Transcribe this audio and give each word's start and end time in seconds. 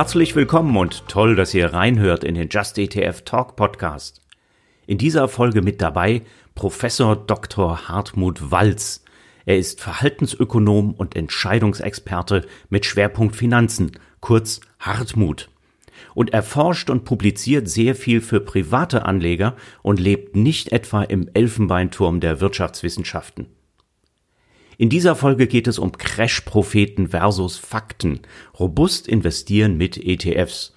Herzlich 0.00 0.34
willkommen 0.34 0.78
und 0.78 1.06
toll, 1.08 1.36
dass 1.36 1.52
ihr 1.52 1.74
reinhört 1.74 2.24
in 2.24 2.34
den 2.34 2.48
Just 2.48 2.78
ETF 2.78 3.20
Talk 3.26 3.54
Podcast. 3.54 4.22
In 4.86 4.96
dieser 4.96 5.28
Folge 5.28 5.60
mit 5.60 5.82
dabei 5.82 6.22
Professor 6.54 7.14
Dr. 7.14 7.86
Hartmut 7.86 8.50
Walz. 8.50 9.04
Er 9.44 9.58
ist 9.58 9.82
Verhaltensökonom 9.82 10.94
und 10.94 11.16
Entscheidungsexperte 11.16 12.46
mit 12.70 12.86
Schwerpunkt 12.86 13.36
Finanzen, 13.36 13.92
kurz 14.20 14.62
Hartmut. 14.78 15.50
Und 16.14 16.32
er 16.32 16.44
forscht 16.44 16.88
und 16.88 17.04
publiziert 17.04 17.68
sehr 17.68 17.94
viel 17.94 18.22
für 18.22 18.40
private 18.40 19.04
Anleger 19.04 19.54
und 19.82 20.00
lebt 20.00 20.34
nicht 20.34 20.72
etwa 20.72 21.02
im 21.02 21.28
Elfenbeinturm 21.34 22.20
der 22.20 22.40
Wirtschaftswissenschaften. 22.40 23.48
In 24.80 24.88
dieser 24.88 25.14
Folge 25.14 25.46
geht 25.46 25.68
es 25.68 25.78
um 25.78 25.92
Crash-Propheten 25.92 27.08
versus 27.08 27.58
Fakten. 27.58 28.20
Robust 28.58 29.08
investieren 29.08 29.76
mit 29.76 29.98
ETFs. 29.98 30.74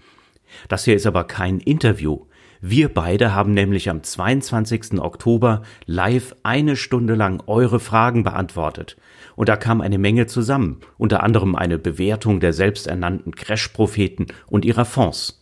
Das 0.67 0.83
hier 0.83 0.95
ist 0.95 1.05
aber 1.05 1.23
kein 1.23 1.61
Interview. 1.61 2.25
Wir 2.59 2.93
beide 2.93 3.33
haben 3.33 3.53
nämlich 3.53 3.89
am 3.89 4.03
22. 4.03 4.99
Oktober 4.99 5.61
live 5.85 6.35
eine 6.43 6.75
Stunde 6.75 7.15
lang 7.15 7.43
eure 7.47 7.79
Fragen 7.79 8.23
beantwortet. 8.23 8.97
Und 9.37 9.47
da 9.47 9.55
kam 9.55 9.79
eine 9.79 9.97
Menge 9.97 10.27
zusammen, 10.27 10.81
unter 10.97 11.23
anderem 11.23 11.55
eine 11.55 11.79
Bewertung 11.79 12.41
der 12.41 12.51
selbsternannten 12.51 13.33
Crash-Propheten 13.33 14.27
und 14.47 14.65
ihrer 14.65 14.83
Fonds. 14.83 15.39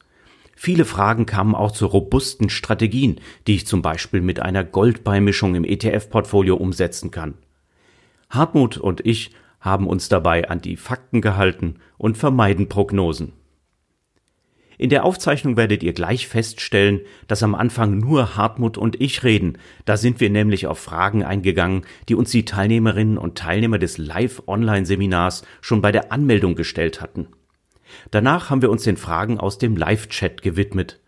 Viele 0.55 0.85
Fragen 0.85 1.25
kamen 1.25 1.55
auch 1.55 1.71
zu 1.71 1.87
robusten 1.87 2.51
Strategien, 2.51 3.21
die 3.47 3.55
ich 3.55 3.65
zum 3.65 3.81
Beispiel 3.81 4.21
mit 4.21 4.39
einer 4.39 4.63
Goldbeimischung 4.63 5.55
im 5.55 5.63
ETF-Portfolio 5.63 6.57
umsetzen 6.57 7.09
kann. 7.09 7.33
Hartmut 8.31 8.77
und 8.77 9.05
ich 9.05 9.31
haben 9.59 9.87
uns 9.87 10.09
dabei 10.09 10.49
an 10.49 10.61
die 10.61 10.77
Fakten 10.77 11.21
gehalten 11.21 11.75
und 11.97 12.17
vermeiden 12.17 12.67
Prognosen. 12.69 13.33
In 14.77 14.89
der 14.89 15.05
Aufzeichnung 15.05 15.57
werdet 15.57 15.83
ihr 15.83 15.93
gleich 15.93 16.27
feststellen, 16.27 17.01
dass 17.27 17.43
am 17.43 17.53
Anfang 17.53 17.99
nur 17.99 18.35
Hartmut 18.35 18.79
und 18.79 18.99
ich 18.99 19.23
reden. 19.23 19.59
Da 19.85 19.95
sind 19.95 20.19
wir 20.19 20.31
nämlich 20.31 20.65
auf 20.65 20.79
Fragen 20.79 21.23
eingegangen, 21.23 21.83
die 22.09 22.15
uns 22.15 22.31
die 22.31 22.45
Teilnehmerinnen 22.45 23.19
und 23.19 23.37
Teilnehmer 23.37 23.77
des 23.77 23.99
Live-Online-Seminars 23.99 25.43
schon 25.59 25.81
bei 25.83 25.91
der 25.91 26.11
Anmeldung 26.11 26.55
gestellt 26.55 26.99
hatten. 26.99 27.27
Danach 28.09 28.49
haben 28.49 28.61
wir 28.61 28.71
uns 28.71 28.83
den 28.83 28.97
Fragen 28.97 29.39
aus 29.39 29.57
dem 29.57 29.75
Live-Chat 29.75 30.41
gewidmet. 30.41 31.00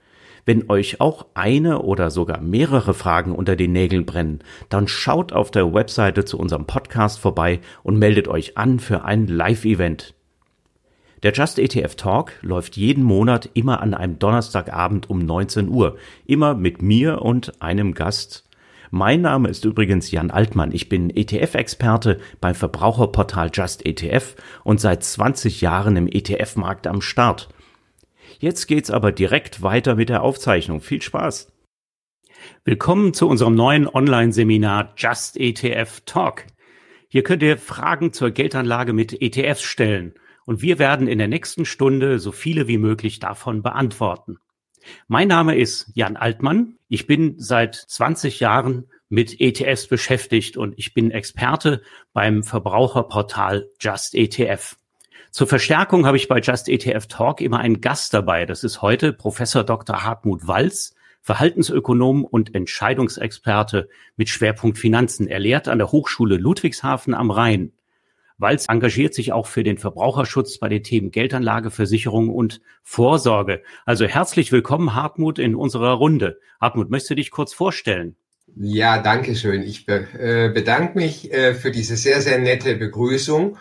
Wenn 0.46 0.70
euch 0.70 1.00
auch 1.00 1.26
eine 1.36 1.80
oder 1.80 2.12
sogar 2.12 2.42
mehrere 2.42 2.94
Fragen 2.94 3.34
unter 3.34 3.56
den 3.56 3.72
Nägeln 3.72 4.06
brennen, 4.06 4.40
dann 4.68 4.88
schaut 4.88 5.32
auf 5.32 5.52
der 5.52 5.74
Webseite 5.74 6.26
zu 6.26 6.38
unserem 6.38 6.66
Podcast 6.66 7.20
vorbei 7.20 7.62
und 7.82 7.98
meldet 7.98 8.28
euch 8.28 8.58
an 8.58 8.80
für 8.80 9.06
ein 9.06 9.28
Live-Event. 9.28 10.14
Der 11.24 11.32
Just 11.32 11.58
ETF 11.58 11.96
Talk 11.96 12.34
läuft 12.42 12.76
jeden 12.76 13.06
Monat 13.06 13.50
immer 13.54 13.82
an 13.82 13.94
einem 13.94 14.20
Donnerstagabend 14.20 15.10
um 15.10 15.20
19 15.20 15.70
Uhr, 15.70 15.96
immer 16.26 16.54
mit 16.54 16.82
mir 16.82 17.22
und 17.22 17.62
einem 17.62 17.94
Gast. 17.94 18.44
Mein 18.92 19.22
Name 19.22 19.48
ist 19.48 19.64
übrigens 19.64 20.12
Jan 20.12 20.30
Altmann. 20.30 20.74
Ich 20.74 20.90
bin 20.90 21.10
ETF-Experte 21.10 22.20
beim 22.42 22.54
Verbraucherportal 22.54 23.50
Just 23.54 23.86
ETF 23.86 24.36
und 24.66 24.82
seit 24.82 25.06
20 25.06 25.62
Jahren 25.62 25.96
im 25.96 26.08
ETF-Markt 26.08 26.86
am 26.86 27.02
Start. 27.02 27.48
Jetzt 28.44 28.68
geht's 28.68 28.92
aber 28.92 29.14
direkt 29.14 29.62
weiter 29.62 29.96
mit 29.96 30.10
der 30.10 30.22
Aufzeichnung. 30.22 30.82
Viel 30.82 31.02
Spaß! 31.02 31.54
Willkommen 32.66 33.14
zu 33.14 33.30
unserem 33.30 33.56
neuen 33.56 33.88
Online-Seminar 33.88 34.96
Just 34.98 35.38
ETF 35.38 36.02
Talk. 36.06 36.48
Hier 37.08 37.24
könnt 37.24 37.42
ihr 37.42 37.58
Fragen 37.58 38.12
zur 38.12 38.32
Geldanlage 38.32 38.92
mit 38.92 39.22
ETFs 39.22 39.62
stellen 39.62 40.16
und 40.44 40.62
wir 40.62 40.78
werden 40.78 41.08
in 41.08 41.20
der 41.20 41.30
nächsten 41.30 41.64
Stunde 41.64 42.20
so 42.20 42.34
viele 42.34 42.68
wie 42.68 42.78
möglich 42.78 43.20
davon 43.20 43.64
beantworten. 43.64 44.40
Mein 45.08 45.30
Name 45.30 45.56
ist 45.56 45.90
Jan 45.94 46.18
Altmann. 46.18 46.76
Ich 46.90 47.08
bin 47.08 47.36
seit 47.38 47.76
20 47.76 48.42
Jahren 48.42 48.90
mit 49.08 49.40
ETFs 49.40 49.88
beschäftigt 49.88 50.58
und 50.58 50.78
ich 50.78 50.94
bin 50.94 51.12
Experte 51.12 51.82
beim 52.12 52.44
Verbraucherportal 52.44 53.70
Just 53.80 54.16
ETF. 54.16 54.76
Zur 55.34 55.48
Verstärkung 55.48 56.06
habe 56.06 56.16
ich 56.16 56.28
bei 56.28 56.40
Just 56.42 56.70
ETF 56.70 57.08
Talk 57.08 57.42
immer 57.42 57.58
einen 57.58 57.82
Gast 57.82 58.14
dabei. 58.14 58.46
Das 58.46 58.64
ist 58.64 58.84
heute 58.84 59.12
Professor 59.14 59.64
Dr. 59.64 60.04
Hartmut 60.04 60.46
Walz, 60.46 60.94
Verhaltensökonom 61.24 62.24
und 62.24 62.54
Entscheidungsexperte 62.54 63.90
mit 64.16 64.30
Schwerpunkt 64.30 64.78
Finanzen. 64.78 65.28
Er 65.28 65.40
lehrt 65.40 65.68
an 65.68 65.80
der 65.80 65.92
Hochschule 65.92 66.38
Ludwigshafen 66.38 67.16
am 67.16 67.32
Rhein. 67.32 67.72
Walz 68.38 68.68
engagiert 68.70 69.16
sich 69.16 69.34
auch 69.34 69.48
für 69.48 69.64
den 69.64 69.80
Verbraucherschutz 69.80 70.60
bei 70.60 70.70
den 70.70 70.84
Themen 70.84 71.10
Geldanlage, 71.10 71.72
Versicherung 71.72 72.30
und 72.30 72.62
Vorsorge. 72.84 73.64
Also 73.88 74.06
herzlich 74.06 74.52
willkommen, 74.52 74.94
Hartmut, 74.94 75.40
in 75.40 75.56
unserer 75.56 75.94
Runde. 75.94 76.38
Hartmut, 76.62 76.92
möchtest 76.92 77.10
du 77.10 77.16
dich 77.16 77.32
kurz 77.32 77.56
vorstellen? 77.56 78.16
Ja, 78.56 79.02
danke 79.02 79.36
schön. 79.36 79.64
Ich 79.64 79.88
äh, 79.88 80.52
bedanke 80.54 80.96
mich 80.96 81.34
äh, 81.34 81.56
für 81.56 81.72
diese 81.72 81.96
sehr, 81.96 82.22
sehr 82.22 82.38
nette 82.38 82.76
Begrüßung 82.76 83.58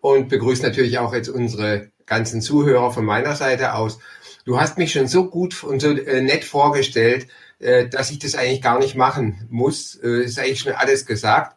und 0.00 0.28
begrüße 0.28 0.62
natürlich 0.62 0.98
auch 0.98 1.14
jetzt 1.14 1.28
unsere 1.28 1.90
ganzen 2.06 2.40
Zuhörer 2.40 2.90
von 2.90 3.04
meiner 3.04 3.36
Seite 3.36 3.74
aus. 3.74 3.98
Du 4.44 4.58
hast 4.58 4.78
mich 4.78 4.92
schon 4.92 5.06
so 5.06 5.28
gut 5.28 5.62
und 5.62 5.80
so 5.80 5.90
äh, 5.90 6.22
nett 6.22 6.44
vorgestellt, 6.44 7.28
äh, 7.60 7.88
dass 7.88 8.10
ich 8.10 8.18
das 8.18 8.34
eigentlich 8.34 8.62
gar 8.62 8.78
nicht 8.78 8.96
machen 8.96 9.46
muss. 9.50 9.94
Äh, 10.02 10.24
ist 10.24 10.38
eigentlich 10.38 10.60
schon 10.60 10.72
alles 10.72 11.06
gesagt. 11.06 11.56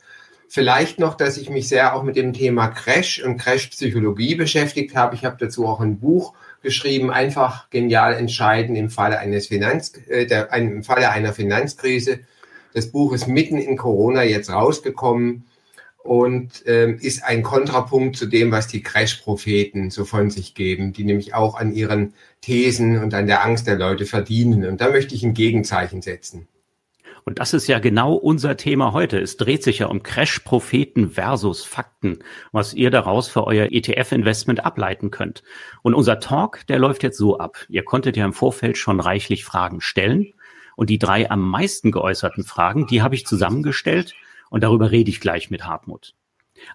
Vielleicht 0.50 1.00
noch, 1.00 1.16
dass 1.16 1.38
ich 1.38 1.50
mich 1.50 1.68
sehr 1.68 1.96
auch 1.96 2.04
mit 2.04 2.16
dem 2.16 2.34
Thema 2.34 2.68
Crash 2.68 3.24
und 3.24 3.38
Crash-Psychologie 3.38 4.36
beschäftigt 4.36 4.96
habe. 4.96 5.16
Ich 5.16 5.25
habe 5.25 5.38
dazu 5.40 5.66
auch 5.66 5.80
ein 5.80 6.00
Buch 6.00 6.34
geschrieben, 6.62 7.10
einfach 7.10 7.70
genial 7.72 8.14
entscheiden 8.14 8.75
im 8.75 8.90
Falle 8.92 9.18
eines 9.18 9.48
Finanz, 9.48 9.94
der, 10.08 10.54
im 10.54 10.84
Falle 10.84 11.10
einer 11.10 11.34
Finanzkrise. 11.34 12.20
Das 12.74 12.92
Buch 12.92 13.14
ist 13.14 13.28
mitten 13.28 13.58
in 13.58 13.78
Corona 13.78 14.24
jetzt 14.24 14.52
rausgekommen 14.52 15.46
und 16.03 16.64
ähm, 16.66 16.97
ist 17.00 17.24
ein 17.24 17.44
Kontrapunkt 17.44 18.18
zu 18.18 18.25
dem, 18.25 18.52
was 18.52 18.68
die 18.68 18.84
Crash-Propheten 18.84 19.90
so 19.90 20.03
von 20.03 20.30
sich 20.30 20.53
geben, 20.53 20.91
die 20.91 21.06
nämlich 21.06 21.34
auch 21.34 21.56
an 21.56 21.74
ihren 21.74 22.14
Thesen 22.41 23.02
und 23.02 23.14
an 23.14 23.25
der 23.25 23.44
Angst 23.44 23.68
der 23.68 23.78
Leute 23.78 24.06
verdienen. 24.06 24.66
Und 24.66 24.81
da 24.81 24.90
möchte 24.90 25.16
ich 25.16 25.24
ein 25.24 25.34
Gegenzeichen 25.34 26.02
setzen. 26.02 26.47
Und 27.25 27.40
das 27.40 27.53
ist 27.53 27.68
ja 27.68 27.80
genau 27.80 28.16
unser 28.16 28.58
Thema 28.58 28.92
heute. 28.92 29.18
Es 29.18 29.38
dreht 29.38 29.63
sich 29.63 29.80
ja 29.80 29.88
um 29.88 30.03
Crash-Propheten 30.03 31.12
versus 31.12 31.63
Fakten, 31.63 32.19
was 32.52 32.74
ihr 32.74 32.92
daraus 32.92 33.30
für 33.30 33.47
euer 33.47 33.68
ETF-Investment 33.72 34.66
ableiten 34.66 35.09
könnt. 35.09 35.42
Und 35.84 35.94
unser 35.94 36.19
Talk, 36.19 36.68
der 36.68 36.80
läuft 36.80 37.02
jetzt 37.02 37.18
so 37.18 37.38
ab. 37.38 37.66
Ihr 37.69 37.86
konntet 37.86 38.18
ja 38.18 38.25
im 38.25 38.34
Vorfeld 38.34 38.78
schon 38.78 39.00
reichlich 39.00 39.46
Fragen 39.46 39.80
stellen. 39.80 40.34
Und 40.75 40.90
die 40.90 41.00
drei 41.00 41.31
am 41.31 41.50
meisten 41.50 41.92
geäußerten 41.92 42.44
Fragen, 42.44 42.88
die 42.88 43.02
habe 43.02 43.16
ich 43.16 43.25
zusammengestellt 43.25 44.16
und 44.53 44.64
darüber 44.64 44.91
rede 44.91 45.09
ich 45.09 45.19
gleich 45.19 45.50
mit 45.50 45.66
Hartmut. 45.66 46.14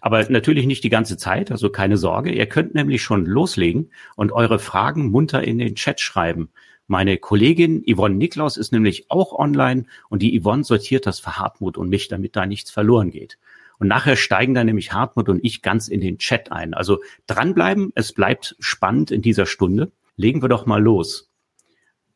Aber 0.00 0.28
natürlich 0.30 0.66
nicht 0.66 0.82
die 0.82 0.88
ganze 0.88 1.16
Zeit, 1.16 1.52
also 1.52 1.70
keine 1.70 1.96
Sorge. 1.96 2.32
Ihr 2.32 2.46
könnt 2.46 2.74
nämlich 2.74 3.02
schon 3.02 3.24
loslegen 3.24 3.92
und 4.16 4.32
eure 4.32 4.58
Fragen 4.58 5.12
munter 5.12 5.44
in 5.44 5.58
den 5.58 5.76
Chat 5.76 6.00
schreiben. 6.00 6.50
Meine 6.88 7.18
Kollegin 7.18 7.84
Yvonne 7.86 8.16
Niklaus 8.16 8.56
ist 8.56 8.72
nämlich 8.72 9.12
auch 9.12 9.32
online 9.32 9.84
und 10.08 10.22
die 10.22 10.40
Yvonne 10.40 10.64
sortiert 10.64 11.06
das 11.06 11.20
für 11.20 11.38
Hartmut 11.38 11.78
und 11.78 11.88
mich, 11.88 12.08
damit 12.08 12.34
da 12.34 12.46
nichts 12.46 12.72
verloren 12.72 13.12
geht. 13.12 13.38
Und 13.78 13.86
nachher 13.86 14.16
steigen 14.16 14.54
dann 14.54 14.66
nämlich 14.66 14.92
Hartmut 14.92 15.28
und 15.28 15.44
ich 15.44 15.62
ganz 15.62 15.86
in 15.86 16.00
den 16.00 16.18
Chat 16.18 16.50
ein. 16.50 16.74
Also 16.74 16.98
dranbleiben, 17.28 17.92
es 17.94 18.12
bleibt 18.12 18.56
spannend 18.58 19.12
in 19.12 19.22
dieser 19.22 19.46
Stunde. 19.46 19.92
Legen 20.16 20.42
wir 20.42 20.48
doch 20.48 20.66
mal 20.66 20.82
los. 20.82 21.30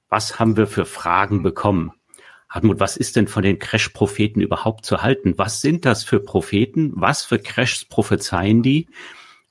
Was 0.09 0.41
haben 0.41 0.57
wir 0.57 0.67
für 0.67 0.87
Fragen 0.87 1.45
bekommen? 1.45 1.93
Hartmut, 2.53 2.81
was 2.81 2.99
ist 2.99 3.17
denn 3.17 3.29
von 3.29 3.43
den 3.43 3.59
Crash-Propheten 3.59 4.43
überhaupt 4.43 4.85
zu 4.85 5.03
halten? 5.03 5.39
Was 5.39 5.63
sind 5.63 5.87
das 5.87 6.05
für 6.05 6.21
Propheten? 6.21 6.93
Was 6.95 7.25
für 7.25 7.39
Crashs 7.39 7.87
prophezeien 7.87 8.63
die? 8.63 8.89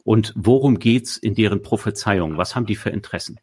Und 0.04 0.34
worum 0.36 0.78
geht's 0.78 1.18
in 1.18 1.34
deren 1.34 1.64
Prophezeiung? 1.64 2.38
Was 2.38 2.56
haben 2.56 2.68
die 2.68 2.76
für 2.76 2.92
Interessen? 2.92 3.40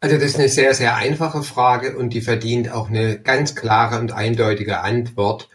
Also 0.00 0.16
das 0.16 0.24
ist 0.24 0.38
eine 0.40 0.48
sehr, 0.48 0.74
sehr 0.74 0.96
einfache 0.96 1.44
Frage 1.44 1.96
und 1.96 2.10
die 2.10 2.20
verdient 2.20 2.72
auch 2.72 2.88
eine 2.88 3.20
ganz 3.20 3.54
klare 3.54 4.00
und 4.00 4.10
eindeutige 4.10 4.80
Antwort. 4.80 5.48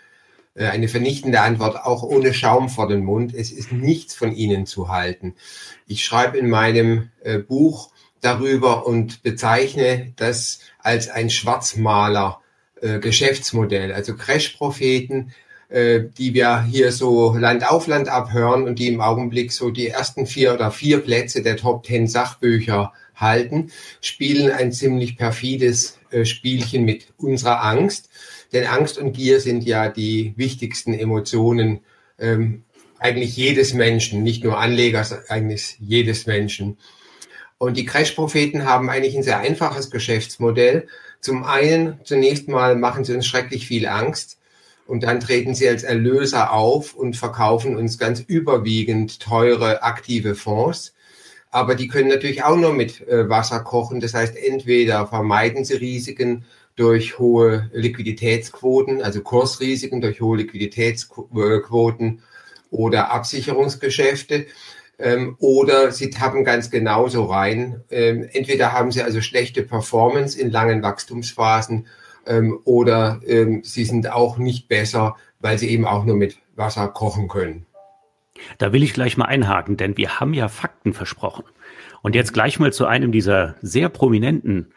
Äh, 0.54 0.68
eine 0.68 0.88
vernichtende 0.88 1.42
Antwort, 1.42 1.84
auch 1.84 2.04
ohne 2.04 2.34
Schaum 2.34 2.69
vor 2.69 2.88
den 2.88 3.04
Mund. 3.04 3.34
Es 3.34 3.52
ist 3.52 3.74
nichts 3.74 4.16
von 4.16 4.34
ihnen 4.34 4.66
zu 4.66 4.88
halten. 4.88 5.36
Ich 5.86 6.06
schreibe 6.06 6.38
in 6.38 6.50
meinem 6.50 7.10
äh, 7.24 7.40
Buch 7.40 7.92
darüber 8.22 8.88
und 8.88 9.22
bezeichne 9.22 10.13
das 10.16 10.60
als 10.80 11.10
ein 11.10 11.30
Schwarzmaler 11.30 12.42
äh, 12.81 13.00
Geschäftsmodell. 13.00 13.94
Also 13.94 14.16
Crash-Propheten, 14.16 15.31
äh, 15.69 16.01
die 16.18 16.33
wir 16.33 16.63
hier 16.63 16.92
so 16.92 17.33
Land 17.33 17.69
auf 17.69 17.88
Land 17.88 18.10
abhören 18.10 18.63
und 18.63 18.80
die 18.80 18.88
im 18.88 19.01
Augenblick 19.01 19.51
so 19.51 19.69
die 19.69 19.88
ersten 19.88 20.25
vier 20.25 20.54
oder 20.54 20.72
vier 20.72 21.00
Plätze 21.00 21.42
der 21.42 21.57
Top 21.57 21.83
Ten 21.83 22.07
Sachbücher 22.07 22.94
halten, 23.16 23.72
spielen 24.01 24.51
ein 24.51 24.72
ziemlich 24.72 25.18
perfides 25.18 26.00
äh, 26.12 26.25
Spielchen 26.25 26.83
mit 26.83 27.07
unserer 27.18 27.63
Angst. 27.63 28.10
Denn 28.51 28.66
Angst 28.68 28.98
und 28.98 29.13
Gier 29.13 29.39
sind 29.39 29.63
ja 29.63 29.88
die 29.88 30.34
wichtigsten 30.36 30.94
Emotionen 30.94 31.80
ähm, 32.19 32.63
eigentlich 33.00 33.36
jedes 33.38 33.74
Menschen, 33.74 34.24
nicht 34.24 34.44
nur 34.44 34.60
Anlegers, 34.60 35.30
eigentlich 35.30 35.77
jedes 35.80 36.27
Menschen. 36.27 36.77
Und 37.57 37.77
die 37.77 37.86
Crash-Propheten 37.86 38.66
haben 38.66 38.89
eigentlich 38.89 39.16
ein 39.16 39.24
sehr 39.24 39.39
einfaches 39.39 39.89
Geschäftsmodell. 39.89 40.88
Zum 41.22 41.44
einen, 41.44 42.00
zunächst 42.04 42.48
mal 42.48 42.76
machen 42.76 43.06
sie 43.06 43.14
uns 43.14 43.28
schrecklich 43.28 43.68
viel 43.68 43.88
Angst 43.88 44.38
und 44.88 45.04
dann 45.04 45.20
treten 45.20 45.54
sie 45.54 45.70
als 45.70 45.84
Erlöser 45.84 46.52
auf 46.52 46.96
und 46.96 47.16
verkaufen 47.16 47.76
uns 47.76 47.98
ganz 47.98 48.20
überwiegend 48.20 49.20
teure 49.20 49.84
aktive 49.84 50.36
Fonds. 50.36 50.94
Aber 51.52 51.76
die 51.76 51.88
können 51.88 52.10
natürlich 52.10 52.44
auch 52.44 52.58
nur 52.58 52.74
mit 52.74 53.08
äh, 53.08 53.30
Wasser 53.30 53.60
kochen. 53.60 54.00
Das 54.00 54.14
heißt, 54.14 54.36
entweder 54.36 55.06
vermeiden 55.06 55.64
sie 55.64 55.76
Risiken 55.76 56.46
durch 56.76 57.20
hohe 57.20 57.70
Liquiditätsquoten, 57.74 59.02
also 59.02 59.22
Kursrisiken 59.22 60.02
durch 60.02 60.22
hohe 60.22 60.38
Liquiditätsquoten 60.38 62.24
oder 62.72 63.12
Absicherungsgeschäfte. 63.12 64.48
Ähm, 65.01 65.36
oder 65.39 65.92
sie 65.92 66.09
tappen 66.09 66.44
ganz 66.44 66.69
genauso 66.69 67.25
rein. 67.25 67.81
Ähm, 67.89 68.27
entweder 68.31 68.71
haben 68.71 68.92
sie 68.92 69.01
also 69.01 69.21
schlechte 69.21 69.63
Performance 69.63 70.39
in 70.39 70.51
langen 70.51 70.83
Wachstumsphasen 70.83 71.88
ähm, 72.25 72.59
oder 72.63 73.19
ähm, 73.25 73.62
sie 73.63 73.86
sind 73.86 74.12
auch 74.12 74.38
nicht 74.38 74.68
besser, 74.68 75.15
weil 75.39 75.57
sie 75.57 75.69
eben 75.69 75.86
auch 75.86 76.06
nur 76.06 76.15
mit 76.15 76.38
Wasser 76.56 76.88
kochen 76.88 77.27
können. 77.27 77.65
Da 78.57 78.74
will 78.74 78.83
ich 78.83 78.94
gleich 78.94 79.18
mal 79.18 79.25
einhaken, 79.25 79.77
denn 79.77 79.98
wir 79.98 80.19
haben 80.19 80.33
ja 80.33 80.48
Fakten 80.48 80.94
versprochen. 80.94 81.44
Und 82.01 82.15
jetzt 82.15 82.33
gleich 82.33 82.59
mal 82.59 82.74
zu 82.74 82.86
einem 82.86 83.12
dieser 83.12 83.56
sehr 83.62 83.89
prominenten 83.89 84.74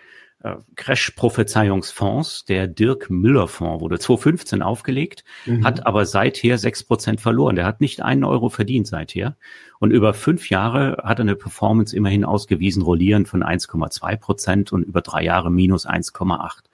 Crash-Prophezeiungsfonds, 0.76 2.44
der 2.44 2.66
Dirk 2.66 3.08
Müller-Fonds, 3.08 3.80
wurde 3.80 3.98
2015 3.98 4.62
aufgelegt, 4.62 5.24
mhm. 5.46 5.64
hat 5.64 5.86
aber 5.86 6.04
seither 6.04 6.58
sechs 6.58 6.84
Prozent 6.84 7.20
verloren. 7.20 7.56
Der 7.56 7.64
hat 7.64 7.80
nicht 7.80 8.02
einen 8.02 8.24
Euro 8.24 8.50
verdient 8.50 8.86
seither. 8.86 9.36
Und 9.80 9.90
über 9.90 10.12
fünf 10.12 10.50
Jahre 10.50 11.02
hat 11.02 11.18
er 11.18 11.22
eine 11.22 11.36
Performance 11.36 11.96
immerhin 11.96 12.24
ausgewiesen, 12.24 12.82
rollierend 12.82 13.26
von 13.26 13.42
1,2 13.42 14.16
Prozent 14.16 14.72
und 14.72 14.82
über 14.82 15.00
drei 15.00 15.24
Jahre 15.24 15.50
minus 15.50 15.86
1,8. 15.86 16.64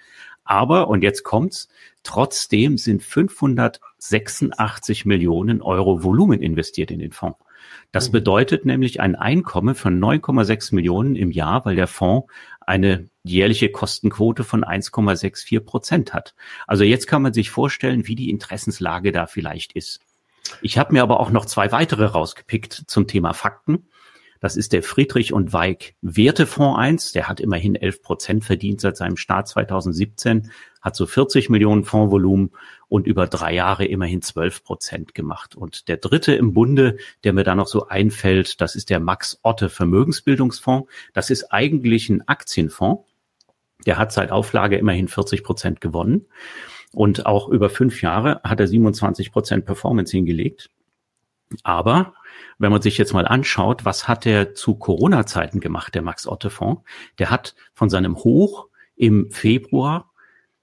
Aber, 0.44 0.88
und 0.88 1.02
jetzt 1.02 1.22
kommt's, 1.22 1.68
trotzdem 2.02 2.76
sind 2.76 3.04
586 3.04 5.04
Millionen 5.04 5.62
Euro 5.62 6.02
Volumen 6.02 6.42
investiert 6.42 6.90
in 6.90 6.98
den 6.98 7.12
Fonds. 7.12 7.38
Das 7.92 8.08
mhm. 8.08 8.12
bedeutet 8.12 8.64
nämlich 8.64 9.00
ein 9.00 9.16
Einkommen 9.16 9.74
von 9.74 10.00
9,6 10.00 10.74
Millionen 10.74 11.16
im 11.16 11.30
Jahr, 11.30 11.64
weil 11.64 11.76
der 11.76 11.86
Fonds 11.86 12.28
eine 12.70 13.10
jährliche 13.24 13.70
Kostenquote 13.70 14.44
von 14.44 14.64
1,64 14.64 15.60
Prozent 15.60 16.14
hat. 16.14 16.36
Also 16.68 16.84
jetzt 16.84 17.08
kann 17.08 17.20
man 17.20 17.32
sich 17.32 17.50
vorstellen, 17.50 18.06
wie 18.06 18.14
die 18.14 18.30
Interessenslage 18.30 19.10
da 19.10 19.26
vielleicht 19.26 19.72
ist. 19.72 20.00
Ich 20.62 20.78
habe 20.78 20.92
mir 20.92 21.02
aber 21.02 21.18
auch 21.18 21.30
noch 21.30 21.46
zwei 21.46 21.72
weitere 21.72 22.04
rausgepickt 22.04 22.84
zum 22.86 23.08
Thema 23.08 23.34
Fakten. 23.34 23.88
Das 24.40 24.56
ist 24.56 24.72
der 24.72 24.82
Friedrich 24.82 25.34
und 25.34 25.52
Weig 25.52 25.94
Wertefonds 26.00 26.78
1. 26.78 27.12
Der 27.12 27.28
hat 27.28 27.40
immerhin 27.40 27.76
11 27.76 28.02
Prozent 28.02 28.44
verdient 28.44 28.80
seit 28.80 28.96
seinem 28.96 29.18
Start 29.18 29.48
2017, 29.48 30.50
hat 30.80 30.96
so 30.96 31.04
40 31.04 31.50
Millionen 31.50 31.84
Fondsvolumen 31.84 32.50
und 32.88 33.06
über 33.06 33.26
drei 33.26 33.54
Jahre 33.54 33.84
immerhin 33.84 34.22
12 34.22 34.64
Prozent 34.64 35.14
gemacht. 35.14 35.54
Und 35.54 35.88
der 35.88 35.98
dritte 35.98 36.34
im 36.34 36.54
Bunde, 36.54 36.96
der 37.22 37.34
mir 37.34 37.44
da 37.44 37.54
noch 37.54 37.66
so 37.66 37.88
einfällt, 37.88 38.62
das 38.62 38.76
ist 38.76 38.88
der 38.88 38.98
Max 38.98 39.38
Otte 39.42 39.68
Vermögensbildungsfonds. 39.68 40.90
Das 41.12 41.28
ist 41.28 41.52
eigentlich 41.52 42.08
ein 42.08 42.26
Aktienfonds. 42.26 43.04
Der 43.84 43.98
hat 43.98 44.10
seit 44.10 44.32
Auflage 44.32 44.78
immerhin 44.78 45.08
40 45.08 45.44
Prozent 45.44 45.80
gewonnen. 45.82 46.26
Und 46.92 47.26
auch 47.26 47.48
über 47.48 47.68
fünf 47.68 48.02
Jahre 48.02 48.40
hat 48.42 48.58
er 48.58 48.66
27 48.66 49.32
Prozent 49.32 49.66
Performance 49.66 50.12
hingelegt. 50.12 50.70
Aber 51.62 52.14
wenn 52.58 52.70
man 52.70 52.82
sich 52.82 52.98
jetzt 52.98 53.12
mal 53.12 53.26
anschaut, 53.26 53.84
was 53.84 54.06
hat 54.06 54.26
er 54.26 54.54
zu 54.54 54.74
Corona-Zeiten 54.74 55.60
gemacht, 55.60 55.94
der 55.94 56.02
Max-Otte-Fonds? 56.02 56.82
Der 57.18 57.30
hat 57.30 57.54
von 57.74 57.90
seinem 57.90 58.16
Hoch 58.16 58.68
im 58.96 59.30
Februar 59.30 60.10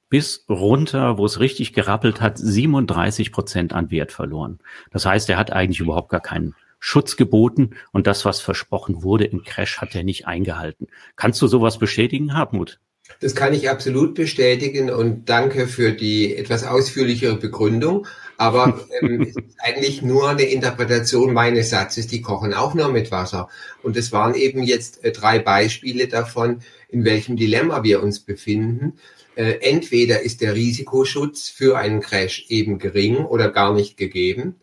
bis 0.10 0.46
runter, 0.48 1.18
wo 1.18 1.26
es 1.26 1.40
richtig 1.40 1.74
gerappelt 1.74 2.22
hat, 2.22 2.38
37 2.38 3.32
Prozent 3.32 3.74
an 3.74 3.92
Wert 3.92 4.12
verloren. 4.12 4.60
Das 4.92 5.06
heißt, 5.06 5.30
er 5.30 5.38
hat 5.38 5.52
eigentlich 5.52 5.82
überhaupt 5.82 6.10
gar 6.10 6.22
keinen 6.22 6.56
Schutz 6.80 7.18
geboten 7.18 7.72
und 7.92 8.08
das, 8.08 8.24
was 8.24 8.40
versprochen 8.40 9.04
wurde 9.04 9.26
im 9.26 9.44
Crash, 9.44 9.80
hat 9.80 9.96
er 9.96 10.04
nicht 10.04 10.28
eingehalten. 10.28 10.88
Kannst 11.16 11.42
du 11.42 11.48
sowas 11.48 11.80
bestätigen, 11.80 12.36
Hartmut? 12.36 12.80
Das 13.20 13.34
kann 13.34 13.54
ich 13.54 13.70
absolut 13.70 14.14
bestätigen 14.14 14.90
und 14.92 15.28
danke 15.30 15.68
für 15.68 15.92
die 15.92 16.36
etwas 16.36 16.64
ausführlichere 16.64 17.36
Begründung. 17.36 18.06
Aber 18.38 18.80
ähm, 19.02 19.22
es 19.30 19.36
ist 19.36 19.58
eigentlich 19.60 20.02
nur 20.02 20.30
eine 20.30 20.44
Interpretation 20.44 21.34
meines 21.34 21.72
Satzes, 21.72 22.08
die 22.08 22.22
kochen 22.22 22.54
auch 22.54 22.74
nur 22.74 22.90
mit 22.90 23.12
Wasser. 23.12 23.50
Und 23.82 23.98
es 23.98 24.12
waren 24.12 24.36
eben 24.36 24.62
jetzt 24.62 25.04
äh, 25.04 25.12
drei 25.12 25.40
Beispiele 25.40 26.08
davon, 26.08 26.60
in 26.90 27.04
welchem 27.04 27.36
Dilemma 27.36 27.84
wir 27.84 28.04
uns 28.04 28.20
befinden. 28.20 28.94
Äh, 29.36 29.60
entweder 29.62 30.22
ist 30.22 30.42
der 30.42 30.56
Risikoschutz 30.56 31.50
für 31.50 31.78
einen 31.78 32.02
Crash 32.02 32.46
eben 32.50 32.78
gering 32.78 33.18
oder 33.18 33.50
gar 33.50 33.74
nicht 33.74 33.98
gegeben. 33.98 34.56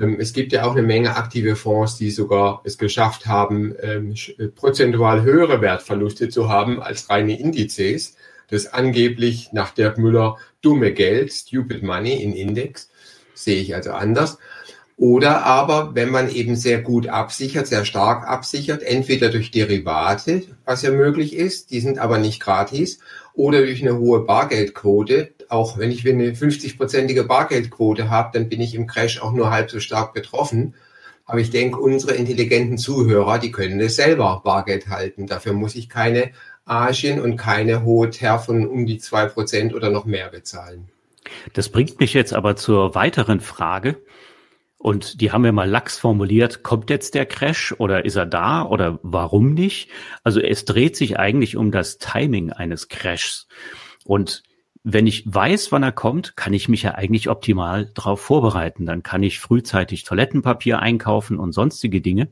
Ähm, 0.00 0.18
es 0.20 0.32
gibt 0.32 0.52
ja 0.52 0.64
auch 0.64 0.72
eine 0.72 0.82
Menge 0.82 1.16
aktive 1.16 1.56
Fonds, 1.56 1.96
die 1.96 2.10
sogar 2.10 2.62
es 2.64 2.78
geschafft 2.78 3.26
haben, 3.26 3.74
ähm, 3.80 4.14
äh, 4.38 4.48
prozentual 4.48 5.22
höhere 5.22 5.60
Wertverluste 5.60 6.28
zu 6.28 6.48
haben 6.48 6.82
als 6.82 7.10
reine 7.10 7.38
Indizes. 7.38 8.16
Das 8.48 8.72
angeblich 8.72 9.50
nach 9.52 9.70
Dirk 9.70 9.98
Müller 9.98 10.36
dumme 10.60 10.92
Geld, 10.92 11.32
Stupid 11.32 11.82
Money 11.82 12.22
in 12.22 12.34
Index, 12.34 12.90
sehe 13.34 13.60
ich 13.60 13.74
also 13.74 13.92
anders. 13.92 14.38
Oder 14.96 15.44
aber, 15.44 15.94
wenn 15.96 16.10
man 16.10 16.32
eben 16.32 16.54
sehr 16.54 16.80
gut 16.80 17.08
absichert, 17.08 17.66
sehr 17.66 17.84
stark 17.84 18.28
absichert, 18.28 18.82
entweder 18.82 19.28
durch 19.28 19.50
Derivate, 19.50 20.42
was 20.64 20.82
ja 20.82 20.92
möglich 20.92 21.34
ist, 21.34 21.72
die 21.72 21.80
sind 21.80 21.98
aber 21.98 22.18
nicht 22.18 22.40
gratis, 22.40 23.00
oder 23.34 23.58
durch 23.58 23.82
eine 23.82 23.98
hohe 23.98 24.20
Bargeldquote. 24.20 25.32
Auch 25.54 25.78
wenn 25.78 25.92
ich 25.92 26.04
eine 26.08 26.32
50-prozentige 26.32 27.22
Bargeldquote 27.22 28.10
habe, 28.10 28.36
dann 28.36 28.48
bin 28.48 28.60
ich 28.60 28.74
im 28.74 28.88
Crash 28.88 29.22
auch 29.22 29.32
nur 29.32 29.52
halb 29.52 29.70
so 29.70 29.78
stark 29.78 30.12
betroffen. 30.12 30.74
Aber 31.26 31.38
ich 31.38 31.50
denke, 31.50 31.78
unsere 31.78 32.14
intelligenten 32.14 32.76
Zuhörer, 32.76 33.38
die 33.38 33.52
können 33.52 33.78
es 33.78 33.94
selber 33.94 34.42
Bargeld 34.44 34.88
halten. 34.88 35.28
Dafür 35.28 35.52
muss 35.52 35.76
ich 35.76 35.88
keine 35.88 36.32
Agien 36.64 37.20
und 37.20 37.36
keine 37.36 37.84
hohe 37.84 38.10
TER 38.10 38.40
von 38.40 38.66
um 38.66 38.84
die 38.84 38.98
zwei 38.98 39.26
Prozent 39.26 39.74
oder 39.74 39.90
noch 39.90 40.06
mehr 40.06 40.28
bezahlen. 40.28 40.88
Das 41.52 41.68
bringt 41.68 42.00
mich 42.00 42.14
jetzt 42.14 42.34
aber 42.34 42.56
zur 42.56 42.96
weiteren 42.96 43.38
Frage. 43.38 44.02
Und 44.76 45.20
die 45.20 45.30
haben 45.30 45.44
wir 45.44 45.52
mal 45.52 45.70
lax 45.70 45.98
formuliert, 45.98 46.64
kommt 46.64 46.90
jetzt 46.90 47.14
der 47.14 47.26
Crash 47.26 47.72
oder 47.78 48.04
ist 48.04 48.16
er 48.16 48.26
da 48.26 48.64
oder 48.64 48.98
warum 49.04 49.54
nicht? 49.54 49.88
Also 50.24 50.40
es 50.40 50.64
dreht 50.64 50.96
sich 50.96 51.16
eigentlich 51.16 51.56
um 51.56 51.70
das 51.70 51.98
Timing 51.98 52.50
eines 52.50 52.88
Crashs. 52.88 53.46
Und 54.04 54.42
wenn 54.84 55.06
ich 55.06 55.24
weiß, 55.26 55.72
wann 55.72 55.82
er 55.82 55.92
kommt, 55.92 56.36
kann 56.36 56.52
ich 56.52 56.68
mich 56.68 56.82
ja 56.82 56.94
eigentlich 56.94 57.30
optimal 57.30 57.90
darauf 57.94 58.20
vorbereiten. 58.20 58.84
Dann 58.84 59.02
kann 59.02 59.22
ich 59.22 59.40
frühzeitig 59.40 60.04
Toilettenpapier 60.04 60.78
einkaufen 60.78 61.38
und 61.38 61.52
sonstige 61.52 62.02
Dinge. 62.02 62.28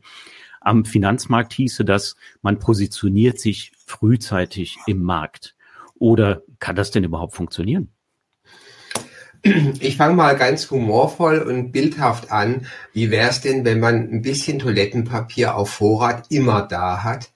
Am 0.60 0.84
Finanzmarkt 0.84 1.54
hieße 1.54 1.86
das, 1.86 2.14
man 2.42 2.58
positioniert 2.58 3.40
sich 3.40 3.72
frühzeitig 3.86 4.76
im 4.86 5.02
Markt. 5.02 5.56
Oder 5.94 6.42
kann 6.58 6.76
das 6.76 6.90
denn 6.90 7.04
überhaupt 7.04 7.34
funktionieren? 7.34 7.90
Ich 9.80 9.96
fange 9.96 10.14
mal 10.14 10.36
ganz 10.36 10.70
humorvoll 10.70 11.38
und 11.38 11.72
bildhaft 11.72 12.30
an. 12.30 12.66
Wie 12.92 13.10
wäre 13.10 13.30
es 13.30 13.40
denn, 13.40 13.64
wenn 13.64 13.80
man 13.80 14.08
ein 14.10 14.22
bisschen 14.22 14.60
Toilettenpapier 14.60 15.56
auf 15.56 15.70
Vorrat 15.70 16.26
immer 16.30 16.62
da 16.62 17.02
hat? 17.02 17.32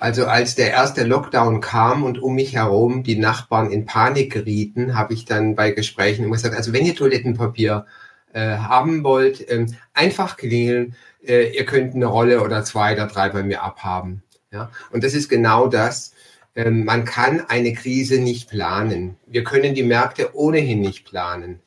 Also 0.00 0.26
als 0.26 0.54
der 0.54 0.70
erste 0.70 1.04
Lockdown 1.04 1.60
kam 1.60 2.04
und 2.04 2.22
um 2.22 2.34
mich 2.34 2.54
herum 2.54 3.02
die 3.02 3.16
Nachbarn 3.16 3.70
in 3.70 3.84
Panik 3.84 4.32
gerieten, 4.32 4.96
habe 4.96 5.14
ich 5.14 5.24
dann 5.24 5.56
bei 5.56 5.72
Gesprächen 5.72 6.24
immer 6.24 6.36
gesagt, 6.36 6.54
also 6.54 6.72
wenn 6.72 6.86
ihr 6.86 6.94
Toilettenpapier 6.94 7.86
äh, 8.32 8.56
haben 8.58 9.02
wollt, 9.02 9.50
ähm, 9.50 9.74
einfach 9.94 10.36
klingeln, 10.36 10.94
äh, 11.26 11.50
ihr 11.56 11.64
könnt 11.64 11.94
eine 11.94 12.06
Rolle 12.06 12.42
oder 12.42 12.64
zwei 12.64 12.92
oder 12.92 13.06
drei 13.06 13.28
bei 13.30 13.42
mir 13.42 13.62
abhaben. 13.62 14.22
Ja? 14.52 14.70
Und 14.92 15.02
das 15.02 15.14
ist 15.14 15.28
genau 15.28 15.66
das, 15.66 16.12
ähm, 16.54 16.84
man 16.84 17.04
kann 17.04 17.40
eine 17.48 17.72
Krise 17.72 18.20
nicht 18.20 18.48
planen. 18.48 19.16
Wir 19.26 19.44
können 19.44 19.74
die 19.74 19.82
Märkte 19.82 20.36
ohnehin 20.36 20.80
nicht 20.80 21.04
planen. 21.06 21.60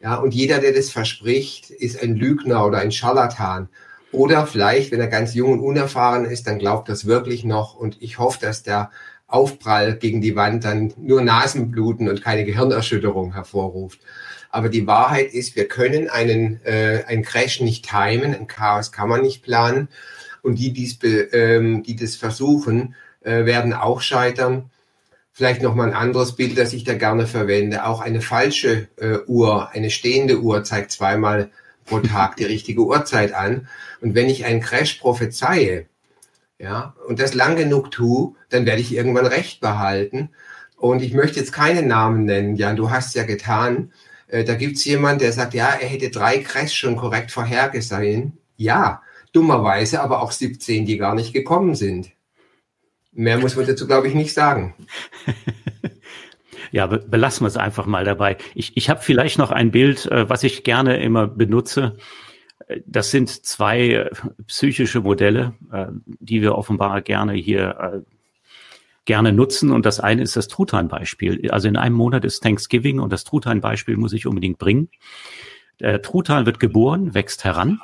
Ja, 0.00 0.16
und 0.16 0.34
jeder, 0.34 0.58
der 0.58 0.72
das 0.72 0.90
verspricht, 0.90 1.70
ist 1.70 2.02
ein 2.02 2.16
Lügner 2.16 2.66
oder 2.66 2.78
ein 2.78 2.92
Scharlatan. 2.92 3.68
Oder 4.16 4.46
vielleicht, 4.46 4.92
wenn 4.92 5.00
er 5.00 5.08
ganz 5.08 5.34
jung 5.34 5.52
und 5.52 5.60
unerfahren 5.60 6.24
ist, 6.24 6.46
dann 6.46 6.58
glaubt 6.58 6.88
das 6.88 7.04
wirklich 7.04 7.44
noch. 7.44 7.76
Und 7.76 8.00
ich 8.00 8.18
hoffe, 8.18 8.38
dass 8.40 8.62
der 8.62 8.90
Aufprall 9.26 9.96
gegen 9.96 10.22
die 10.22 10.36
Wand 10.36 10.64
dann 10.64 10.94
nur 10.96 11.20
Nasenbluten 11.20 12.08
und 12.08 12.24
keine 12.24 12.46
Gehirnerschütterung 12.46 13.34
hervorruft. 13.34 14.00
Aber 14.48 14.70
die 14.70 14.86
Wahrheit 14.86 15.34
ist, 15.34 15.54
wir 15.54 15.68
können 15.68 16.08
einen, 16.08 16.64
äh, 16.64 17.04
einen 17.06 17.24
Crash 17.24 17.60
nicht 17.60 17.86
timen, 17.86 18.34
ein 18.34 18.46
Chaos 18.46 18.90
kann 18.90 19.10
man 19.10 19.20
nicht 19.20 19.42
planen. 19.42 19.88
Und 20.40 20.58
die, 20.58 20.72
die's 20.72 20.98
ähm, 21.02 21.82
die 21.82 21.96
das 21.96 22.16
versuchen, 22.16 22.94
äh, 23.20 23.44
werden 23.44 23.74
auch 23.74 24.00
scheitern. 24.00 24.70
Vielleicht 25.30 25.60
noch 25.60 25.74
mal 25.74 25.88
ein 25.88 25.94
anderes 25.94 26.36
Bild, 26.36 26.56
das 26.56 26.72
ich 26.72 26.84
da 26.84 26.94
gerne 26.94 27.26
verwende. 27.26 27.84
Auch 27.84 28.00
eine 28.00 28.22
falsche 28.22 28.88
äh, 28.96 29.18
Uhr, 29.26 29.68
eine 29.72 29.90
stehende 29.90 30.40
Uhr 30.40 30.64
zeigt 30.64 30.90
zweimal 30.90 31.50
pro 31.86 32.00
Tag 32.00 32.36
die 32.36 32.44
richtige 32.44 32.82
Uhrzeit 32.82 33.32
an. 33.32 33.68
Und 34.00 34.14
wenn 34.14 34.28
ich 34.28 34.44
einen 34.44 34.60
Crash 34.60 34.94
prophezeie, 34.94 35.86
Ja, 36.58 36.94
und 37.06 37.20
das 37.20 37.34
lang 37.34 37.56
genug 37.56 37.90
tue, 37.90 38.34
dann 38.48 38.64
werde 38.66 38.80
ich 38.80 38.94
irgendwann 38.94 39.26
Recht 39.26 39.60
behalten. 39.60 40.30
Und 40.76 41.02
ich 41.02 41.12
möchte 41.14 41.40
jetzt 41.40 41.52
keine 41.52 41.82
Namen 41.82 42.24
nennen, 42.24 42.56
Jan, 42.56 42.76
du 42.76 42.90
hast 42.90 43.14
ja 43.14 43.24
getan. 43.24 43.92
Äh, 44.28 44.44
da 44.44 44.54
gibt's 44.54 44.84
jemand, 44.84 45.20
der 45.20 45.32
sagt, 45.32 45.54
ja, 45.54 45.68
er 45.68 45.88
hätte 45.88 46.10
drei 46.10 46.38
Crash 46.38 46.74
schon 46.74 46.96
korrekt 46.96 47.30
vorhergesehen. 47.30 48.38
Ja, 48.56 49.02
dummerweise 49.32 50.00
aber 50.02 50.22
auch 50.22 50.32
17, 50.32 50.86
die 50.86 50.96
gar 50.98 51.14
nicht 51.14 51.32
gekommen 51.32 51.74
sind. 51.74 52.10
Mehr 53.12 53.38
muss 53.38 53.56
man 53.56 53.66
dazu, 53.66 53.86
glaube 53.86 54.08
ich, 54.08 54.14
nicht 54.14 54.34
sagen. 54.34 54.74
ja, 56.72 56.86
belassen 56.86 57.44
wir 57.44 57.48
es 57.48 57.56
einfach 57.56 57.86
mal 57.86 58.04
dabei. 58.04 58.36
Ich, 58.54 58.76
ich 58.76 58.90
habe 58.90 59.00
vielleicht 59.00 59.38
noch 59.38 59.50
ein 59.50 59.70
Bild, 59.70 60.06
äh, 60.06 60.28
was 60.28 60.42
ich 60.42 60.64
gerne 60.64 61.02
immer 61.02 61.26
benutze. 61.26 61.96
Das 62.86 63.10
sind 63.10 63.28
zwei 63.28 63.90
äh, 63.90 64.10
psychische 64.46 65.00
Modelle, 65.00 65.54
äh, 65.72 65.86
die 66.04 66.42
wir 66.42 66.56
offenbar 66.56 67.00
gerne 67.02 67.34
hier 67.34 68.04
äh, 68.04 68.16
gerne 69.06 69.32
nutzen. 69.32 69.70
Und 69.70 69.86
das 69.86 70.00
eine 70.00 70.22
ist 70.22 70.36
das 70.36 70.48
Truthahn-Beispiel. 70.48 71.50
Also 71.50 71.68
in 71.68 71.76
einem 71.76 71.96
Monat 71.96 72.24
ist 72.24 72.42
Thanksgiving 72.42 72.98
und 73.00 73.12
das 73.12 73.24
Truthahn-Beispiel 73.24 73.96
muss 73.96 74.12
ich 74.12 74.26
unbedingt 74.26 74.58
bringen. 74.58 74.90
Der 75.80 76.02
Truthahn 76.02 76.44
wird 76.44 76.60
geboren, 76.60 77.14
wächst 77.14 77.44
heran, 77.44 77.80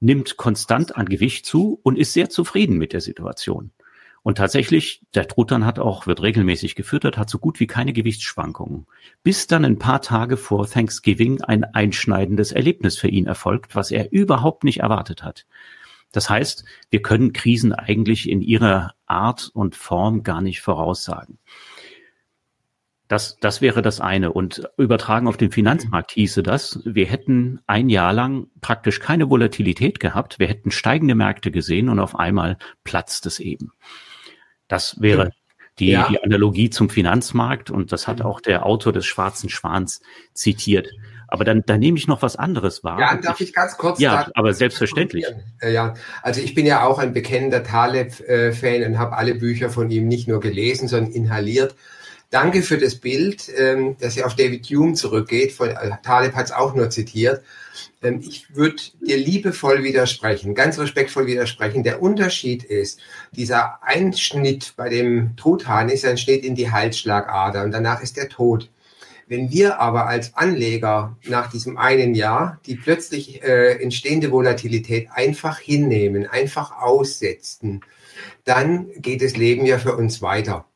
nimmt 0.00 0.36
konstant 0.36 0.96
an 0.96 1.06
Gewicht 1.06 1.46
zu 1.46 1.80
und 1.82 1.98
ist 1.98 2.12
sehr 2.12 2.30
zufrieden 2.30 2.78
mit 2.78 2.92
der 2.92 3.00
Situation. 3.00 3.72
Und 4.26 4.38
tatsächlich, 4.38 5.02
der 5.14 5.28
Truthahn 5.28 5.64
hat 5.64 5.78
auch, 5.78 6.08
wird 6.08 6.20
regelmäßig 6.20 6.74
gefüttert, 6.74 7.16
hat 7.16 7.30
so 7.30 7.38
gut 7.38 7.60
wie 7.60 7.68
keine 7.68 7.92
Gewichtsschwankungen. 7.92 8.88
Bis 9.22 9.46
dann 9.46 9.64
ein 9.64 9.78
paar 9.78 10.02
Tage 10.02 10.36
vor 10.36 10.68
Thanksgiving 10.68 11.42
ein 11.42 11.62
einschneidendes 11.62 12.50
Erlebnis 12.50 12.98
für 12.98 13.06
ihn 13.06 13.28
erfolgt, 13.28 13.76
was 13.76 13.92
er 13.92 14.10
überhaupt 14.10 14.64
nicht 14.64 14.80
erwartet 14.80 15.22
hat. 15.22 15.46
Das 16.10 16.28
heißt, 16.28 16.64
wir 16.90 17.02
können 17.02 17.34
Krisen 17.34 17.72
eigentlich 17.72 18.28
in 18.28 18.42
ihrer 18.42 18.94
Art 19.06 19.48
und 19.54 19.76
Form 19.76 20.24
gar 20.24 20.40
nicht 20.40 20.60
voraussagen. 20.60 21.38
Das, 23.06 23.36
das 23.38 23.60
wäre 23.60 23.80
das 23.80 24.00
eine. 24.00 24.32
Und 24.32 24.68
übertragen 24.76 25.28
auf 25.28 25.36
den 25.36 25.52
Finanzmarkt 25.52 26.10
hieße 26.10 26.42
das, 26.42 26.80
wir 26.84 27.06
hätten 27.06 27.60
ein 27.68 27.88
Jahr 27.88 28.12
lang 28.12 28.48
praktisch 28.60 28.98
keine 28.98 29.30
Volatilität 29.30 30.00
gehabt, 30.00 30.40
wir 30.40 30.48
hätten 30.48 30.72
steigende 30.72 31.14
Märkte 31.14 31.52
gesehen 31.52 31.88
und 31.88 32.00
auf 32.00 32.16
einmal 32.16 32.58
platzt 32.82 33.26
es 33.26 33.38
eben. 33.38 33.70
Das 34.68 35.00
wäre 35.00 35.30
die, 35.78 35.90
ja. 35.90 36.08
die 36.08 36.22
Analogie 36.22 36.70
zum 36.70 36.88
Finanzmarkt 36.88 37.70
und 37.70 37.92
das 37.92 38.08
hat 38.08 38.22
auch 38.22 38.40
der 38.40 38.64
Autor 38.64 38.92
des 38.92 39.06
Schwarzen 39.06 39.48
Schwans 39.48 40.00
zitiert. 40.32 40.88
Aber 41.28 41.44
dann, 41.44 41.64
dann 41.66 41.80
nehme 41.80 41.98
ich 41.98 42.06
noch 42.06 42.22
was 42.22 42.36
anderes 42.36 42.84
wahr. 42.84 43.00
Ja, 43.00 43.16
darf 43.16 43.40
ich 43.40 43.52
ganz 43.52 43.76
kurz? 43.76 43.98
Ja, 43.98 44.30
aber 44.34 44.54
selbstverständlich. 44.54 45.26
Ja, 45.60 45.94
also 46.22 46.40
ich 46.40 46.54
bin 46.54 46.66
ja 46.66 46.84
auch 46.84 46.98
ein 46.98 47.12
bekennender 47.12 47.64
Taleb-Fan 47.64 48.84
und 48.84 48.98
habe 48.98 49.16
alle 49.16 49.34
Bücher 49.34 49.68
von 49.68 49.90
ihm 49.90 50.06
nicht 50.06 50.28
nur 50.28 50.40
gelesen, 50.40 50.88
sondern 50.88 51.12
inhaliert. 51.12 51.74
Danke 52.30 52.62
für 52.62 52.76
das 52.76 52.96
Bild, 52.96 53.48
ähm, 53.56 53.96
das 54.00 54.16
ja 54.16 54.26
auf 54.26 54.34
David 54.34 54.66
Hume 54.66 54.94
zurückgeht. 54.94 55.52
Von, 55.52 55.68
äh, 55.68 55.90
Taleb 56.02 56.34
hat 56.34 56.46
es 56.46 56.52
auch 56.52 56.74
nur 56.74 56.90
zitiert. 56.90 57.42
Ähm, 58.02 58.20
ich 58.20 58.54
würde 58.54 58.82
dir 59.00 59.16
liebevoll 59.16 59.84
widersprechen, 59.84 60.54
ganz 60.54 60.78
respektvoll 60.78 61.26
widersprechen. 61.26 61.84
Der 61.84 62.02
Unterschied 62.02 62.64
ist, 62.64 63.00
dieser 63.32 63.82
Einschnitt 63.82 64.74
bei 64.76 64.88
dem 64.88 65.36
Truthahn 65.36 65.88
ist 65.88 66.04
ein 66.04 66.18
Schnitt 66.18 66.44
in 66.44 66.56
die 66.56 66.70
Halsschlagader 66.70 67.62
und 67.62 67.70
danach 67.70 68.02
ist 68.02 68.16
der 68.16 68.28
tot. 68.28 68.70
Wenn 69.28 69.50
wir 69.50 69.80
aber 69.80 70.06
als 70.06 70.34
Anleger 70.36 71.16
nach 71.24 71.50
diesem 71.50 71.78
einen 71.78 72.14
Jahr 72.14 72.60
die 72.66 72.76
plötzlich 72.76 73.42
äh, 73.42 73.82
entstehende 73.82 74.30
Volatilität 74.30 75.08
einfach 75.12 75.58
hinnehmen, 75.58 76.26
einfach 76.26 76.80
aussetzen, 76.80 77.82
dann 78.44 78.90
geht 78.96 79.22
das 79.22 79.36
Leben 79.36 79.66
ja 79.66 79.78
für 79.78 79.96
uns 79.96 80.22
weiter. 80.22 80.66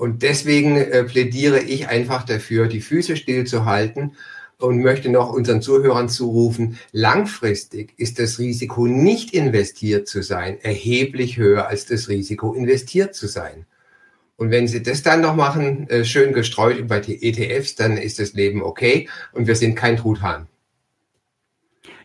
Und 0.00 0.22
deswegen 0.22 0.78
äh, 0.78 1.04
plädiere 1.04 1.60
ich 1.60 1.88
einfach 1.88 2.22
dafür, 2.22 2.68
die 2.68 2.80
Füße 2.80 3.18
stillzuhalten 3.18 4.16
und 4.56 4.80
möchte 4.80 5.10
noch 5.10 5.30
unseren 5.30 5.60
Zuhörern 5.60 6.08
zurufen, 6.08 6.78
langfristig 6.90 7.92
ist 7.98 8.18
das 8.18 8.38
Risiko, 8.38 8.86
nicht 8.86 9.34
investiert 9.34 10.08
zu 10.08 10.22
sein, 10.22 10.56
erheblich 10.62 11.36
höher 11.36 11.68
als 11.68 11.84
das 11.84 12.08
Risiko, 12.08 12.54
investiert 12.54 13.14
zu 13.14 13.26
sein. 13.26 13.66
Und 14.36 14.50
wenn 14.50 14.68
Sie 14.68 14.82
das 14.82 15.02
dann 15.02 15.20
noch 15.20 15.36
machen, 15.36 15.86
äh, 15.90 16.06
schön 16.06 16.32
gestreut 16.32 16.78
über 16.78 17.00
die 17.00 17.22
ETFs, 17.22 17.74
dann 17.74 17.98
ist 17.98 18.18
das 18.20 18.32
Leben 18.32 18.62
okay 18.62 19.06
und 19.32 19.48
wir 19.48 19.54
sind 19.54 19.74
kein 19.74 19.98
Truthahn. 19.98 20.46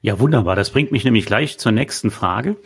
Ja, 0.02 0.20
wunderbar. 0.20 0.58
Das 0.58 0.70
bringt 0.70 0.92
mich 0.92 1.06
nämlich 1.06 1.26
gleich 1.26 1.58
zur 1.60 1.72
nächsten 1.72 2.12
Frage. 2.12 2.58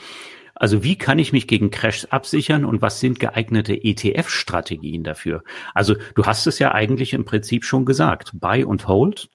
Also 0.60 0.84
wie 0.84 0.98
kann 0.98 1.20
ich 1.20 1.32
mich 1.32 1.48
gegen 1.48 1.72
Crashs 1.72 2.06
absichern 2.06 2.66
und 2.66 2.82
was 2.82 3.00
sind 3.00 3.20
geeignete 3.20 3.74
ETF-Strategien 3.74 5.04
dafür? 5.04 5.44
Also 5.74 5.96
du 6.16 6.26
hast 6.26 6.46
es 6.48 6.60
ja 6.60 6.74
eigentlich 6.74 7.14
im 7.14 7.24
Prinzip 7.24 7.64
schon 7.64 7.86
gesagt. 7.86 8.32
Buy 8.34 8.66
und 8.66 8.88
Hold 8.88 9.30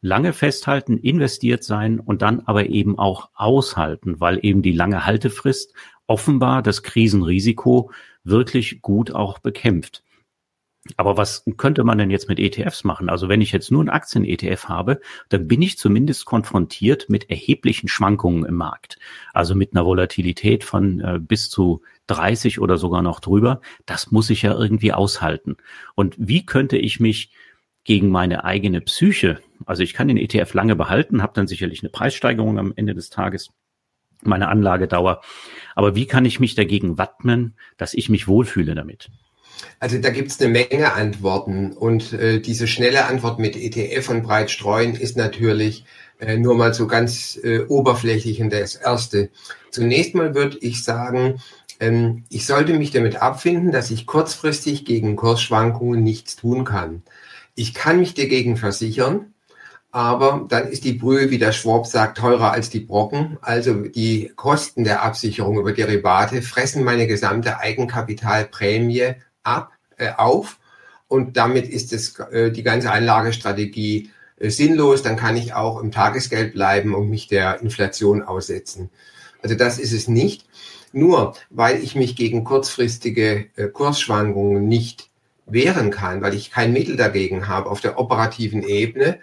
lange 0.00 0.32
festhalten, 0.32 0.98
investiert 0.98 1.64
sein 1.64 1.98
und 1.98 2.22
dann 2.22 2.40
aber 2.40 2.66
eben 2.66 2.98
auch 2.98 3.30
aushalten, 3.34 4.20
weil 4.20 4.38
eben 4.42 4.62
die 4.62 4.72
lange 4.72 5.06
Haltefrist 5.06 5.74
offenbar 6.06 6.62
das 6.62 6.82
Krisenrisiko 6.82 7.90
wirklich 8.22 8.82
gut 8.82 9.10
auch 9.10 9.38
bekämpft. 9.38 10.04
Aber 10.96 11.16
was 11.16 11.44
könnte 11.56 11.84
man 11.84 11.98
denn 11.98 12.10
jetzt 12.10 12.28
mit 12.28 12.38
ETFs 12.38 12.84
machen? 12.84 13.08
Also 13.08 13.28
wenn 13.28 13.40
ich 13.40 13.52
jetzt 13.52 13.70
nur 13.70 13.80
einen 13.80 13.90
Aktien-ETF 13.90 14.64
habe, 14.68 15.00
dann 15.28 15.46
bin 15.46 15.60
ich 15.62 15.78
zumindest 15.78 16.24
konfrontiert 16.24 17.08
mit 17.08 17.30
erheblichen 17.30 17.88
Schwankungen 17.88 18.44
im 18.44 18.54
Markt. 18.54 18.98
Also 19.32 19.54
mit 19.54 19.74
einer 19.74 19.84
Volatilität 19.84 20.64
von 20.64 21.00
äh, 21.00 21.18
bis 21.20 21.50
zu 21.50 21.82
30 22.06 22.60
oder 22.60 22.78
sogar 22.78 23.02
noch 23.02 23.20
drüber. 23.20 23.60
Das 23.86 24.10
muss 24.10 24.30
ich 24.30 24.42
ja 24.42 24.54
irgendwie 24.54 24.92
aushalten. 24.92 25.56
Und 25.94 26.14
wie 26.18 26.46
könnte 26.46 26.78
ich 26.78 27.00
mich 27.00 27.30
gegen 27.88 28.10
meine 28.10 28.44
eigene 28.44 28.82
Psyche. 28.82 29.40
Also 29.64 29.82
ich 29.82 29.94
kann 29.94 30.08
den 30.08 30.18
ETF 30.18 30.52
lange 30.52 30.76
behalten, 30.76 31.22
habe 31.22 31.32
dann 31.34 31.46
sicherlich 31.46 31.82
eine 31.82 31.88
Preissteigerung 31.88 32.58
am 32.58 32.74
Ende 32.76 32.94
des 32.94 33.08
Tages, 33.08 33.48
meine 34.22 34.48
Anlagedauer. 34.48 35.22
Aber 35.74 35.94
wie 35.94 36.04
kann 36.04 36.26
ich 36.26 36.38
mich 36.38 36.54
dagegen 36.54 36.98
wappnen, 36.98 37.56
dass 37.78 37.94
ich 37.94 38.10
mich 38.10 38.28
wohlfühle 38.28 38.74
damit? 38.74 39.10
Also 39.80 39.98
da 39.98 40.10
gibt 40.10 40.30
es 40.30 40.40
eine 40.40 40.50
Menge 40.50 40.92
Antworten 40.92 41.72
und 41.72 42.12
äh, 42.12 42.40
diese 42.40 42.66
schnelle 42.66 43.06
Antwort 43.06 43.38
mit 43.38 43.56
ETF 43.56 44.08
und 44.10 44.22
breit 44.22 44.50
streuen 44.50 44.94
ist 44.94 45.16
natürlich 45.16 45.84
äh, 46.20 46.36
nur 46.36 46.54
mal 46.54 46.74
so 46.74 46.86
ganz 46.86 47.38
äh, 47.42 47.60
oberflächlich 47.60 48.40
und 48.40 48.52
das 48.52 48.74
Erste. 48.74 49.30
Zunächst 49.70 50.14
mal 50.14 50.34
würde 50.34 50.58
ich 50.60 50.82
sagen, 50.82 51.40
ähm, 51.80 52.24
ich 52.28 52.46
sollte 52.46 52.74
mich 52.74 52.90
damit 52.90 53.22
abfinden, 53.22 53.72
dass 53.72 53.90
ich 53.90 54.06
kurzfristig 54.06 54.84
gegen 54.84 55.16
Kursschwankungen 55.16 56.02
nichts 56.02 56.36
tun 56.36 56.64
kann 56.64 57.02
ich 57.58 57.74
kann 57.74 57.98
mich 57.98 58.14
dagegen 58.14 58.56
versichern, 58.56 59.34
aber 59.90 60.46
dann 60.48 60.68
ist 60.68 60.84
die 60.84 60.92
Brühe, 60.92 61.30
wie 61.30 61.38
der 61.38 61.50
Schwab 61.50 61.88
sagt, 61.88 62.18
teurer 62.18 62.52
als 62.52 62.70
die 62.70 62.78
Brocken. 62.78 63.36
Also 63.40 63.74
die 63.82 64.30
Kosten 64.36 64.84
der 64.84 65.02
Absicherung 65.02 65.58
über 65.58 65.72
Derivate 65.72 66.40
fressen 66.40 66.84
meine 66.84 67.08
gesamte 67.08 67.58
Eigenkapitalprämie 67.58 69.14
ab, 69.48 69.72
äh, 69.96 70.12
auf 70.16 70.58
und 71.08 71.38
damit 71.38 71.68
ist 71.68 71.92
es 71.92 72.18
äh, 72.18 72.52
die 72.52 72.62
ganze 72.62 72.92
Anlagestrategie 72.92 74.10
äh, 74.38 74.50
sinnlos. 74.50 75.02
Dann 75.02 75.16
kann 75.16 75.36
ich 75.36 75.54
auch 75.54 75.80
im 75.80 75.90
Tagesgeld 75.90 76.52
bleiben 76.52 76.94
und 76.94 77.08
mich 77.08 77.26
der 77.26 77.60
Inflation 77.60 78.22
aussetzen. 78.22 78.90
Also 79.42 79.54
das 79.54 79.78
ist 79.78 79.92
es 79.92 80.06
nicht. 80.06 80.44
Nur 80.92 81.34
weil 81.50 81.82
ich 81.82 81.94
mich 81.94 82.14
gegen 82.16 82.44
kurzfristige 82.44 83.46
äh, 83.56 83.68
Kursschwankungen 83.68 84.68
nicht 84.68 85.08
wehren 85.46 85.90
kann, 85.90 86.20
weil 86.20 86.34
ich 86.34 86.50
kein 86.50 86.72
Mittel 86.72 86.96
dagegen 86.96 87.48
habe 87.48 87.70
auf 87.70 87.80
der 87.80 87.98
operativen 87.98 88.62
Ebene, 88.62 89.18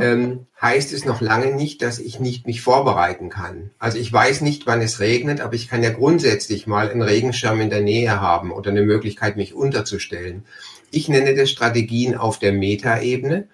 ähm, 0.00 0.46
heißt 0.60 0.92
es 0.92 1.04
noch 1.04 1.20
lange 1.20 1.54
nicht, 1.54 1.82
dass 1.82 1.98
ich 1.98 2.20
nicht 2.20 2.46
mich 2.46 2.62
vorbereiten 2.62 3.28
kann. 3.28 3.70
Also 3.78 3.98
ich 3.98 4.12
weiß 4.12 4.40
nicht, 4.40 4.66
wann 4.66 4.80
es 4.80 5.00
regnet, 5.00 5.40
aber 5.40 5.54
ich 5.54 5.68
kann 5.68 5.82
ja 5.82 5.90
grundsätzlich 5.90 6.66
mal 6.66 6.90
einen 6.90 7.02
Regenschirm 7.02 7.60
in 7.60 7.70
der 7.70 7.82
Nähe 7.82 8.20
haben 8.20 8.52
oder 8.52 8.70
eine 8.70 8.82
Möglichkeit, 8.82 9.36
mich 9.36 9.54
unterzustellen. 9.54 10.44
Ich 10.90 11.08
nenne 11.08 11.34
das 11.34 11.50
Strategien 11.50 12.16
auf 12.16 12.38
der 12.38 12.52
Metaebene 12.52 13.48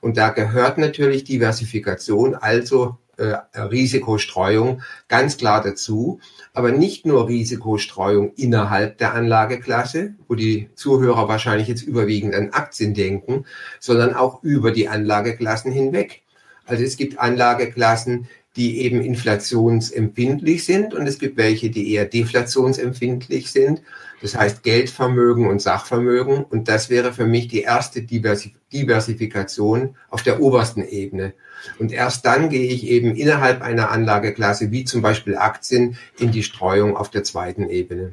und 0.00 0.16
da 0.16 0.30
gehört 0.30 0.78
natürlich 0.78 1.24
Diversifikation, 1.24 2.34
also 2.34 2.98
äh, 3.16 3.36
Risikostreuung 3.54 4.82
ganz 5.08 5.36
klar 5.36 5.62
dazu 5.62 6.20
aber 6.52 6.72
nicht 6.72 7.06
nur 7.06 7.28
Risikostreuung 7.28 8.32
innerhalb 8.34 8.98
der 8.98 9.14
Anlageklasse, 9.14 10.14
wo 10.28 10.34
die 10.34 10.68
Zuhörer 10.74 11.28
wahrscheinlich 11.28 11.68
jetzt 11.68 11.82
überwiegend 11.82 12.34
an 12.34 12.50
Aktien 12.50 12.94
denken, 12.94 13.44
sondern 13.78 14.14
auch 14.14 14.42
über 14.42 14.72
die 14.72 14.88
Anlageklassen 14.88 15.72
hinweg. 15.72 16.22
Also 16.66 16.84
es 16.84 16.96
gibt 16.96 17.18
Anlageklassen, 17.18 18.28
die 18.56 18.80
eben 18.80 19.00
inflationsempfindlich 19.00 20.64
sind 20.64 20.92
und 20.92 21.06
es 21.06 21.18
gibt 21.18 21.36
welche, 21.36 21.70
die 21.70 21.92
eher 21.92 22.04
deflationsempfindlich 22.04 23.50
sind. 23.52 23.82
Das 24.22 24.36
heißt 24.36 24.62
Geldvermögen 24.62 25.46
und 25.46 25.62
Sachvermögen. 25.62 26.44
Und 26.44 26.68
das 26.68 26.90
wäre 26.90 27.12
für 27.12 27.26
mich 27.26 27.48
die 27.48 27.62
erste 27.62 28.02
Diversifikation 28.02 29.94
auf 30.10 30.22
der 30.22 30.42
obersten 30.42 30.86
Ebene. 30.86 31.32
Und 31.78 31.92
erst 31.92 32.26
dann 32.26 32.48
gehe 32.48 32.70
ich 32.70 32.86
eben 32.86 33.14
innerhalb 33.14 33.62
einer 33.62 33.90
Anlageklasse, 33.90 34.70
wie 34.70 34.84
zum 34.84 35.02
Beispiel 35.02 35.36
Aktien, 35.36 35.96
in 36.18 36.30
die 36.32 36.42
Streuung 36.42 36.96
auf 36.96 37.10
der 37.10 37.24
zweiten 37.24 37.68
Ebene. 37.68 38.12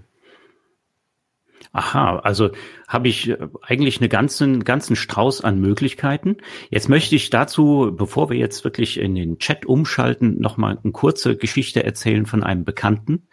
Aha, 1.73 2.19
also 2.19 2.49
habe 2.87 3.07
ich 3.07 3.29
äh, 3.29 3.37
eigentlich 3.61 3.99
einen 4.01 4.09
ganzen, 4.09 4.63
ganzen 4.63 4.95
Strauß 4.95 5.41
an 5.41 5.59
Möglichkeiten. 5.59 6.37
Jetzt 6.69 6.89
möchte 6.89 7.15
ich 7.15 7.29
dazu, 7.29 7.93
bevor 7.95 8.29
wir 8.29 8.37
jetzt 8.37 8.63
wirklich 8.63 8.99
in 8.99 9.15
den 9.15 9.37
Chat 9.37 9.65
umschalten, 9.65 10.39
nochmal 10.39 10.79
eine 10.81 10.91
kurze 10.91 11.35
Geschichte 11.35 11.83
erzählen 11.83 12.25
von 12.25 12.43
einem 12.43 12.63
Bekannten, 12.63 13.27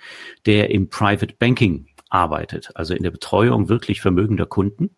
der 0.47 0.71
im 0.71 0.89
Private 0.89 1.35
Banking 1.39 1.87
arbeitet, 2.11 2.71
also 2.75 2.95
in 2.95 3.03
der 3.03 3.11
Betreuung 3.11 3.69
wirklich 3.69 4.01
vermögender 4.01 4.47
Kunden. 4.47 4.97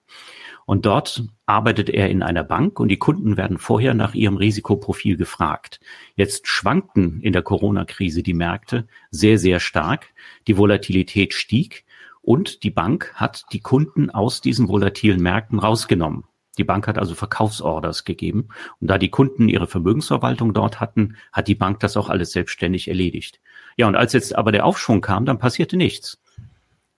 Und 0.66 0.84
dort 0.84 1.22
arbeitet 1.46 1.88
er 1.88 2.10
in 2.10 2.22
einer 2.22 2.42
Bank 2.42 2.80
und 2.80 2.88
die 2.88 2.98
Kunden 2.98 3.36
werden 3.36 3.56
vorher 3.56 3.94
nach 3.94 4.14
ihrem 4.14 4.36
Risikoprofil 4.36 5.16
gefragt. 5.16 5.80
Jetzt 6.16 6.48
schwankten 6.48 7.20
in 7.20 7.32
der 7.32 7.42
Corona-Krise 7.42 8.24
die 8.24 8.34
Märkte 8.34 8.88
sehr, 9.10 9.38
sehr 9.38 9.60
stark. 9.60 10.12
Die 10.48 10.58
Volatilität 10.58 11.34
stieg 11.34 11.84
und 12.20 12.64
die 12.64 12.70
Bank 12.70 13.12
hat 13.14 13.44
die 13.52 13.60
Kunden 13.60 14.10
aus 14.10 14.40
diesen 14.40 14.68
volatilen 14.68 15.22
Märkten 15.22 15.60
rausgenommen. 15.60 16.24
Die 16.58 16.64
Bank 16.64 16.88
hat 16.88 16.98
also 16.98 17.14
Verkaufsorders 17.14 18.04
gegeben. 18.04 18.48
Und 18.80 18.88
da 18.88 18.98
die 18.98 19.10
Kunden 19.10 19.48
ihre 19.48 19.68
Vermögensverwaltung 19.68 20.52
dort 20.52 20.80
hatten, 20.80 21.16
hat 21.32 21.46
die 21.46 21.54
Bank 21.54 21.78
das 21.80 21.96
auch 21.96 22.08
alles 22.08 22.32
selbstständig 22.32 22.88
erledigt. 22.88 23.40
Ja, 23.76 23.86
und 23.86 23.94
als 23.94 24.14
jetzt 24.14 24.34
aber 24.34 24.50
der 24.50 24.64
Aufschwung 24.64 25.00
kam, 25.00 25.26
dann 25.26 25.38
passierte 25.38 25.76
nichts. 25.76 26.20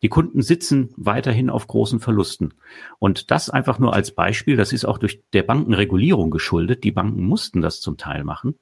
Die 0.02 0.08
Kunden 0.08 0.42
sitzen 0.42 0.90
weiterhin 0.96 1.50
auf 1.50 1.66
großen 1.66 1.98
Verlusten. 1.98 2.54
Und 2.98 3.30
das 3.30 3.50
einfach 3.50 3.78
nur 3.78 3.94
als 3.94 4.14
Beispiel, 4.14 4.56
das 4.56 4.72
ist 4.72 4.84
auch 4.84 4.98
durch 4.98 5.22
der 5.32 5.42
Bankenregulierung 5.42 6.30
geschuldet. 6.30 6.84
Die 6.84 6.92
Banken 6.92 7.24
mussten 7.24 7.60
das 7.60 7.80
zum 7.80 7.96
Teil 7.96 8.22
machen. 8.22 8.58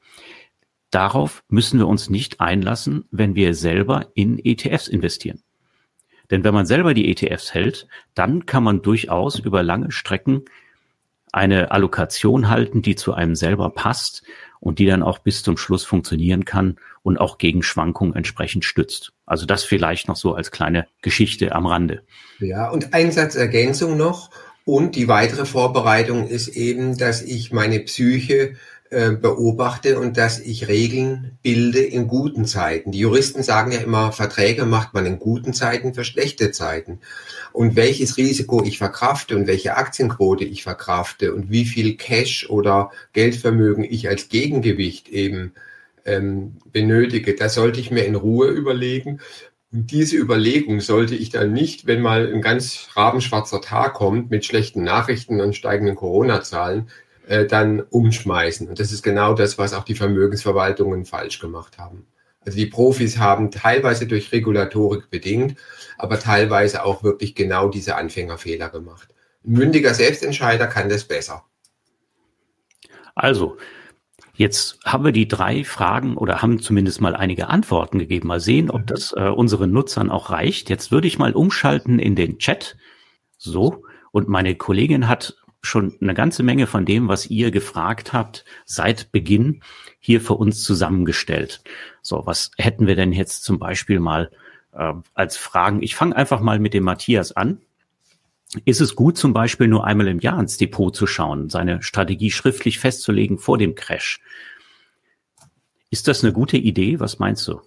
Darauf 0.90 1.44
müssen 1.48 1.78
wir 1.78 1.88
uns 1.88 2.08
nicht 2.08 2.40
einlassen, 2.40 3.04
wenn 3.10 3.34
wir 3.34 3.54
selber 3.54 4.06
in 4.14 4.38
ETFs 4.42 4.88
investieren. 4.88 5.42
Denn 6.30 6.42
wenn 6.42 6.54
man 6.54 6.66
selber 6.66 6.94
die 6.94 7.10
ETFs 7.10 7.52
hält, 7.52 7.86
dann 8.14 8.46
kann 8.46 8.64
man 8.64 8.82
durchaus 8.82 9.38
über 9.38 9.62
lange 9.62 9.90
Strecken 9.92 10.44
eine 11.32 11.70
Allokation 11.70 12.48
halten, 12.48 12.82
die 12.82 12.96
zu 12.96 13.12
einem 13.12 13.34
selber 13.34 13.70
passt 13.70 14.22
und 14.60 14.78
die 14.78 14.86
dann 14.86 15.02
auch 15.02 15.18
bis 15.18 15.42
zum 15.42 15.56
Schluss 15.56 15.84
funktionieren 15.84 16.44
kann 16.44 16.76
und 17.02 17.18
auch 17.18 17.38
gegen 17.38 17.62
Schwankungen 17.62 18.14
entsprechend 18.14 18.64
stützt. 18.64 19.12
Also 19.26 19.46
das 19.46 19.64
vielleicht 19.64 20.08
noch 20.08 20.16
so 20.16 20.34
als 20.34 20.50
kleine 20.50 20.86
Geschichte 21.02 21.52
am 21.52 21.66
Rande. 21.66 22.02
Ja, 22.38 22.68
und 22.70 22.94
ein 22.94 23.12
Satz 23.12 23.34
Ergänzung 23.34 23.96
noch. 23.96 24.30
Und 24.64 24.96
die 24.96 25.06
weitere 25.06 25.46
Vorbereitung 25.46 26.26
ist 26.26 26.48
eben, 26.48 26.98
dass 26.98 27.22
ich 27.22 27.52
meine 27.52 27.78
Psyche 27.78 28.56
beobachte 28.90 29.98
und 29.98 30.16
dass 30.16 30.38
ich 30.38 30.68
Regeln 30.68 31.38
bilde 31.42 31.80
in 31.80 32.06
guten 32.06 32.44
Zeiten. 32.44 32.92
Die 32.92 33.00
Juristen 33.00 33.42
sagen 33.42 33.72
ja 33.72 33.80
immer, 33.80 34.12
Verträge 34.12 34.64
macht 34.64 34.94
man 34.94 35.06
in 35.06 35.18
guten 35.18 35.52
Zeiten 35.52 35.92
für 35.92 36.04
schlechte 36.04 36.52
Zeiten. 36.52 37.00
Und 37.52 37.74
welches 37.74 38.16
Risiko 38.16 38.62
ich 38.62 38.78
verkrafte 38.78 39.36
und 39.36 39.46
welche 39.46 39.76
Aktienquote 39.76 40.44
ich 40.44 40.62
verkrafte 40.62 41.34
und 41.34 41.50
wie 41.50 41.64
viel 41.64 41.96
Cash 41.96 42.48
oder 42.48 42.90
Geldvermögen 43.12 43.84
ich 43.84 44.08
als 44.08 44.28
Gegengewicht 44.28 45.08
eben 45.08 45.52
ähm, 46.04 46.56
benötige, 46.72 47.34
das 47.34 47.54
sollte 47.54 47.80
ich 47.80 47.90
mir 47.90 48.04
in 48.04 48.14
Ruhe 48.14 48.48
überlegen. 48.48 49.20
Und 49.72 49.90
diese 49.90 50.16
Überlegung 50.16 50.80
sollte 50.80 51.16
ich 51.16 51.30
dann 51.30 51.52
nicht, 51.52 51.86
wenn 51.86 52.00
mal 52.00 52.32
ein 52.32 52.40
ganz 52.40 52.88
rabenschwarzer 52.94 53.60
Tag 53.60 53.94
kommt 53.94 54.30
mit 54.30 54.44
schlechten 54.44 54.84
Nachrichten 54.84 55.40
und 55.40 55.56
steigenden 55.56 55.96
Corona-Zahlen, 55.96 56.88
äh, 57.26 57.46
dann 57.46 57.80
umschmeißen. 57.80 58.68
Und 58.68 58.80
das 58.80 58.92
ist 58.92 59.02
genau 59.02 59.34
das, 59.34 59.58
was 59.58 59.72
auch 59.74 59.84
die 59.84 59.94
Vermögensverwaltungen 59.94 61.04
falsch 61.04 61.38
gemacht 61.38 61.78
haben. 61.78 62.06
Also 62.40 62.56
die 62.58 62.66
Profis 62.66 63.18
haben 63.18 63.50
teilweise 63.50 64.06
durch 64.06 64.30
Regulatorik 64.32 65.10
bedingt, 65.10 65.58
aber 65.98 66.20
teilweise 66.20 66.84
auch 66.84 67.02
wirklich 67.02 67.34
genau 67.34 67.68
diese 67.68 67.96
Anfängerfehler 67.96 68.68
gemacht. 68.68 69.08
Ein 69.44 69.52
mündiger 69.52 69.94
Selbstentscheider 69.94 70.68
kann 70.68 70.88
das 70.88 71.04
besser. 71.04 71.44
Also, 73.14 73.56
Jetzt 74.38 74.78
haben 74.84 75.02
wir 75.02 75.12
die 75.12 75.28
drei 75.28 75.64
Fragen 75.64 76.18
oder 76.18 76.42
haben 76.42 76.60
zumindest 76.60 77.00
mal 77.00 77.16
einige 77.16 77.48
Antworten 77.48 77.98
gegeben. 77.98 78.28
Mal 78.28 78.40
sehen, 78.40 78.70
ob 78.70 78.82
mhm. 78.82 78.86
das 78.86 79.14
äh, 79.16 79.30
unseren 79.30 79.72
Nutzern 79.72 80.10
auch 80.10 80.28
reicht. 80.28 80.68
Jetzt 80.68 80.92
würde 80.92 81.08
ich 81.08 81.18
mal 81.18 81.32
umschalten 81.32 81.98
in 81.98 82.14
den 82.14 82.38
Chat. 82.38 82.76
So. 83.38 83.84
Und 84.12 84.28
meine 84.28 84.54
Kollegin 84.54 85.08
hat 85.08 85.36
schon 85.62 85.96
eine 86.00 86.14
ganze 86.14 86.42
Menge 86.42 86.66
von 86.66 86.84
dem, 86.84 87.08
was 87.08 87.26
ihr 87.26 87.50
gefragt 87.50 88.12
habt, 88.12 88.44
seit 88.64 89.12
Beginn 89.12 89.62
hier 89.98 90.20
für 90.20 90.34
uns 90.34 90.62
zusammengestellt. 90.62 91.62
So, 92.02 92.22
was 92.24 92.50
hätten 92.56 92.86
wir 92.86 92.96
denn 92.96 93.12
jetzt 93.12 93.44
zum 93.44 93.58
Beispiel 93.58 93.98
mal 93.98 94.30
äh, 94.72 94.92
als 95.14 95.36
Fragen? 95.36 95.82
Ich 95.82 95.96
fange 95.96 96.16
einfach 96.16 96.40
mal 96.40 96.58
mit 96.58 96.74
dem 96.74 96.84
Matthias 96.84 97.32
an. 97.32 97.60
Ist 98.64 98.80
es 98.80 98.94
gut, 98.94 99.18
zum 99.18 99.32
Beispiel 99.32 99.66
nur 99.66 99.84
einmal 99.86 100.06
im 100.06 100.20
Jahr 100.20 100.38
ins 100.38 100.56
Depot 100.56 100.94
zu 100.94 101.06
schauen, 101.06 101.50
seine 101.50 101.82
Strategie 101.82 102.30
schriftlich 102.30 102.78
festzulegen 102.78 103.38
vor 103.38 103.58
dem 103.58 103.74
Crash? 103.74 104.20
Ist 105.90 106.08
das 106.08 106.22
eine 106.22 106.32
gute 106.32 106.56
Idee? 106.56 107.00
Was 107.00 107.18
meinst 107.18 107.46
du? 107.48 107.60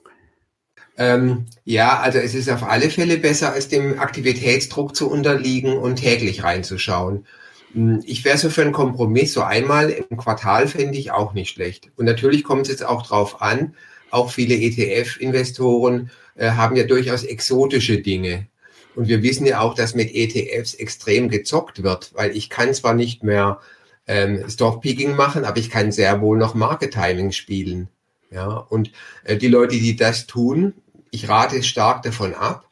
Ähm, 0.97 1.45
ja, 1.63 1.99
also 1.99 2.19
es 2.19 2.35
ist 2.35 2.49
auf 2.49 2.63
alle 2.63 2.89
Fälle 2.89 3.17
besser, 3.17 3.53
als 3.53 3.69
dem 3.69 3.99
Aktivitätsdruck 3.99 4.95
zu 4.95 5.09
unterliegen 5.09 5.77
und 5.77 5.97
täglich 5.97 6.43
reinzuschauen. 6.43 7.25
Hm, 7.73 8.01
ich 8.05 8.25
wäre 8.25 8.37
so 8.37 8.49
für 8.49 8.61
einen 8.61 8.71
Kompromiss, 8.71 9.33
so 9.33 9.41
einmal 9.41 9.89
im 9.89 10.17
Quartal 10.17 10.67
fände 10.67 10.97
ich 10.97 11.11
auch 11.11 11.33
nicht 11.33 11.51
schlecht. 11.51 11.91
Und 11.95 12.05
natürlich 12.05 12.43
kommt 12.43 12.63
es 12.63 12.69
jetzt 12.69 12.85
auch 12.85 13.05
drauf 13.05 13.41
an, 13.41 13.75
auch 14.11 14.31
viele 14.31 14.55
ETF-Investoren 14.55 16.09
äh, 16.35 16.51
haben 16.51 16.75
ja 16.75 16.83
durchaus 16.83 17.23
exotische 17.23 17.99
Dinge. 17.99 18.47
Und 18.95 19.07
wir 19.07 19.21
wissen 19.21 19.45
ja 19.45 19.61
auch, 19.61 19.75
dass 19.75 19.93
mit 19.93 20.13
ETFs 20.13 20.73
extrem 20.73 21.29
gezockt 21.29 21.83
wird, 21.83 22.11
weil 22.15 22.35
ich 22.35 22.49
kann 22.49 22.73
zwar 22.73 22.93
nicht 22.93 23.23
mehr 23.23 23.59
ähm, 24.07 24.49
Stockpicking 24.49 25.15
machen, 25.15 25.45
aber 25.45 25.57
ich 25.57 25.69
kann 25.69 25.91
sehr 25.91 26.19
wohl 26.21 26.37
noch 26.37 26.55
Market 26.55 26.93
Timing 26.93 27.31
spielen. 27.31 27.87
Ja, 28.31 28.47
und 28.47 28.91
äh, 29.23 29.37
die 29.37 29.47
Leute, 29.47 29.75
die 29.75 29.95
das 29.95 30.27
tun, 30.27 30.73
ich 31.11 31.29
rate 31.29 31.63
stark 31.63 32.03
davon 32.03 32.33
ab, 32.33 32.65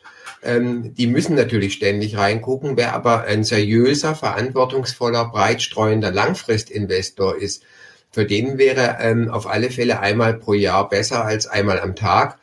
ähm, 0.44 0.94
die 0.96 1.08
müssen 1.08 1.36
natürlich 1.36 1.74
ständig 1.74 2.18
reingucken. 2.18 2.78
Wer 2.78 2.94
aber 2.94 3.24
ein 3.24 3.44
seriöser, 3.44 4.16
verantwortungsvoller, 4.16 5.26
breitstreuender 5.26 6.12
Langfristinvestor 6.12 7.38
ist, 7.38 7.64
für 8.12 8.26
den 8.26 8.58
wäre 8.58 8.98
ähm, 9.00 9.30
auf 9.30 9.48
alle 9.48 9.70
Fälle 9.70 10.00
einmal 10.00 10.34
pro 10.34 10.54
Jahr 10.54 10.90
besser 10.90 11.26
als 11.26 11.48
einmal 11.48 11.80
am 11.80 11.96
Tag. 11.96 12.40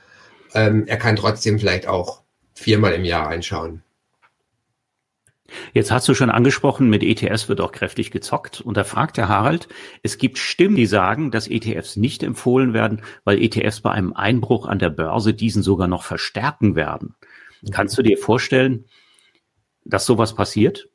Ähm, 0.55 0.85
er 0.87 0.99
kann 0.99 1.17
trotzdem 1.17 1.59
vielleicht 1.59 1.87
auch 1.87 2.23
viermal 2.55 2.93
im 2.93 3.05
Jahr 3.05 3.29
einschauen. 3.29 3.83
Jetzt 5.73 5.91
hast 5.91 6.09
du 6.09 6.15
schon 6.15 6.31
angesprochen, 6.31 6.89
mit 6.89 7.03
ETFs 7.03 7.49
wird 7.49 7.61
auch 7.61 7.73
kräftig 7.73 8.11
gezockt. 8.11 8.61
Und 8.61 8.77
da 8.77 8.85
fragt 8.85 9.17
der 9.17 9.29
Harald, 9.29 9.69
es 10.03 10.19
gibt 10.19 10.39
Stimmen, 10.39 10.77
die 10.77 10.87
sagen, 10.87 11.31
dass 11.31 11.49
ETFs 11.49 11.97
nicht 11.97 12.23
empfohlen 12.23 12.73
werden, 12.73 13.03
weil 13.25 13.41
ETFs 13.43 13.81
bei 13.81 13.91
einem 13.91 14.13
Einbruch 14.13 14.67
an 14.67 14.79
der 14.79 14.91
Börse 14.91 15.35
diesen 15.35 15.63
sogar 15.63 15.87
noch 15.87 16.03
verstärken 16.03 16.75
werden. 16.75 17.15
Kannst 17.71 17.97
du 17.99 18.03
dir 18.03 18.19
vorstellen, 18.19 18.87
dass 19.85 20.07
sowas 20.07 20.35
passiert? 20.35 20.89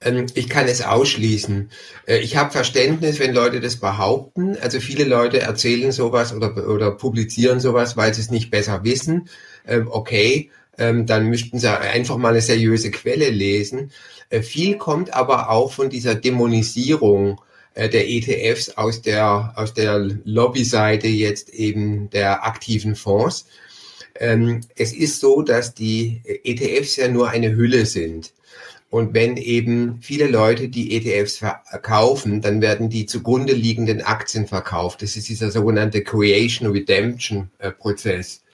Ähm, 0.00 0.26
ich 0.34 0.48
kann 0.48 0.66
es 0.66 0.82
ausschließen. 0.82 1.70
Äh, 2.06 2.18
ich 2.18 2.36
habe 2.36 2.50
Verständnis, 2.50 3.18
wenn 3.18 3.34
Leute 3.34 3.60
das 3.60 3.76
behaupten. 3.76 4.56
Also 4.60 4.80
viele 4.80 5.04
Leute 5.04 5.40
erzählen 5.40 5.92
sowas 5.92 6.34
oder, 6.34 6.68
oder 6.68 6.92
publizieren 6.92 7.60
sowas, 7.60 7.96
weil 7.96 8.14
sie 8.14 8.20
es 8.20 8.30
nicht 8.30 8.50
besser 8.50 8.84
wissen. 8.84 9.28
Ähm, 9.66 9.88
okay, 9.90 10.50
ähm, 10.78 11.06
dann 11.06 11.26
müssten 11.26 11.58
sie 11.58 11.70
einfach 11.70 12.16
mal 12.16 12.30
eine 12.30 12.40
seriöse 12.40 12.90
Quelle 12.90 13.30
lesen. 13.30 13.92
Äh, 14.30 14.42
viel 14.42 14.76
kommt 14.76 15.14
aber 15.14 15.50
auch 15.50 15.72
von 15.72 15.90
dieser 15.90 16.14
Dämonisierung 16.14 17.40
äh, 17.74 17.88
der 17.88 18.08
ETFs 18.08 18.70
aus 18.70 19.02
der, 19.02 19.52
aus 19.56 19.74
der 19.74 19.98
Lobbyseite 19.98 21.08
jetzt 21.08 21.50
eben 21.50 22.10
der 22.10 22.44
aktiven 22.44 22.96
Fonds. 22.96 23.46
Ähm, 24.18 24.60
es 24.76 24.92
ist 24.92 25.20
so, 25.20 25.42
dass 25.42 25.74
die 25.74 26.20
ETFs 26.24 26.96
ja 26.96 27.08
nur 27.08 27.30
eine 27.30 27.54
Hülle 27.54 27.86
sind. 27.86 28.32
Und 28.90 29.12
wenn 29.12 29.36
eben 29.36 29.98
viele 30.02 30.28
Leute 30.28 30.68
die 30.68 30.94
ETFs 30.96 31.38
verkaufen, 31.38 32.40
dann 32.40 32.60
werden 32.60 32.90
die 32.90 33.06
zugrunde 33.06 33.52
liegenden 33.52 34.02
Aktien 34.02 34.46
verkauft. 34.46 35.02
Das 35.02 35.16
ist 35.16 35.28
dieser 35.28 35.50
sogenannte 35.50 36.04
Creation 36.04 36.70
Redemption 36.70 37.50
äh, 37.58 37.72
Prozess. 37.72 38.44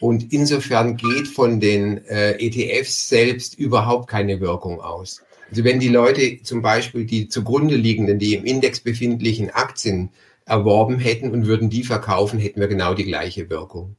Und 0.00 0.32
insofern 0.32 0.96
geht 0.96 1.26
von 1.26 1.58
den 1.58 2.04
äh, 2.06 2.32
ETFs 2.32 3.08
selbst 3.08 3.58
überhaupt 3.58 4.08
keine 4.08 4.40
Wirkung 4.40 4.80
aus. 4.80 5.22
Also 5.50 5.64
wenn 5.64 5.80
die 5.80 5.88
Leute 5.88 6.42
zum 6.42 6.60
Beispiel 6.60 7.06
die 7.06 7.28
zugrunde 7.28 7.76
liegenden, 7.76 8.18
die 8.18 8.34
im 8.34 8.44
Index 8.44 8.80
befindlichen 8.80 9.48
Aktien 9.50 10.10
erworben 10.44 10.98
hätten 10.98 11.30
und 11.30 11.46
würden 11.46 11.70
die 11.70 11.82
verkaufen, 11.82 12.38
hätten 12.38 12.60
wir 12.60 12.68
genau 12.68 12.94
die 12.94 13.04
gleiche 13.04 13.48
Wirkung. 13.48 13.96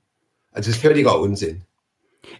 Also 0.51 0.69
es 0.69 0.77
ist 0.77 0.81
völliger 0.81 1.19
Unsinn. 1.19 1.63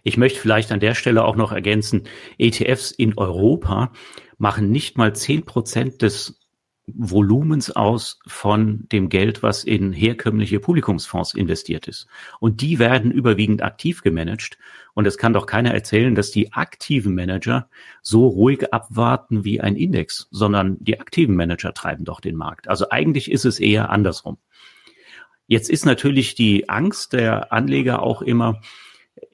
Ich 0.02 0.16
möchte 0.16 0.40
vielleicht 0.40 0.72
an 0.72 0.80
der 0.80 0.94
Stelle 0.94 1.24
auch 1.24 1.36
noch 1.36 1.52
ergänzen, 1.52 2.04
ETFs 2.38 2.90
in 2.90 3.16
Europa 3.16 3.92
machen 4.38 4.70
nicht 4.70 4.96
mal 4.96 5.14
zehn 5.14 5.44
Prozent 5.44 6.02
des 6.02 6.40
Volumens 6.86 7.70
aus 7.70 8.18
von 8.26 8.86
dem 8.90 9.08
Geld, 9.08 9.42
was 9.42 9.64
in 9.64 9.92
herkömmliche 9.92 10.60
Publikumsfonds 10.60 11.34
investiert 11.34 11.86
ist. 11.86 12.06
Und 12.40 12.62
die 12.62 12.78
werden 12.78 13.12
überwiegend 13.12 13.62
aktiv 13.62 14.02
gemanagt. 14.02 14.58
Und 14.94 15.06
es 15.06 15.18
kann 15.18 15.32
doch 15.32 15.46
keiner 15.46 15.72
erzählen, 15.72 16.14
dass 16.14 16.30
die 16.30 16.52
aktiven 16.52 17.14
Manager 17.14 17.68
so 18.02 18.26
ruhig 18.26 18.72
abwarten 18.72 19.44
wie 19.44 19.60
ein 19.60 19.76
Index, 19.76 20.28
sondern 20.30 20.78
die 20.80 20.98
aktiven 20.98 21.36
Manager 21.36 21.72
treiben 21.74 22.04
doch 22.04 22.20
den 22.20 22.36
Markt. 22.36 22.68
Also 22.68 22.90
eigentlich 22.90 23.30
ist 23.30 23.44
es 23.44 23.60
eher 23.60 23.90
andersrum. 23.90 24.38
Jetzt 25.50 25.68
ist 25.68 25.84
natürlich 25.84 26.36
die 26.36 26.68
Angst 26.68 27.12
der 27.12 27.52
Anleger 27.52 28.04
auch 28.04 28.22
immer, 28.22 28.60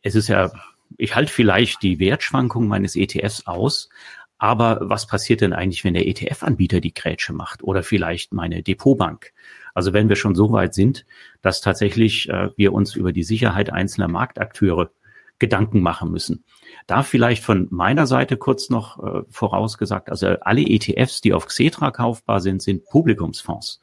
es 0.00 0.14
ist 0.14 0.28
ja, 0.28 0.50
ich 0.96 1.14
halte 1.14 1.30
vielleicht 1.30 1.82
die 1.82 1.98
Wertschwankung 1.98 2.68
meines 2.68 2.96
ETFs 2.96 3.46
aus, 3.46 3.90
aber 4.38 4.78
was 4.80 5.06
passiert 5.06 5.42
denn 5.42 5.52
eigentlich, 5.52 5.84
wenn 5.84 5.92
der 5.92 6.08
ETF-Anbieter 6.08 6.80
die 6.80 6.94
Grätsche 6.94 7.34
macht 7.34 7.62
oder 7.62 7.82
vielleicht 7.82 8.32
meine 8.32 8.62
Depotbank? 8.62 9.34
Also 9.74 9.92
wenn 9.92 10.08
wir 10.08 10.16
schon 10.16 10.34
so 10.34 10.52
weit 10.52 10.72
sind, 10.72 11.04
dass 11.42 11.60
tatsächlich 11.60 12.30
äh, 12.30 12.48
wir 12.56 12.72
uns 12.72 12.96
über 12.96 13.12
die 13.12 13.22
Sicherheit 13.22 13.70
einzelner 13.70 14.08
Marktakteure 14.08 14.90
Gedanken 15.38 15.82
machen 15.82 16.10
müssen. 16.10 16.44
Da 16.86 17.02
vielleicht 17.02 17.44
von 17.44 17.68
meiner 17.70 18.06
Seite 18.06 18.38
kurz 18.38 18.70
noch 18.70 19.04
äh, 19.04 19.22
vorausgesagt, 19.28 20.08
also 20.08 20.28
alle 20.28 20.62
ETFs, 20.62 21.20
die 21.20 21.34
auf 21.34 21.44
Xetra 21.44 21.90
kaufbar 21.90 22.40
sind, 22.40 22.62
sind 22.62 22.86
Publikumsfonds. 22.86 23.82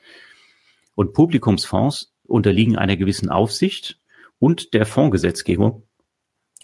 Und 0.95 1.13
Publikumsfonds 1.13 2.12
unterliegen 2.25 2.77
einer 2.77 2.97
gewissen 2.97 3.29
Aufsicht 3.29 3.99
und 4.39 4.73
der 4.73 4.86
Fondsgesetzgebung 4.86 5.83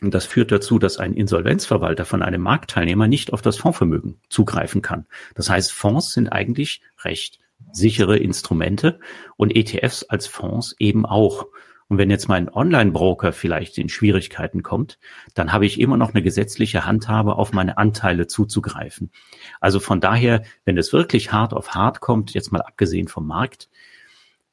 und 0.01 0.13
das 0.13 0.25
führt 0.25 0.51
dazu, 0.51 0.79
dass 0.79 0.97
ein 0.97 1.13
Insolvenzverwalter 1.13 2.05
von 2.05 2.21
einem 2.21 2.41
Marktteilnehmer 2.41 3.07
nicht 3.07 3.33
auf 3.33 3.41
das 3.41 3.57
Fondsvermögen 3.57 4.21
zugreifen 4.29 4.81
kann. 4.81 5.07
Das 5.35 5.49
heißt, 5.49 5.71
Fonds 5.73 6.13
sind 6.13 6.29
eigentlich 6.29 6.81
recht 7.03 7.39
sichere 7.71 8.17
Instrumente 8.17 8.99
und 9.35 9.55
ETFs 9.55 10.03
als 10.03 10.27
Fonds 10.27 10.75
eben 10.79 11.05
auch. 11.05 11.47
Und 11.89 11.97
wenn 11.97 12.09
jetzt 12.09 12.29
mein 12.29 12.49
Online-Broker 12.49 13.33
vielleicht 13.33 13.77
in 13.77 13.89
Schwierigkeiten 13.89 14.63
kommt, 14.63 14.99
dann 15.33 15.51
habe 15.51 15.65
ich 15.65 15.79
immer 15.79 15.97
noch 15.97 16.13
eine 16.13 16.21
gesetzliche 16.21 16.85
Handhabe, 16.85 17.35
auf 17.35 17.51
meine 17.51 17.77
Anteile 17.77 18.27
zuzugreifen. 18.27 19.11
Also 19.59 19.79
von 19.79 19.99
daher, 19.99 20.43
wenn 20.65 20.77
es 20.77 20.93
wirklich 20.93 21.31
hart 21.31 21.51
auf 21.51 21.71
hart 21.71 21.99
kommt, 21.99 22.33
jetzt 22.33 22.51
mal 22.51 22.61
abgesehen 22.61 23.07
vom 23.07 23.27
Markt, 23.27 23.69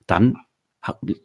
dann 0.07 0.38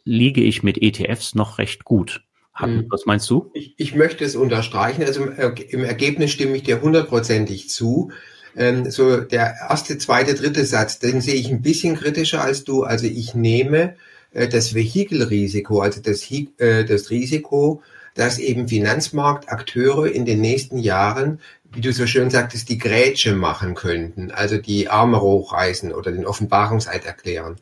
liege 0.03 0.41
ich 0.41 0.63
mit 0.63 0.81
ETFs 0.81 1.35
noch 1.35 1.57
recht 1.57 1.83
gut. 1.85 2.23
Hm. 2.53 2.85
Was 2.89 3.05
meinst 3.05 3.29
du? 3.29 3.49
Ich, 3.53 3.73
ich 3.77 3.95
möchte 3.95 4.25
es 4.25 4.35
unterstreichen. 4.35 5.03
Also 5.03 5.25
im, 5.25 5.83
Ergebnis 5.83 6.31
stimme 6.31 6.55
ich 6.55 6.63
dir 6.63 6.81
hundertprozentig 6.81 7.69
zu. 7.69 8.11
Ähm, 8.55 8.91
so 8.91 9.17
der 9.17 9.55
erste, 9.69 9.97
zweite, 9.97 10.35
dritte 10.35 10.65
Satz, 10.65 10.99
den 10.99 11.21
sehe 11.21 11.35
ich 11.35 11.49
ein 11.49 11.61
bisschen 11.61 11.95
kritischer 11.95 12.41
als 12.41 12.63
du. 12.63 12.83
Also 12.83 13.07
ich 13.07 13.33
nehme 13.33 13.95
äh, 14.31 14.47
das 14.47 14.73
Vehikelrisiko, 14.73 15.81
also 15.81 16.01
das, 16.01 16.29
äh, 16.29 16.83
das 16.83 17.09
Risiko, 17.09 17.81
dass 18.13 18.39
eben 18.39 18.67
Finanzmarktakteure 18.67 20.11
in 20.11 20.25
den 20.25 20.41
nächsten 20.41 20.77
Jahren, 20.77 21.39
wie 21.71 21.81
du 21.81 21.93
so 21.93 22.05
schön 22.05 22.29
sagtest, 22.29 22.67
die 22.67 22.77
Grätsche 22.77 23.33
machen 23.33 23.75
könnten, 23.75 24.31
also 24.31 24.57
die 24.57 24.89
Arme 24.89 25.21
hochreißen 25.21 25.93
oder 25.93 26.11
den 26.11 26.25
Offenbarungseid 26.25 27.05
erklären. 27.05 27.55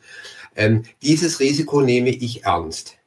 Ähm, 0.59 0.83
dieses 1.01 1.39
Risiko 1.39 1.79
nehme 1.79 2.09
ich 2.09 2.43
ernst. 2.43 2.97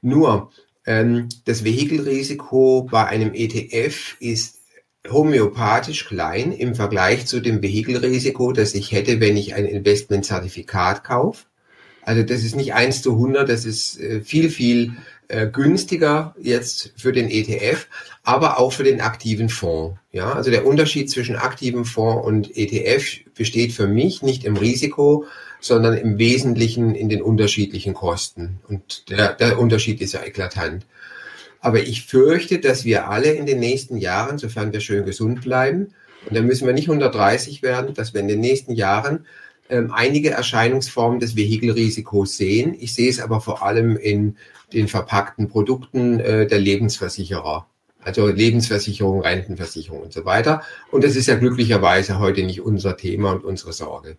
Nur, 0.00 0.50
ähm, 0.86 1.28
das 1.44 1.62
Vehikelrisiko 1.62 2.88
bei 2.90 3.04
einem 3.06 3.34
ETF 3.34 4.16
ist 4.20 4.60
homöopathisch 5.10 6.06
klein 6.06 6.50
im 6.52 6.74
Vergleich 6.74 7.26
zu 7.26 7.40
dem 7.40 7.62
Vehikelrisiko, 7.62 8.52
das 8.52 8.74
ich 8.74 8.92
hätte, 8.92 9.20
wenn 9.20 9.36
ich 9.36 9.54
ein 9.54 9.66
Investmentzertifikat 9.66 11.04
kaufe. 11.04 11.44
Also 12.00 12.22
das 12.22 12.42
ist 12.42 12.56
nicht 12.56 12.72
eins 12.72 13.02
zu 13.02 13.12
100, 13.12 13.50
das 13.50 13.66
ist 13.66 14.00
äh, 14.00 14.22
viel, 14.22 14.48
viel 14.48 14.94
äh, 15.28 15.46
günstiger 15.46 16.34
jetzt 16.40 16.94
für 16.96 17.12
den 17.12 17.30
ETF, 17.30 17.86
aber 18.22 18.58
auch 18.58 18.72
für 18.72 18.84
den 18.84 19.02
aktiven 19.02 19.50
Fonds. 19.50 19.98
Ja, 20.10 20.32
also 20.32 20.50
der 20.50 20.66
Unterschied 20.66 21.10
zwischen 21.10 21.36
aktivem 21.36 21.84
Fonds 21.84 22.26
und 22.26 22.56
ETF 22.56 23.04
besteht 23.34 23.72
für 23.72 23.86
mich 23.86 24.22
nicht 24.22 24.44
im 24.44 24.56
Risiko, 24.56 25.26
sondern 25.64 25.96
im 25.96 26.18
Wesentlichen 26.18 26.94
in 26.94 27.08
den 27.08 27.22
unterschiedlichen 27.22 27.94
Kosten. 27.94 28.60
Und 28.68 29.08
der, 29.08 29.32
der 29.32 29.58
Unterschied 29.58 30.02
ist 30.02 30.12
ja 30.12 30.22
eklatant. 30.22 30.84
Aber 31.60 31.80
ich 31.80 32.04
fürchte, 32.04 32.58
dass 32.58 32.84
wir 32.84 33.08
alle 33.08 33.32
in 33.32 33.46
den 33.46 33.60
nächsten 33.60 33.96
Jahren, 33.96 34.36
sofern 34.36 34.74
wir 34.74 34.80
schön 34.80 35.06
gesund 35.06 35.40
bleiben, 35.40 35.94
und 36.26 36.36
da 36.36 36.42
müssen 36.42 36.66
wir 36.66 36.74
nicht 36.74 36.90
130 36.90 37.62
werden, 37.62 37.94
dass 37.94 38.12
wir 38.12 38.20
in 38.20 38.28
den 38.28 38.40
nächsten 38.40 38.74
Jahren 38.74 39.24
ähm, 39.70 39.90
einige 39.90 40.32
Erscheinungsformen 40.32 41.18
des 41.18 41.34
Vehikelrisikos 41.34 42.36
sehen. 42.36 42.76
Ich 42.78 42.92
sehe 42.94 43.08
es 43.08 43.18
aber 43.18 43.40
vor 43.40 43.62
allem 43.62 43.96
in 43.96 44.36
den 44.74 44.86
verpackten 44.86 45.48
Produkten 45.48 46.20
äh, 46.20 46.46
der 46.46 46.58
Lebensversicherer. 46.58 47.66
Also 48.02 48.26
Lebensversicherung, 48.26 49.22
Rentenversicherung 49.22 50.02
und 50.02 50.12
so 50.12 50.26
weiter. 50.26 50.60
Und 50.90 51.04
das 51.04 51.16
ist 51.16 51.26
ja 51.26 51.36
glücklicherweise 51.36 52.18
heute 52.18 52.42
nicht 52.42 52.60
unser 52.60 52.98
Thema 52.98 53.32
und 53.32 53.44
unsere 53.44 53.72
Sorge. 53.72 54.18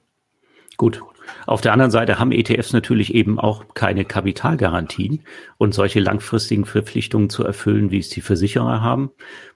Gut. 0.78 1.02
Auf 1.48 1.62
der 1.62 1.74
anderen 1.74 1.92
Seite 1.92 2.20
haben 2.20 2.32
ETFs 2.32 2.74
natürlich 2.74 3.14
eben 3.14 3.40
auch 3.40 3.66
keine 3.74 4.06
Kapitalgarantien 4.06 5.24
und 5.58 5.74
solche 5.74 6.00
langfristigen 6.00 6.66
Verpflichtungen 6.66 7.30
zu 7.30 7.44
erfüllen, 7.44 7.92
wie 7.92 8.00
es 8.00 8.10
die 8.10 8.22
Versicherer 8.22 8.82
haben, 8.82 9.12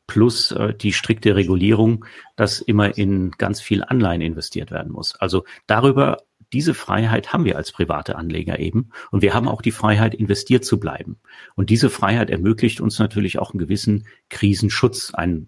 plus 0.08 0.52
äh, 0.52 0.74
die 0.74 0.94
strikte 0.94 1.36
Regulierung, 1.36 2.06
dass 2.36 2.60
immer 2.60 2.98
in 2.98 3.32
ganz 3.32 3.62
viel 3.62 3.84
Anleihen 3.84 4.22
investiert 4.22 4.72
werden 4.72 4.92
muss. 4.92 5.16
Also 5.16 5.44
darüber, 5.68 6.18
diese 6.54 6.74
Freiheit 6.74 7.32
haben 7.34 7.46
wir 7.46 7.58
als 7.58 7.72
private 7.72 8.16
Anleger 8.16 8.60
eben 8.60 8.90
und 9.12 9.22
wir 9.22 9.34
haben 9.34 9.48
auch 9.48 9.62
die 9.62 9.72
Freiheit, 9.72 10.16
investiert 10.16 10.66
zu 10.66 10.80
bleiben. 10.80 11.20
Und 11.56 11.70
diese 11.70 11.90
Freiheit 11.90 12.30
ermöglicht 12.30 12.82
uns 12.82 12.98
natürlich 12.98 13.38
auch 13.38 13.52
einen 13.52 13.60
gewissen 13.60 14.08
Krisenschutz, 14.30 15.14
ein 15.14 15.48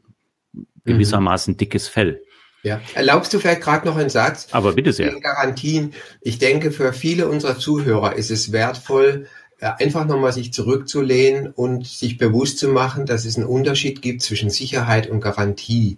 mhm. 0.54 0.66
gewissermaßen 0.86 1.58
dickes 1.58 1.88
Fell. 1.88 2.22
Ja, 2.64 2.80
erlaubst 2.94 3.34
du 3.34 3.40
vielleicht 3.40 3.62
gerade 3.62 3.88
noch 3.88 3.98
einen 3.98 4.10
Satz? 4.10 4.48
Aber 4.52 4.74
bitte 4.74 4.94
sehr. 4.94 5.20
Garantien. 5.20 5.94
Ich 6.22 6.38
denke, 6.38 6.72
für 6.72 6.94
viele 6.94 7.28
unserer 7.28 7.58
Zuhörer 7.58 8.16
ist 8.16 8.30
es 8.30 8.52
wertvoll, 8.52 9.28
äh, 9.60 9.72
einfach 9.80 10.06
nochmal 10.06 10.32
sich 10.32 10.54
zurückzulehnen 10.54 11.48
und 11.48 11.88
sich 11.88 12.18
bewusst 12.18 12.60
zu 12.60 12.68
machen, 12.68 13.06
dass 13.06 13.26
es 13.26 13.38
einen 13.38 13.48
Unterschied 13.48 14.02
gibt 14.02 14.22
zwischen 14.22 14.50
Sicherheit 14.50 15.08
und 15.10 15.22
Garantie. 15.22 15.98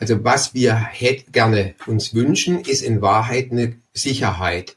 Also 0.00 0.24
was 0.24 0.54
wir 0.54 0.88
gerne 1.30 1.74
uns 1.86 2.14
wünschen, 2.14 2.60
ist 2.60 2.82
in 2.82 3.02
Wahrheit 3.02 3.52
eine 3.52 3.76
Sicherheit. 3.92 4.76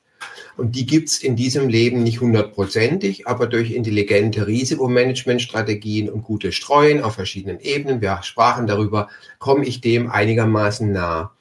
Und 0.57 0.75
die 0.75 0.85
gibt's 0.85 1.17
in 1.17 1.35
diesem 1.35 1.67
Leben 1.67 2.03
nicht 2.03 2.21
hundertprozentig, 2.21 3.27
aber 3.27 3.47
durch 3.47 3.71
intelligente 3.71 4.47
Risikomanagementstrategien 4.47 6.09
und 6.09 6.23
gute 6.23 6.51
Streuen 6.51 7.03
auf 7.03 7.15
verschiedenen 7.15 7.59
Ebenen, 7.59 8.01
wir 8.01 8.19
sprachen 8.23 8.65
darüber, 8.65 9.09
komme 9.37 9.65
ich 9.65 9.81
dem 9.81 10.09
einigermaßen 10.09 10.91
nah. 10.91 11.33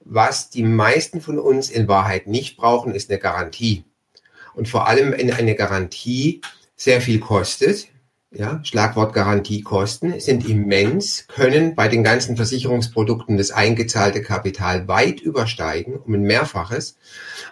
Was 0.00 0.48
die 0.48 0.62
meisten 0.62 1.20
von 1.20 1.38
uns 1.38 1.68
in 1.68 1.88
Wahrheit 1.88 2.26
nicht 2.26 2.56
brauchen, 2.56 2.94
ist 2.94 3.10
eine 3.10 3.18
Garantie. 3.18 3.84
Und 4.54 4.68
vor 4.68 4.88
allem, 4.88 5.12
wenn 5.12 5.30
eine 5.30 5.54
Garantie 5.54 6.40
sehr 6.74 7.02
viel 7.02 7.20
kostet, 7.20 7.88
ja, 8.30 8.60
Schlagwort 8.62 9.14
Garantiekosten 9.14 10.20
sind 10.20 10.46
immens, 10.46 11.26
können 11.28 11.74
bei 11.74 11.88
den 11.88 12.04
ganzen 12.04 12.36
Versicherungsprodukten 12.36 13.38
das 13.38 13.50
eingezahlte 13.50 14.20
Kapital 14.20 14.86
weit 14.86 15.20
übersteigen, 15.20 15.96
um 15.96 16.12
ein 16.12 16.22
Mehrfaches. 16.22 16.98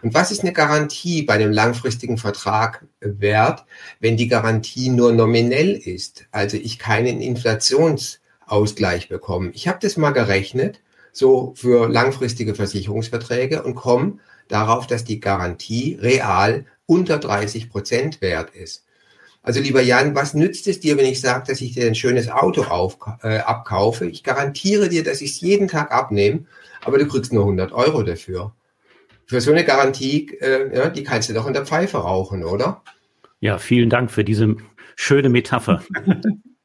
Und 0.02 0.12
was 0.12 0.30
ist 0.30 0.42
eine 0.42 0.52
Garantie 0.52 1.22
bei 1.22 1.34
einem 1.34 1.50
langfristigen 1.50 2.18
Vertrag 2.18 2.84
wert, 3.00 3.64
wenn 4.00 4.18
die 4.18 4.28
Garantie 4.28 4.90
nur 4.90 5.12
nominell 5.12 5.72
ist? 5.72 6.26
Also 6.30 6.58
ich 6.58 6.78
keinen 6.78 7.22
Inflationsausgleich 7.22 9.08
bekomme. 9.08 9.52
Ich 9.54 9.68
habe 9.68 9.78
das 9.80 9.96
mal 9.96 10.10
gerechnet, 10.10 10.80
so 11.10 11.54
für 11.56 11.88
langfristige 11.88 12.54
Versicherungsverträge 12.54 13.62
und 13.62 13.76
komme 13.76 14.18
darauf, 14.48 14.86
dass 14.86 15.04
die 15.04 15.20
Garantie 15.20 15.96
real 15.98 16.66
unter 16.84 17.18
30 17.18 17.70
Prozent 17.70 18.20
wert 18.20 18.54
ist. 18.54 18.85
Also 19.46 19.60
lieber 19.60 19.80
Jan, 19.80 20.16
was 20.16 20.34
nützt 20.34 20.66
es 20.66 20.80
dir, 20.80 20.98
wenn 20.98 21.06
ich 21.06 21.20
sage, 21.20 21.44
dass 21.46 21.60
ich 21.60 21.74
dir 21.74 21.86
ein 21.86 21.94
schönes 21.94 22.28
Auto 22.28 22.64
auf, 22.64 22.98
äh, 23.22 23.38
abkaufe? 23.38 24.04
Ich 24.06 24.24
garantiere 24.24 24.88
dir, 24.88 25.04
dass 25.04 25.20
ich 25.20 25.30
es 25.30 25.40
jeden 25.40 25.68
Tag 25.68 25.92
abnehme, 25.92 26.46
aber 26.84 26.98
du 26.98 27.06
kriegst 27.06 27.32
nur 27.32 27.44
100 27.44 27.70
Euro 27.70 28.02
dafür. 28.02 28.52
Für 29.26 29.40
so 29.40 29.52
eine 29.52 29.64
Garantie, 29.64 30.36
äh, 30.40 30.76
ja, 30.76 30.88
die 30.88 31.04
kannst 31.04 31.28
du 31.28 31.32
doch 31.32 31.46
in 31.46 31.52
der 31.52 31.64
Pfeife 31.64 31.98
rauchen, 31.98 32.42
oder? 32.42 32.82
Ja, 33.38 33.58
vielen 33.58 33.88
Dank 33.88 34.10
für 34.10 34.24
diese 34.24 34.56
schöne 34.96 35.28
Metapher. 35.28 35.80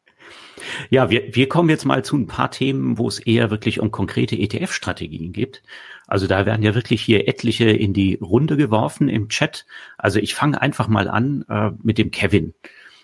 Ja, 0.90 1.10
wir, 1.10 1.36
wir 1.36 1.50
kommen 1.50 1.70
jetzt 1.70 1.86
mal 1.86 2.04
zu 2.04 2.18
ein 2.18 2.28
paar 2.28 2.52
Themen, 2.52 2.98
wo 2.98 3.08
es 3.08 3.20
eher 3.20 3.52
wirklich 3.52 3.80
um 3.80 3.92
konkrete 3.92 4.36
ETF-Strategien 4.36 5.34
geht. 5.34 5.62
Also 6.08 6.28
da 6.28 6.46
werden 6.46 6.64
ja 6.64 6.76
wirklich 6.76 7.02
hier 7.02 7.28
etliche 7.28 7.70
in 7.70 7.94
die 7.94 8.16
Runde 8.16 8.58
geworfen 8.58 9.08
im 9.08 9.30
Chat. 9.30 9.66
Also 9.98 10.20
ich 10.20 10.36
fange 10.36 10.62
einfach 10.62 10.88
mal 10.88 11.08
an 11.08 11.46
äh, 11.48 11.72
mit 11.82 11.98
dem 11.98 12.12
Kevin. 12.12 12.54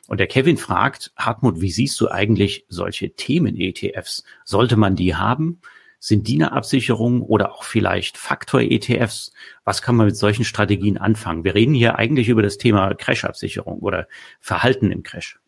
Und 0.07 0.19
der 0.19 0.27
Kevin 0.27 0.57
fragt, 0.57 1.11
Hartmut, 1.17 1.61
wie 1.61 1.71
siehst 1.71 1.99
du 1.99 2.09
eigentlich 2.09 2.65
solche 2.69 3.13
Themen-ETFs? 3.13 4.23
Sollte 4.45 4.77
man 4.77 4.95
die 4.95 5.15
haben? 5.15 5.59
Sind 5.99 6.27
die 6.27 6.35
eine 6.35 6.51
Absicherung 6.51 7.21
oder 7.21 7.53
auch 7.53 7.63
vielleicht 7.63 8.17
Faktor-ETFs? 8.17 9.33
Was 9.63 9.81
kann 9.81 9.95
man 9.95 10.05
mit 10.05 10.15
solchen 10.15 10.45
Strategien 10.45 10.97
anfangen? 10.97 11.43
Wir 11.43 11.55
reden 11.55 11.73
hier 11.73 11.97
eigentlich 11.97 12.29
über 12.29 12.41
das 12.41 12.57
Thema 12.57 12.93
Crash-Absicherung 12.93 13.79
oder 13.79 14.07
Verhalten 14.39 14.91
im 14.91 15.03
Crash. 15.03 15.39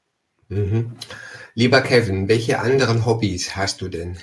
Mhm. 0.49 0.93
Lieber 1.53 1.81
Kevin, 1.81 2.27
welche 2.27 2.59
anderen 2.59 3.05
Hobbys 3.05 3.55
hast 3.55 3.81
du 3.81 3.87
denn? 3.87 4.17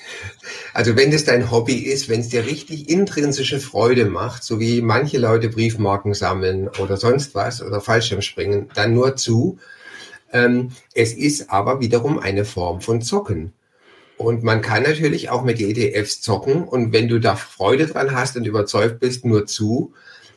Also 0.75 0.97
wenn 0.97 1.11
das 1.13 1.25
dein 1.25 1.51
Hobby 1.51 1.75
ist, 1.75 2.09
wenn 2.09 2.21
es 2.21 2.29
dir 2.29 2.47
richtig 2.47 2.89
intrinsische 2.89 3.61
Freude 3.61 4.07
macht, 4.07 4.43
so 4.43 4.59
wie 4.59 4.81
manche 4.81 5.19
Leute 5.19 5.49
Briefmarken 5.49 6.15
sammeln 6.15 6.69
oder 6.81 6.97
sonst 6.97 7.35
was 7.35 7.63
oder 7.63 7.81
Fallschirmspringen, 7.81 8.71
dann 8.75 8.95
nur 8.95 9.17
zu. 9.17 9.59
Ähm, 10.33 10.71
es 10.95 11.13
ist 11.13 11.51
aber 11.51 11.81
wiederum 11.81 12.19
eine 12.19 12.45
Form 12.45 12.81
von 12.81 13.03
Zocken. 13.03 13.53
Und 14.17 14.43
man 14.43 14.63
kann 14.63 14.83
natürlich 14.83 15.31
auch 15.31 15.45
mit 15.45 15.61
ETFs 15.61 16.21
zocken. 16.23 16.65
Und 16.65 16.93
wenn 16.93 17.07
du 17.07 17.21
da 17.21 17.37
Freude 17.37 17.87
dran 17.87 18.13
hast 18.13 18.37
und 18.37 18.47
überzeugt 18.47 18.99
bist, 18.99 19.25
nur 19.25 19.47
zu, 19.47 19.93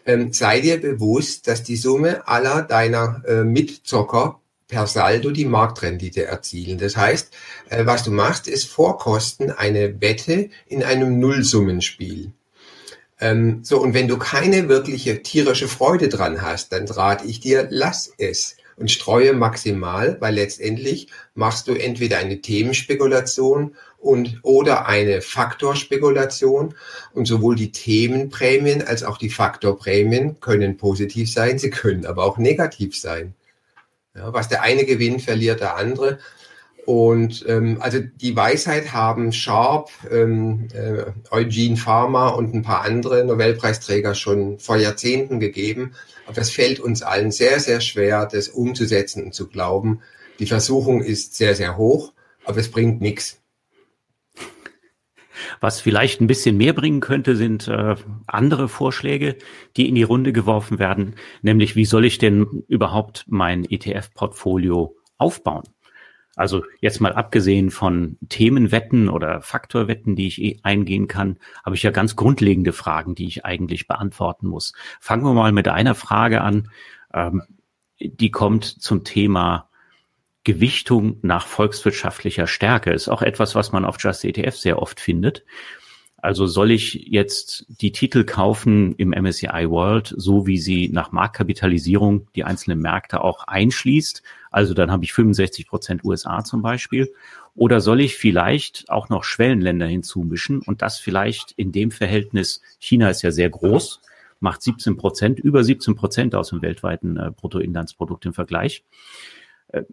ähm, 0.06 0.34
sei 0.34 0.60
dir 0.60 0.80
bewusst, 0.80 1.47
dass 1.47 1.63
die 1.63 1.78
Summe 1.78 2.28
aller 2.28 2.62
deiner 2.62 3.23
äh, 3.25 3.43
Mitzocker 3.43 4.39
per 4.69 4.88
Saldo 4.88 5.32
die 5.32 5.45
Marktrendite 5.45 6.25
erzielen. 6.25 6.77
Das 6.77 6.95
heißt, 6.95 7.34
äh, 7.69 7.86
was 7.86 8.03
du 8.03 8.12
machst, 8.12 8.47
ist 8.47 8.69
Vorkosten 8.69 9.51
eine 9.51 9.99
Wette 9.99 10.49
in 10.67 10.84
einem 10.84 11.19
Nullsummenspiel. 11.19 12.32
Ähm, 13.19 13.60
so, 13.63 13.82
und 13.82 13.93
wenn 13.93 14.08
du 14.08 14.17
keine 14.17 14.69
wirkliche 14.69 15.21
tierische 15.21 15.67
Freude 15.67 16.08
dran 16.08 16.41
hast, 16.41 16.71
dann 16.71 16.88
rate 16.88 17.25
ich 17.25 17.41
dir, 17.41 17.67
lass 17.69 18.13
es 18.17 18.55
und 18.77 18.91
streue 18.91 19.34
maximal, 19.34 20.15
weil 20.21 20.36
letztendlich 20.36 21.10
machst 21.36 21.67
du 21.67 21.73
entweder 21.73 22.19
eine 22.19 22.39
Themenspekulation 22.39 23.75
und 23.97 24.39
oder 24.43 24.88
eine 24.88 25.21
Faktorspekulation 25.21 26.75
und 27.13 27.25
sowohl 27.25 27.55
die 27.55 27.73
Themenprämien 27.73 28.82
als 28.82 29.03
auch 29.03 29.17
die 29.17 29.29
Faktorprämien 29.29 30.39
können 30.39 30.77
positiv 30.77 31.29
sein, 31.29 31.60
sie 31.60 31.71
können 31.71 32.05
aber 32.05 32.23
auch 32.23 32.38
negativ 32.38 32.97
sein. 32.97 33.34
Ja, 34.19 34.34
was 34.34 34.49
der 34.49 34.63
eine 34.63 34.84
gewinnt, 34.84 35.21
verliert 35.21 35.62
der 35.62 35.77
andere. 35.77 36.19
Und 36.86 37.45
ähm, 37.47 37.77
also 37.79 37.99
die 37.99 38.36
Weisheit 38.36 38.93
haben 38.93 39.32
Sharp, 39.32 39.91
ähm, 40.12 40.67
äh, 40.73 41.05
Eugene 41.32 41.77
Pharma 41.77 42.29
und 42.29 42.53
ein 42.53 42.63
paar 42.63 42.82
andere 42.82 43.23
Nobelpreisträger 43.23 44.13
schon 44.13 44.60
vor 44.60 44.75
Jahrzehnten 44.75 45.39
gegeben. 45.39 45.93
Aber 46.27 46.39
es 46.39 46.49
fällt 46.49 46.79
uns 46.79 47.01
allen 47.01 47.32
sehr, 47.32 47.60
sehr 47.60 47.79
schwer, 47.79 48.25
das 48.25 48.49
umzusetzen 48.49 49.23
und 49.23 49.34
zu 49.34 49.47
glauben. 49.47 50.01
Die 50.39 50.47
Versuchung 50.47 51.01
ist 51.01 51.36
sehr, 51.36 51.55
sehr 51.55 51.77
hoch, 51.77 52.12
aber 52.43 52.58
es 52.58 52.71
bringt 52.71 53.01
nichts. 53.01 53.39
Was 55.59 55.81
vielleicht 55.81 56.21
ein 56.21 56.27
bisschen 56.27 56.57
mehr 56.57 56.73
bringen 56.73 56.99
könnte, 56.99 57.35
sind 57.35 57.67
äh, 57.67 57.95
andere 58.27 58.67
Vorschläge, 58.67 59.38
die 59.77 59.88
in 59.88 59.95
die 59.95 60.03
Runde 60.03 60.33
geworfen 60.33 60.79
werden, 60.79 61.15
nämlich 61.41 61.75
wie 61.75 61.85
soll 61.85 62.05
ich 62.05 62.17
denn 62.17 62.63
überhaupt 62.67 63.25
mein 63.27 63.65
ETF-Portfolio 63.65 64.95
aufbauen? 65.17 65.63
Also 66.35 66.63
jetzt 66.79 67.01
mal 67.01 67.13
abgesehen 67.13 67.69
von 67.69 68.17
Themenwetten 68.29 69.09
oder 69.09 69.41
Faktorwetten, 69.41 70.15
die 70.15 70.27
ich 70.27 70.41
eh 70.41 70.59
eingehen 70.63 71.09
kann, 71.09 71.38
habe 71.65 71.75
ich 71.75 71.83
ja 71.83 71.91
ganz 71.91 72.15
grundlegende 72.15 72.71
Fragen, 72.71 73.13
die 73.13 73.27
ich 73.27 73.43
eigentlich 73.43 73.88
beantworten 73.88 74.47
muss. 74.47 74.73
Fangen 75.01 75.25
wir 75.25 75.33
mal 75.33 75.51
mit 75.51 75.67
einer 75.67 75.95
Frage 75.95 76.39
an, 76.41 76.69
ähm, 77.13 77.41
die 77.99 78.31
kommt 78.31 78.63
zum 78.63 79.03
Thema 79.03 79.68
Gewichtung 80.53 81.17
nach 81.21 81.45
volkswirtschaftlicher 81.45 82.47
Stärke 82.47 82.91
ist 82.91 83.07
auch 83.07 83.21
etwas, 83.21 83.53
was 83.53 83.71
man 83.71 83.85
auf 83.85 83.97
Just 83.99 84.25
ETF 84.25 84.55
sehr 84.55 84.81
oft 84.81 84.99
findet. 84.99 85.45
Also 86.17 86.47
soll 86.47 86.71
ich 86.71 87.05
jetzt 87.07 87.67
die 87.69 87.91
Titel 87.91 88.23
kaufen 88.23 88.95
im 88.95 89.09
MSCI 89.12 89.69
World, 89.69 90.12
so 90.17 90.47
wie 90.47 90.57
sie 90.57 90.89
nach 90.89 91.12
Marktkapitalisierung 91.12 92.27
die 92.35 92.45
einzelnen 92.45 92.79
Märkte 92.79 93.23
auch 93.23 93.43
einschließt? 93.45 94.23
Also 94.49 94.73
dann 94.73 94.89
habe 94.89 95.03
ich 95.03 95.13
65 95.13 95.67
Prozent 95.67 96.03
USA 96.03 96.43
zum 96.43 96.63
Beispiel. 96.63 97.13
Oder 97.53 97.79
soll 97.79 98.01
ich 98.01 98.17
vielleicht 98.17 98.89
auch 98.89 99.09
noch 99.09 99.23
Schwellenländer 99.23 99.85
hinzumischen 99.85 100.63
und 100.63 100.81
das 100.81 100.97
vielleicht 100.97 101.51
in 101.57 101.71
dem 101.71 101.91
Verhältnis, 101.91 102.63
China 102.79 103.12
ist 103.12 103.21
ja 103.21 103.29
sehr 103.29 103.51
groß, 103.51 104.01
macht 104.39 104.63
17 104.63 104.97
Prozent, 104.97 105.39
über 105.39 105.63
17 105.63 105.95
Prozent 105.95 106.33
aus 106.33 106.49
dem 106.49 106.63
weltweiten 106.63 107.17
äh, 107.17 107.31
Bruttoinlandsprodukt 107.35 108.25
im 108.25 108.33
Vergleich. 108.33 108.83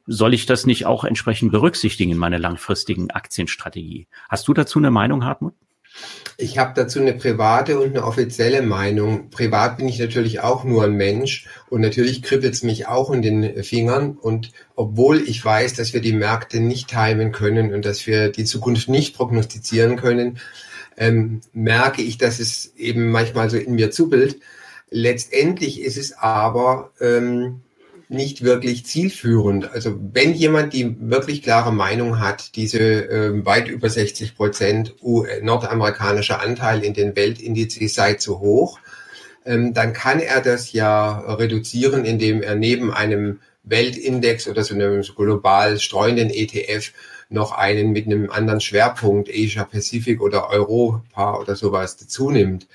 Soll 0.07 0.35
ich 0.35 0.47
das 0.47 0.67
nicht 0.67 0.87
auch 0.87 1.05
entsprechend 1.05 1.53
berücksichtigen 1.53 2.12
in 2.12 2.19
meiner 2.19 2.39
langfristigen 2.39 3.11
Aktienstrategie? 3.11 4.09
Hast 4.29 4.49
du 4.49 4.55
dazu 4.55 4.79
eine 4.79 4.91
Meinung, 4.91 5.25
Hartmut? 5.25 5.55
Ich 6.39 6.59
habe 6.59 6.73
dazu 6.75 7.01
eine 7.01 7.15
private 7.15 7.79
und 7.79 7.91
eine 7.91 8.05
offizielle 8.05 8.61
Meinung. 8.62 9.31
Privat 9.31 9.79
bin 9.79 9.89
ich 9.89 9.99
natürlich 9.99 10.41
auch 10.41 10.65
nur 10.65 10.85
ein 10.85 10.93
Mensch 10.93 11.47
und 11.71 11.81
natürlich 11.81 12.23
kribbelt 12.23 12.53
es 12.53 12.62
mich 12.62 12.87
auch 12.87 13.11
in 13.11 13.23
den 13.23 13.62
Fingern. 13.65 14.17
Und 14.17 14.51
obwohl 14.75 15.23
ich 15.23 15.43
weiß, 15.43 15.75
dass 15.75 15.95
wir 15.95 16.01
die 16.03 16.12
Märkte 16.12 16.61
nicht 16.61 16.89
timen 16.89 17.33
können 17.33 17.73
und 17.73 17.85
dass 17.85 18.07
wir 18.07 18.31
die 18.31 18.45
Zukunft 18.45 18.89
nicht 18.89 19.17
prognostizieren 19.17 19.97
können, 19.97 20.39
ähm, 20.99 21.41
merke 21.53 22.03
ich, 22.03 22.19
dass 22.19 22.41
es 22.41 22.75
eben 22.77 23.11
manchmal 23.11 23.49
so 23.49 23.57
in 23.57 23.75
mir 23.75 23.91
zuppelt. 23.91 24.41
Letztendlich 24.91 25.81
ist 25.81 25.97
es 25.97 26.12
aber 26.12 26.93
ähm, 27.01 27.62
nicht 28.09 28.42
wirklich 28.42 28.87
zielführend. 28.87 29.71
Also 29.73 29.99
wenn 30.12 30.33
jemand 30.33 30.73
die 30.73 30.97
wirklich 31.01 31.42
klare 31.42 31.73
Meinung 31.73 32.21
hat, 32.21 32.55
diese 32.55 32.79
äh, 32.79 33.45
weit 33.45 33.69
über 33.69 33.88
60 33.88 34.37
Prozent 34.37 34.95
nordamerikanischer 35.42 36.40
Anteil 36.40 36.85
in 36.85 36.95
den 36.95 37.16
Weltindizes 37.16 37.95
sei 37.95 38.14
zu 38.14 38.38
hoch, 38.40 38.79
ähm, 39.45 39.75
dann 39.75 39.92
kann 39.92 40.21
er 40.21 40.40
das 40.40 40.73
ja 40.73 41.19
reduzieren, 41.35 42.05
indem 42.05 42.42
er 42.42 42.55
neben 42.55 42.92
einem 42.92 43.40
Weltindex 43.64 44.47
oder 44.47 44.62
so 44.62 44.75
einem 44.75 45.03
global 45.03 45.79
streuenden 45.81 46.31
ETF 46.31 46.92
noch 47.29 47.51
einen 47.53 47.90
mit 47.90 48.07
einem 48.07 48.31
anderen 48.31 48.61
Schwerpunkt, 48.61 49.29
Asia 49.29 49.64
Pacific 49.64 50.21
oder 50.21 50.49
Europa 50.51 51.40
oder 51.40 51.57
sowas 51.57 51.97
dazu 51.97 52.27
und 52.29 52.66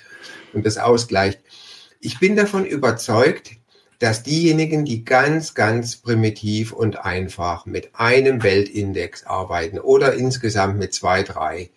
das 0.54 0.78
ausgleicht. 0.78 1.40
Ich 2.02 2.20
bin 2.20 2.36
davon 2.36 2.66
überzeugt, 2.66 3.52
dass 4.02 4.24
diejenigen, 4.24 4.84
die 4.84 5.06
ganz, 5.06 5.54
ganz 5.54 5.96
primitiv 5.96 6.74
und 6.74 7.06
einfach 7.06 7.68
mit 7.68 7.92
einem 7.94 8.42
Weltindex 8.42 9.28
arbeiten 9.28 9.78
oder 9.78 10.16
insgesamt 10.16 10.80
mit 10.80 10.92
zwei, 10.92 11.22
drei, 11.22 11.70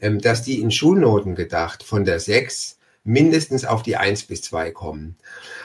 ähm, 0.00 0.20
dass 0.20 0.42
die 0.42 0.60
in 0.60 0.72
Schulnoten 0.72 1.36
gedacht 1.36 1.84
von 1.84 2.04
der 2.04 2.18
sechs 2.18 2.76
mindestens 3.04 3.64
auf 3.64 3.84
die 3.84 3.96
eins 3.96 4.24
bis 4.24 4.42
zwei 4.42 4.72
kommen. 4.72 5.14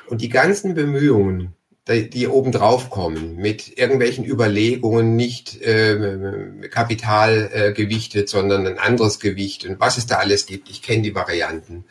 Und 0.08 0.22
die 0.22 0.30
ganzen 0.30 0.76
Bemühungen, 0.76 1.56
die, 1.88 2.08
die 2.08 2.28
obendrauf 2.28 2.92
kommen, 2.92 3.38
mit 3.38 3.76
irgendwelchen 3.80 4.26
Überlegungen, 4.26 5.16
nicht 5.16 5.60
äh, 5.64 6.70
Kapital 6.70 7.50
äh, 7.52 7.74
gewichtet, 7.74 8.30
sondern 8.30 8.68
ein 8.68 8.78
anderes 8.78 9.20
Gewicht 9.20 9.66
und 9.66 9.80
was 9.80 9.98
es 9.98 10.06
da 10.06 10.18
alles 10.18 10.46
gibt, 10.46 10.70
ich 10.70 10.84
kenne 10.84 11.02
die 11.02 11.16
Varianten. 11.16 11.84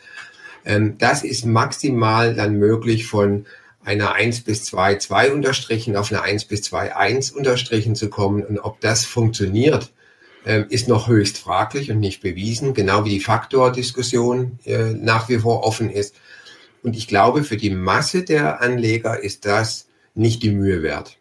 Ähm, 0.65 0.99
das 0.99 1.25
ist 1.25 1.47
maximal 1.47 2.37
dann 2.37 2.61
möglich 2.61 3.09
von 3.09 3.47
einer 3.85 4.13
1 4.15 4.43
bis 4.43 4.65
2 4.65 4.97
2 4.97 5.33
unterstrichen 5.33 5.97
auf 5.97 6.11
eine 6.11 6.23
1 6.23 6.47
bis 6.47 6.63
2 6.63 6.97
1 6.97 7.31
unterstrichen 7.31 7.95
zu 7.95 8.11
kommen. 8.11 8.45
Und 8.45 8.59
ob 8.59 8.81
das 8.81 9.05
funktioniert, 9.05 9.93
äh, 10.45 10.65
ist 10.69 10.89
noch 10.89 11.09
höchst 11.09 11.39
fraglich 11.39 11.91
und 11.91 12.01
nicht 12.01 12.23
bewiesen, 12.23 12.75
genau 12.75 13.05
wie 13.05 13.11
die 13.11 13.21
Faktordiskussion 13.21 14.59
äh, 14.65 14.93
nach 14.93 15.29
wie 15.29 15.39
vor 15.39 15.65
offen 15.65 15.91
ist. 15.91 16.17
Und 16.83 16.97
ich 16.97 17.09
glaube, 17.09 17.45
für 17.45 17.57
die 17.57 17.71
Masse 17.71 18.25
der 18.25 18.61
Anleger 18.61 19.23
ist 19.23 19.47
das 19.47 19.89
nicht 20.15 20.43
die 20.43 20.51
Mühe 20.51 20.83
wert. 20.83 21.19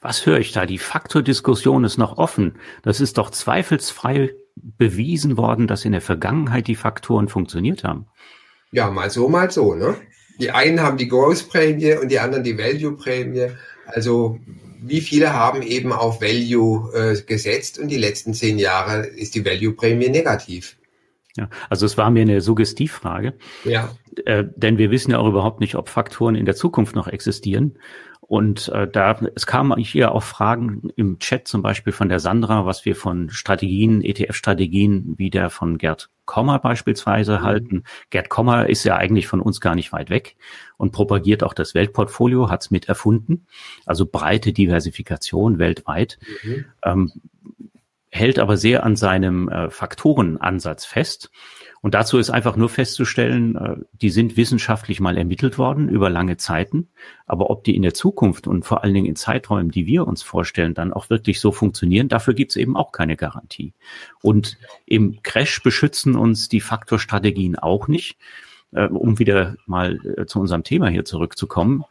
Was 0.00 0.24
höre 0.24 0.38
ich 0.38 0.52
da? 0.52 0.64
Die 0.64 0.78
Faktordiskussion 0.78 1.84
ist 1.84 1.98
noch 1.98 2.16
offen. 2.16 2.58
Das 2.82 3.00
ist 3.00 3.18
doch 3.18 3.30
zweifelsfrei 3.30 4.32
bewiesen 4.54 5.36
worden, 5.36 5.66
dass 5.66 5.84
in 5.84 5.92
der 5.92 6.00
Vergangenheit 6.00 6.66
die 6.66 6.76
Faktoren 6.76 7.28
funktioniert 7.28 7.84
haben. 7.84 8.06
Ja, 8.72 8.90
mal 8.90 9.10
so, 9.10 9.28
mal 9.28 9.50
so, 9.50 9.74
ne? 9.74 9.96
Die 10.38 10.50
einen 10.50 10.80
haben 10.80 10.98
die 10.98 11.08
Growth-Prämie 11.08 11.94
und 11.94 12.10
die 12.10 12.18
anderen 12.18 12.44
die 12.44 12.58
Value-Prämie. 12.58 13.48
Also 13.86 14.38
wie 14.82 15.00
viele 15.00 15.32
haben 15.32 15.62
eben 15.62 15.92
auf 15.92 16.20
Value 16.20 16.92
äh, 16.94 17.20
gesetzt 17.22 17.78
und 17.78 17.88
die 17.88 17.96
letzten 17.96 18.34
zehn 18.34 18.58
Jahre 18.58 19.06
ist 19.06 19.34
die 19.34 19.44
Value-Prämie 19.44 20.08
negativ. 20.08 20.76
Ja, 21.36 21.50
also 21.68 21.84
es 21.84 21.98
war 21.98 22.10
mir 22.10 22.22
eine 22.22 22.40
Suggestivfrage. 22.40 23.34
Ja. 23.64 23.94
Äh, 24.24 24.44
denn 24.56 24.78
wir 24.78 24.90
wissen 24.90 25.10
ja 25.10 25.18
auch 25.18 25.28
überhaupt 25.28 25.60
nicht, 25.60 25.74
ob 25.74 25.88
Faktoren 25.88 26.34
in 26.34 26.46
der 26.46 26.56
Zukunft 26.56 26.96
noch 26.96 27.08
existieren. 27.08 27.78
Und 28.28 28.68
äh, 28.70 28.88
da, 28.88 29.18
es 29.36 29.46
kamen 29.46 29.78
hier 29.78 30.12
auch 30.12 30.24
Fragen 30.24 30.90
im 30.96 31.20
Chat 31.20 31.46
zum 31.46 31.62
Beispiel 31.62 31.92
von 31.92 32.08
der 32.08 32.18
Sandra, 32.18 32.66
was 32.66 32.84
wir 32.84 32.96
von 32.96 33.30
Strategien, 33.30 34.02
ETF-Strategien 34.02 35.14
wie 35.16 35.30
der 35.30 35.48
von 35.48 35.78
Gerd 35.78 36.10
Kommer 36.24 36.58
beispielsweise 36.58 37.38
mhm. 37.38 37.42
halten. 37.42 37.84
Gerd 38.10 38.28
Kommer 38.28 38.68
ist 38.68 38.82
ja 38.82 38.96
eigentlich 38.96 39.28
von 39.28 39.40
uns 39.40 39.60
gar 39.60 39.76
nicht 39.76 39.92
weit 39.92 40.10
weg 40.10 40.36
und 40.76 40.90
propagiert 40.90 41.44
auch 41.44 41.54
das 41.54 41.74
Weltportfolio, 41.74 42.50
hat 42.50 42.62
es 42.62 42.70
mit 42.72 42.88
erfunden, 42.88 43.46
also 43.84 44.06
breite 44.06 44.52
Diversifikation 44.52 45.60
weltweit. 45.60 46.18
Mhm. 46.42 46.64
Ähm, 46.82 47.12
hält 48.10 48.40
aber 48.40 48.56
sehr 48.56 48.82
an 48.82 48.96
seinem 48.96 49.48
äh, 49.48 49.70
Faktorenansatz 49.70 50.84
fest 50.84 51.30
und 51.82 51.94
dazu 51.94 52.18
ist 52.18 52.30
einfach 52.30 52.56
nur 52.56 52.68
festzustellen, 52.68 53.56
äh, 53.56 53.76
die 53.92 54.10
sind 54.10 54.36
wissenschaftlich 54.36 55.00
mal 55.00 55.16
ermittelt 55.16 55.58
worden 55.58 55.88
über 55.88 56.10
lange 56.10 56.36
Zeiten. 56.36 56.88
Aber 57.26 57.50
ob 57.50 57.64
die 57.64 57.76
in 57.76 57.82
der 57.82 57.94
Zukunft 57.94 58.46
und 58.46 58.64
vor 58.64 58.82
allen 58.82 58.94
Dingen 58.94 59.06
in 59.06 59.16
Zeiträumen, 59.16 59.70
die 59.70 59.86
wir 59.86 60.06
uns 60.06 60.22
vorstellen, 60.22 60.74
dann 60.74 60.92
auch 60.92 61.10
wirklich 61.10 61.40
so 61.40 61.52
funktionieren, 61.52 62.08
dafür 62.08 62.34
gibt 62.34 62.52
es 62.52 62.56
eben 62.56 62.76
auch 62.76 62.92
keine 62.92 63.16
Garantie. 63.16 63.74
Und 64.22 64.58
im 64.86 65.22
Crash 65.22 65.62
beschützen 65.62 66.16
uns 66.16 66.48
die 66.48 66.60
Faktorstrategien 66.60 67.56
auch 67.56 67.88
nicht, 67.88 68.18
äh, 68.72 68.86
um 68.86 69.18
wieder 69.18 69.56
mal 69.66 70.00
äh, 70.16 70.26
zu 70.26 70.40
unserem 70.40 70.64
Thema 70.64 70.88
hier 70.88 71.04
zurückzukommen. 71.04 71.84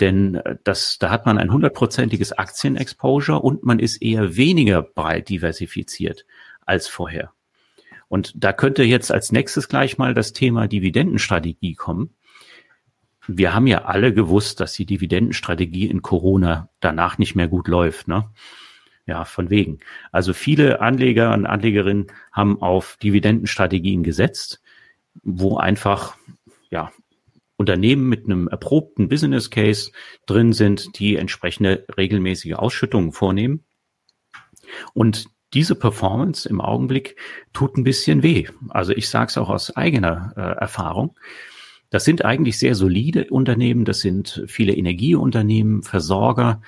Denn 0.00 0.40
das, 0.64 0.98
da 0.98 1.10
hat 1.10 1.24
man 1.24 1.38
ein 1.38 1.52
hundertprozentiges 1.52 2.32
Aktienexposure 2.32 3.38
und 3.38 3.62
man 3.62 3.78
ist 3.78 4.02
eher 4.02 4.36
weniger 4.36 4.82
breit 4.82 5.28
diversifiziert 5.28 6.26
als 6.66 6.88
vorher. 6.88 7.32
Und 8.08 8.32
da 8.36 8.52
könnte 8.52 8.82
jetzt 8.82 9.10
als 9.12 9.32
nächstes 9.32 9.68
gleich 9.68 9.98
mal 9.98 10.14
das 10.14 10.32
Thema 10.32 10.68
Dividendenstrategie 10.68 11.74
kommen. 11.74 12.14
Wir 13.26 13.54
haben 13.54 13.66
ja 13.66 13.84
alle 13.84 14.12
gewusst, 14.12 14.60
dass 14.60 14.74
die 14.74 14.86
Dividendenstrategie 14.86 15.86
in 15.86 16.02
Corona 16.02 16.68
danach 16.80 17.18
nicht 17.18 17.34
mehr 17.34 17.48
gut 17.48 17.68
läuft. 17.68 18.06
Ne? 18.06 18.30
Ja, 19.06 19.24
von 19.24 19.50
wegen. 19.50 19.80
Also 20.12 20.32
viele 20.32 20.80
Anleger 20.80 21.32
und 21.32 21.46
Anlegerinnen 21.46 22.08
haben 22.32 22.60
auf 22.60 22.98
Dividendenstrategien 23.02 24.02
gesetzt, 24.02 24.60
wo 25.22 25.56
einfach 25.56 26.16
ja 26.70 26.90
Unternehmen 27.56 28.08
mit 28.08 28.24
einem 28.24 28.48
erprobten 28.48 29.08
Business 29.08 29.50
Case 29.50 29.92
drin 30.26 30.52
sind, 30.52 30.98
die 30.98 31.16
entsprechende 31.16 31.86
regelmäßige 31.96 32.54
Ausschüttungen 32.54 33.12
vornehmen. 33.12 33.64
Und 34.92 35.26
diese 35.54 35.74
Performance 35.74 36.48
im 36.48 36.60
Augenblick 36.60 37.16
tut 37.52 37.76
ein 37.76 37.84
bisschen 37.84 38.22
weh. 38.22 38.48
Also 38.68 38.92
ich 38.92 39.08
sage 39.08 39.28
es 39.30 39.38
auch 39.38 39.48
aus 39.48 39.74
eigener 39.76 40.34
äh, 40.36 40.60
Erfahrung. 40.60 41.16
Das 41.90 42.04
sind 42.04 42.24
eigentlich 42.24 42.58
sehr 42.58 42.74
solide 42.74 43.26
Unternehmen, 43.30 43.84
das 43.84 44.00
sind 44.00 44.42
viele 44.48 44.74
Energieunternehmen, 44.74 45.82
Versorger 45.82 46.60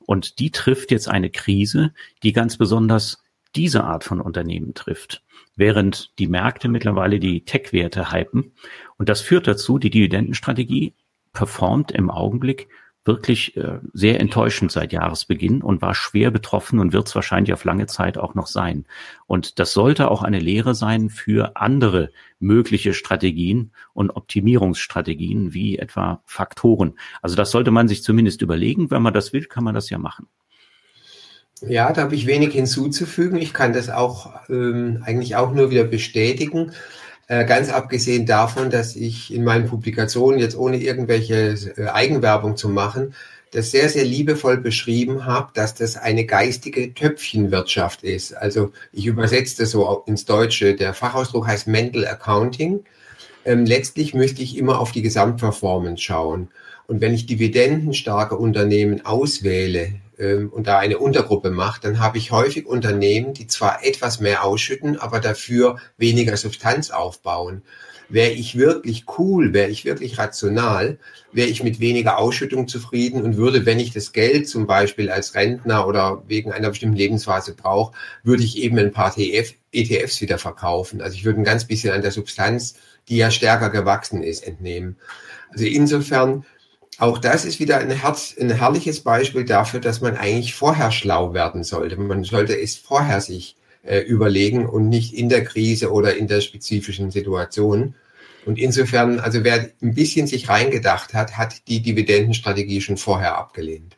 und 0.00 0.38
die 0.38 0.50
trifft 0.50 0.90
jetzt 0.90 1.08
eine 1.08 1.30
Krise, 1.30 1.92
die 2.22 2.32
ganz 2.32 2.56
besonders 2.56 3.22
diese 3.56 3.84
Art 3.84 4.04
von 4.04 4.20
Unternehmen 4.20 4.74
trifft, 4.74 5.22
während 5.56 6.18
die 6.18 6.26
Märkte 6.26 6.68
mittlerweile 6.68 7.18
die 7.18 7.44
Tech-Werte 7.44 8.12
hypen. 8.12 8.52
Und 8.98 9.08
das 9.08 9.20
führt 9.20 9.46
dazu, 9.46 9.78
die 9.78 9.90
Dividendenstrategie 9.90 10.94
performt 11.32 11.92
im 11.92 12.10
Augenblick 12.10 12.68
wirklich 13.08 13.56
äh, 13.56 13.80
sehr 13.92 14.20
enttäuschend 14.20 14.70
seit 14.70 14.92
Jahresbeginn 14.92 15.62
und 15.62 15.82
war 15.82 15.96
schwer 15.96 16.30
betroffen 16.30 16.78
und 16.78 16.92
wird 16.92 17.08
es 17.08 17.14
wahrscheinlich 17.16 17.52
auf 17.52 17.64
lange 17.64 17.86
Zeit 17.86 18.18
auch 18.18 18.36
noch 18.36 18.46
sein. 18.46 18.84
Und 19.26 19.58
das 19.58 19.72
sollte 19.72 20.10
auch 20.10 20.22
eine 20.22 20.38
Lehre 20.38 20.76
sein 20.76 21.10
für 21.10 21.56
andere 21.56 22.12
mögliche 22.38 22.94
Strategien 22.94 23.72
und 23.94 24.10
Optimierungsstrategien 24.10 25.52
wie 25.52 25.78
etwa 25.78 26.22
Faktoren. 26.24 26.96
Also 27.20 27.34
das 27.34 27.50
sollte 27.50 27.72
man 27.72 27.88
sich 27.88 28.04
zumindest 28.04 28.42
überlegen. 28.42 28.92
Wenn 28.92 29.02
man 29.02 29.14
das 29.14 29.32
will, 29.32 29.46
kann 29.46 29.64
man 29.64 29.74
das 29.74 29.90
ja 29.90 29.98
machen. 29.98 30.28
Ja, 31.62 31.92
da 31.92 32.02
habe 32.02 32.14
ich 32.14 32.26
wenig 32.26 32.52
hinzuzufügen. 32.52 33.38
Ich 33.38 33.52
kann 33.52 33.72
das 33.72 33.90
auch 33.90 34.32
ähm, 34.48 35.02
eigentlich 35.04 35.34
auch 35.34 35.52
nur 35.52 35.70
wieder 35.70 35.84
bestätigen. 35.84 36.72
Äh, 37.28 37.44
ganz 37.44 37.68
abgesehen 37.70 38.24
davon, 38.24 38.70
dass 38.70 38.96
ich 38.96 39.32
in 39.32 39.44
meinen 39.44 39.66
Publikationen 39.66 40.40
jetzt 40.40 40.56
ohne 40.56 40.78
irgendwelche 40.78 41.54
äh, 41.76 41.88
Eigenwerbung 41.88 42.56
zu 42.56 42.70
machen, 42.70 43.14
das 43.50 43.70
sehr, 43.70 43.90
sehr 43.90 44.04
liebevoll 44.04 44.56
beschrieben 44.58 45.26
habe, 45.26 45.50
dass 45.54 45.74
das 45.74 45.96
eine 45.96 46.24
geistige 46.24 46.94
Töpfchenwirtschaft 46.94 48.02
ist. 48.02 48.34
Also 48.34 48.72
ich 48.92 49.06
übersetze 49.06 49.62
das 49.62 49.70
so 49.72 50.04
ins 50.06 50.24
Deutsche. 50.24 50.74
Der 50.74 50.94
Fachausdruck 50.94 51.46
heißt 51.46 51.66
Mental 51.66 52.06
Accounting. 52.06 52.80
Ähm, 53.44 53.66
letztlich 53.66 54.14
müsste 54.14 54.42
ich 54.42 54.56
immer 54.56 54.80
auf 54.80 54.92
die 54.92 55.02
Gesamtperformance 55.02 56.02
schauen. 56.02 56.48
Und 56.86 57.02
wenn 57.02 57.12
ich 57.12 57.26
dividendenstarke 57.26 58.36
Unternehmen 58.36 59.04
auswähle, 59.04 59.92
ähm, 60.18 60.50
und 60.50 60.66
da 60.66 60.78
eine 60.78 60.98
Untergruppe 60.98 61.50
macht, 61.50 61.84
dann 61.84 62.00
habe 62.00 62.18
ich 62.18 62.30
häufig 62.30 62.66
Unternehmen, 62.66 63.34
die 63.34 63.46
zwar 63.46 63.84
etwas 63.84 64.20
mehr 64.20 64.44
ausschütten, 64.44 64.98
aber 64.98 65.20
dafür 65.20 65.78
weniger 65.96 66.36
Substanz 66.36 66.90
aufbauen. 66.90 67.62
Wäre 68.10 68.30
ich 68.30 68.56
wirklich 68.56 69.04
cool, 69.18 69.52
wäre 69.52 69.68
ich 69.68 69.84
wirklich 69.84 70.16
rational, 70.16 70.98
wäre 71.30 71.48
ich 71.48 71.62
mit 71.62 71.78
weniger 71.78 72.16
Ausschüttung 72.16 72.66
zufrieden 72.66 73.22
und 73.22 73.36
würde, 73.36 73.66
wenn 73.66 73.78
ich 73.78 73.92
das 73.92 74.12
Geld 74.12 74.48
zum 74.48 74.66
Beispiel 74.66 75.10
als 75.10 75.34
Rentner 75.34 75.86
oder 75.86 76.22
wegen 76.26 76.50
einer 76.50 76.70
bestimmten 76.70 76.96
Lebensphase 76.96 77.54
brauche, 77.54 77.94
würde 78.22 78.42
ich 78.42 78.56
eben 78.56 78.78
ein 78.78 78.92
paar 78.92 79.14
TF, 79.14 79.52
ETFs 79.72 80.22
wieder 80.22 80.38
verkaufen. 80.38 81.02
Also 81.02 81.16
ich 81.16 81.26
würde 81.26 81.40
ein 81.40 81.44
ganz 81.44 81.66
bisschen 81.66 81.92
an 81.92 82.00
der 82.00 82.12
Substanz, 82.12 82.76
die 83.08 83.18
ja 83.18 83.30
stärker 83.30 83.68
gewachsen 83.68 84.22
ist, 84.22 84.46
entnehmen. 84.46 84.96
Also 85.50 85.66
insofern 85.66 86.46
auch 86.98 87.18
das 87.18 87.44
ist 87.44 87.60
wieder 87.60 87.78
ein, 87.78 87.90
Herz, 87.90 88.34
ein 88.38 88.50
herrliches 88.50 89.00
Beispiel 89.00 89.44
dafür, 89.44 89.80
dass 89.80 90.00
man 90.00 90.16
eigentlich 90.16 90.54
vorher 90.54 90.90
schlau 90.90 91.32
werden 91.32 91.62
sollte. 91.62 91.96
Man 91.96 92.24
sollte 92.24 92.60
es 92.60 92.76
vorher 92.76 93.20
sich 93.20 93.56
äh, 93.84 94.00
überlegen 94.00 94.66
und 94.66 94.88
nicht 94.88 95.14
in 95.14 95.28
der 95.28 95.44
Krise 95.44 95.92
oder 95.92 96.16
in 96.16 96.26
der 96.26 96.40
spezifischen 96.40 97.10
Situation. 97.12 97.94
Und 98.44 98.58
insofern, 98.58 99.20
also 99.20 99.44
wer 99.44 99.70
ein 99.80 99.94
bisschen 99.94 100.26
sich 100.26 100.48
reingedacht 100.48 101.14
hat, 101.14 101.36
hat 101.36 101.68
die 101.68 101.80
Dividendenstrategie 101.80 102.80
schon 102.80 102.96
vorher 102.96 103.38
abgelehnt. 103.38 103.96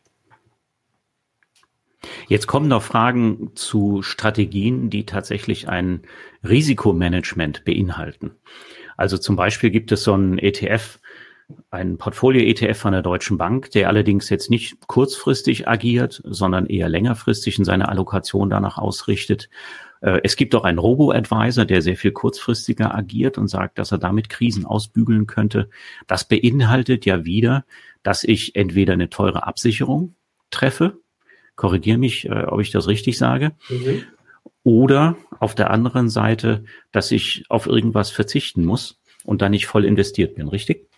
Jetzt 2.28 2.46
kommen 2.46 2.68
noch 2.68 2.82
Fragen 2.82 3.52
zu 3.54 4.02
Strategien, 4.02 4.90
die 4.90 5.04
tatsächlich 5.04 5.68
ein 5.68 6.02
Risikomanagement 6.44 7.64
beinhalten. 7.64 8.32
Also 8.96 9.18
zum 9.18 9.36
Beispiel 9.36 9.70
gibt 9.70 9.92
es 9.92 10.02
so 10.02 10.12
einen 10.12 10.38
ETF, 10.38 10.99
ein 11.70 11.98
Portfolio-ETF 11.98 12.78
von 12.78 12.92
der 12.92 13.02
Deutschen 13.02 13.38
Bank, 13.38 13.70
der 13.70 13.88
allerdings 13.88 14.28
jetzt 14.28 14.50
nicht 14.50 14.86
kurzfristig 14.86 15.68
agiert, 15.68 16.20
sondern 16.24 16.66
eher 16.66 16.88
längerfristig 16.88 17.58
in 17.58 17.64
seiner 17.64 17.88
Allokation 17.88 18.50
danach 18.50 18.78
ausrichtet. 18.78 19.48
Äh, 20.00 20.20
es 20.24 20.36
gibt 20.36 20.54
auch 20.54 20.64
einen 20.64 20.78
Robo-Advisor, 20.78 21.64
der 21.64 21.82
sehr 21.82 21.96
viel 21.96 22.12
kurzfristiger 22.12 22.94
agiert 22.94 23.38
und 23.38 23.48
sagt, 23.48 23.78
dass 23.78 23.92
er 23.92 23.98
damit 23.98 24.28
Krisen 24.28 24.66
ausbügeln 24.66 25.26
könnte. 25.26 25.68
Das 26.06 26.26
beinhaltet 26.26 27.06
ja 27.06 27.24
wieder, 27.24 27.64
dass 28.02 28.24
ich 28.24 28.56
entweder 28.56 28.94
eine 28.94 29.10
teure 29.10 29.46
Absicherung 29.46 30.14
treffe, 30.50 30.98
korrigiere 31.56 31.98
mich, 31.98 32.26
äh, 32.26 32.44
ob 32.46 32.60
ich 32.60 32.70
das 32.70 32.88
richtig 32.88 33.18
sage, 33.18 33.52
mhm. 33.68 34.04
oder 34.62 35.16
auf 35.38 35.54
der 35.54 35.70
anderen 35.70 36.08
Seite, 36.08 36.64
dass 36.92 37.12
ich 37.12 37.44
auf 37.48 37.66
irgendwas 37.66 38.10
verzichten 38.10 38.64
muss 38.64 39.00
und 39.24 39.42
dann 39.42 39.52
nicht 39.52 39.66
voll 39.66 39.84
investiert 39.84 40.34
bin, 40.34 40.48
richtig? 40.48 40.89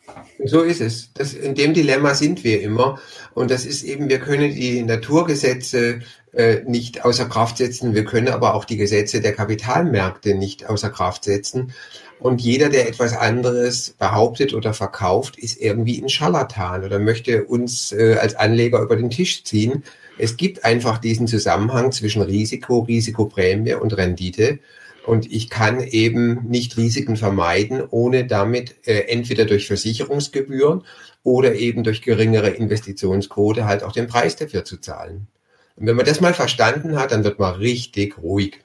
So 0.45 0.63
ist 0.63 0.81
es. 0.81 1.13
Das, 1.15 1.35
in 1.35 1.55
dem 1.55 1.75
Dilemma 1.75 2.15
sind 2.15 2.43
wir 2.45 2.61
immer. 2.61 2.99
Und 3.35 3.51
das 3.51 3.65
ist 3.65 3.83
eben, 3.85 4.09
wir 4.09 4.19
können 4.19 4.55
die 4.55 4.83
Naturgesetze 4.83 6.01
äh, 6.33 6.63
nicht 6.67 7.05
außer 7.05 7.27
Kraft 7.27 7.59
setzen, 7.59 7.95
wir 7.95 8.05
können 8.05 8.29
aber 8.29 8.55
auch 8.55 8.65
die 8.65 8.77
Gesetze 8.77 9.21
der 9.21 9.35
Kapitalmärkte 9.35 10.35
nicht 10.35 10.69
außer 10.69 10.91
Kraft 10.91 11.25
setzen. 11.25 11.73
Und 12.19 12.41
jeder, 12.41 12.69
der 12.69 12.89
etwas 12.89 13.17
anderes 13.17 13.91
behauptet 13.99 14.55
oder 14.55 14.75
verkauft, 14.75 15.37
ist 15.39 15.61
irgendwie 15.61 16.01
ein 16.01 16.09
Scharlatan 16.09 16.85
oder 16.85 16.99
möchte 16.99 17.45
uns 17.45 17.93
äh, 17.93 18.17
als 18.21 18.35
Anleger 18.35 18.81
über 18.81 18.97
den 18.97 19.11
Tisch 19.11 19.45
ziehen. 19.45 19.83
Es 20.19 20.37
gibt 20.37 20.65
einfach 20.65 20.99
diesen 20.99 21.27
Zusammenhang 21.27 21.91
zwischen 21.93 22.23
Risiko, 22.23 22.81
Risikoprämie 22.81 23.75
und 23.75 23.97
Rendite. 23.97 24.61
Und 25.05 25.31
ich 25.31 25.51
kann 25.51 25.81
eben 25.81 26.47
nicht 26.49 26.77
Risiken 26.77 27.17
vermeiden, 27.17 27.83
ohne 27.91 28.27
damit 28.27 28.87
äh, 28.87 29.09
entweder 29.09 29.45
durch 29.45 29.67
Versicherungsgebühren 29.67 30.85
oder 31.25 31.55
eben 31.55 31.83
durch 31.83 32.03
geringere 32.03 32.51
Investitionsquote 32.51 33.65
halt 33.65 33.83
auch 33.83 33.93
den 33.93 34.07
Preis 34.07 34.37
dafür 34.37 34.65
zu 34.65 34.79
zahlen. 34.79 35.29
Und 35.77 35.87
wenn 35.87 35.97
man 35.97 36.07
das 36.07 36.21
mal 36.21 36.35
verstanden 36.35 36.99
hat, 36.99 37.13
dann 37.13 37.25
wird 37.25 37.39
man 37.39 37.55
richtig 37.55 38.19
ruhig. 38.19 38.61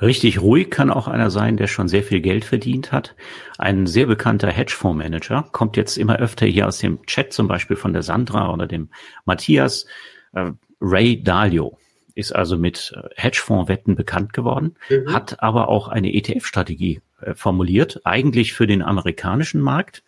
Richtig 0.00 0.40
ruhig 0.40 0.70
kann 0.70 0.90
auch 0.90 1.08
einer 1.08 1.30
sein, 1.30 1.56
der 1.56 1.66
schon 1.66 1.88
sehr 1.88 2.02
viel 2.02 2.20
Geld 2.20 2.44
verdient 2.44 2.92
hat. 2.92 3.16
Ein 3.58 3.86
sehr 3.86 4.06
bekannter 4.06 4.48
Hedgefondsmanager 4.48 5.48
kommt 5.52 5.76
jetzt 5.76 5.96
immer 5.96 6.18
öfter 6.18 6.46
hier 6.46 6.68
aus 6.68 6.78
dem 6.78 7.04
Chat, 7.06 7.32
zum 7.32 7.48
Beispiel 7.48 7.76
von 7.76 7.92
der 7.92 8.02
Sandra 8.02 8.52
oder 8.52 8.66
dem 8.66 8.90
Matthias. 9.24 9.86
Äh, 10.34 10.52
Ray 10.80 11.22
Dalio 11.22 11.78
ist 12.16 12.32
also 12.34 12.56
mit 12.56 12.92
äh, 12.96 13.08
Hedgefonds-Wetten 13.14 13.94
bekannt 13.94 14.32
geworden, 14.32 14.74
mhm. 14.90 15.12
hat 15.12 15.42
aber 15.42 15.68
auch 15.68 15.86
eine 15.88 16.12
ETF-Strategie 16.12 17.00
äh, 17.20 17.34
formuliert, 17.34 18.00
eigentlich 18.04 18.54
für 18.54 18.66
den 18.66 18.82
amerikanischen 18.82 19.60
Markt. 19.60 20.02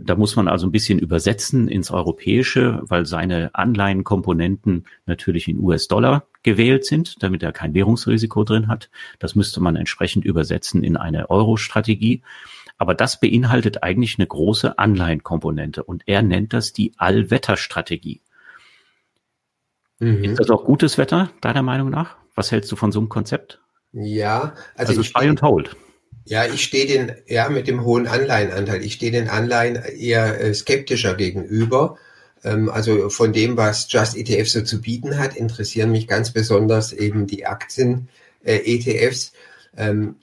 Da 0.00 0.14
muss 0.14 0.34
man 0.34 0.48
also 0.48 0.66
ein 0.66 0.72
bisschen 0.72 0.98
übersetzen 0.98 1.68
ins 1.68 1.90
Europäische, 1.90 2.80
weil 2.84 3.04
seine 3.04 3.54
Anleihenkomponenten 3.54 4.86
natürlich 5.04 5.46
in 5.46 5.58
US-Dollar 5.58 6.26
gewählt 6.42 6.86
sind, 6.86 7.22
damit 7.22 7.42
er 7.42 7.52
kein 7.52 7.74
Währungsrisiko 7.74 8.44
drin 8.44 8.68
hat. 8.68 8.88
Das 9.18 9.34
müsste 9.34 9.60
man 9.60 9.76
entsprechend 9.76 10.24
übersetzen 10.24 10.82
in 10.82 10.96
eine 10.96 11.28
Euro-Strategie. 11.28 12.22
Aber 12.78 12.94
das 12.94 13.20
beinhaltet 13.20 13.82
eigentlich 13.82 14.18
eine 14.18 14.26
große 14.26 14.78
Anleihenkomponente 14.78 15.84
und 15.84 16.04
er 16.06 16.22
nennt 16.22 16.52
das 16.54 16.72
die 16.72 16.92
Allwetterstrategie. 16.96 18.20
Mhm. 20.00 20.24
Ist 20.24 20.40
das 20.40 20.50
auch 20.50 20.64
gutes 20.64 20.98
Wetter, 20.98 21.30
deiner 21.40 21.62
Meinung 21.62 21.90
nach? 21.90 22.16
Was 22.34 22.50
hältst 22.50 22.70
du 22.72 22.76
von 22.76 22.92
so 22.92 22.98
einem 23.00 23.08
Konzept? 23.08 23.60
Ja, 23.92 24.54
also, 24.74 24.98
also 24.98 25.12
Buy 25.12 25.28
and 25.28 25.42
Hold. 25.42 25.76
Ja, 26.24 26.46
ich 26.46 26.64
stehe 26.64 26.86
den, 26.86 27.12
ja, 27.26 27.48
mit 27.48 27.68
dem 27.68 27.84
hohen 27.84 28.06
Anleihenanteil, 28.06 28.82
ich 28.82 28.94
stehe 28.94 29.12
den 29.12 29.28
Anleihen 29.28 29.76
eher 29.76 30.40
äh, 30.40 30.54
skeptischer 30.54 31.14
gegenüber. 31.14 31.96
Ähm, 32.42 32.70
also 32.70 33.08
von 33.10 33.32
dem, 33.32 33.56
was 33.56 33.86
Just 33.90 34.16
ETF 34.16 34.48
so 34.48 34.62
zu 34.62 34.80
bieten 34.80 35.18
hat, 35.18 35.36
interessieren 35.36 35.90
mich 35.90 36.08
ganz 36.08 36.32
besonders 36.32 36.92
eben 36.92 37.26
die 37.26 37.46
Aktien-ETFs. 37.46 39.32
Äh, 39.32 39.36
ähm, 39.36 39.40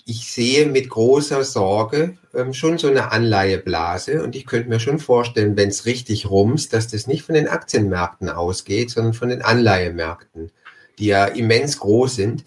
ich 0.06 0.32
sehe 0.32 0.66
mit 0.66 0.90
großer 0.90 1.44
Sorge 1.44 2.18
ähm, 2.34 2.54
schon 2.54 2.78
so 2.78 2.88
eine 2.88 3.12
Anleiheblase 3.12 4.24
und 4.24 4.36
ich 4.36 4.46
könnte 4.46 4.70
mir 4.70 4.80
schon 4.80 5.00
vorstellen, 5.00 5.58
wenn 5.58 5.70
es 5.70 5.86
richtig 5.86 6.30
rumst, 6.30 6.74
dass 6.74 6.88
das 6.88 7.08
nicht 7.08 7.24
von 7.24 7.36
den 7.36 7.50
Aktienmärkten 7.50 8.30
ausgeht, 8.30 8.92
sondern 8.92 9.14
von 9.14 9.30
den 9.30 9.42
Anleihemärkten, 9.42 10.52
die 11.00 11.08
ja 11.08 11.26
immens 11.26 11.80
groß 11.80 12.16
sind. 12.16 12.46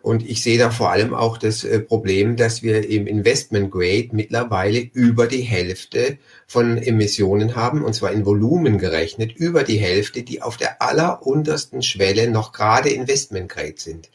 Und 0.00 0.24
ich 0.24 0.40
sehe 0.40 0.56
da 0.56 0.70
vor 0.70 0.92
allem 0.92 1.14
auch 1.14 1.36
das 1.36 1.64
äh, 1.64 1.80
Problem, 1.80 2.36
dass 2.36 2.62
wir 2.62 2.88
im 2.88 3.08
Investment 3.08 3.72
Grade 3.72 4.10
mittlerweile 4.12 4.78
über 4.78 5.26
die 5.26 5.42
Hälfte 5.42 6.18
von 6.46 6.78
Emissionen 6.78 7.56
haben, 7.56 7.82
und 7.82 7.92
zwar 7.92 8.12
in 8.12 8.24
Volumen 8.24 8.78
gerechnet, 8.78 9.32
über 9.36 9.64
die 9.64 9.78
Hälfte, 9.78 10.22
die 10.22 10.42
auf 10.42 10.56
der 10.56 10.80
alleruntersten 10.80 11.82
Schwelle 11.82 12.30
noch 12.30 12.52
gerade 12.52 12.90
Investment 12.90 13.48
Grade 13.48 13.74
sind. 13.78 14.08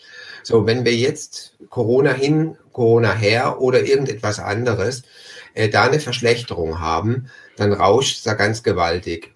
So, 0.43 0.65
wenn 0.65 0.85
wir 0.85 0.95
jetzt 0.95 1.55
Corona 1.69 2.13
hin, 2.13 2.57
Corona 2.71 3.13
her 3.13 3.61
oder 3.61 3.83
irgendetwas 3.83 4.39
anderes, 4.39 5.03
äh, 5.53 5.69
da 5.69 5.83
eine 5.83 5.99
Verschlechterung 5.99 6.79
haben, 6.79 7.27
dann 7.57 7.73
rauscht 7.73 8.17
es 8.17 8.23
da 8.23 8.33
ganz 8.33 8.63
gewaltig. 8.63 9.33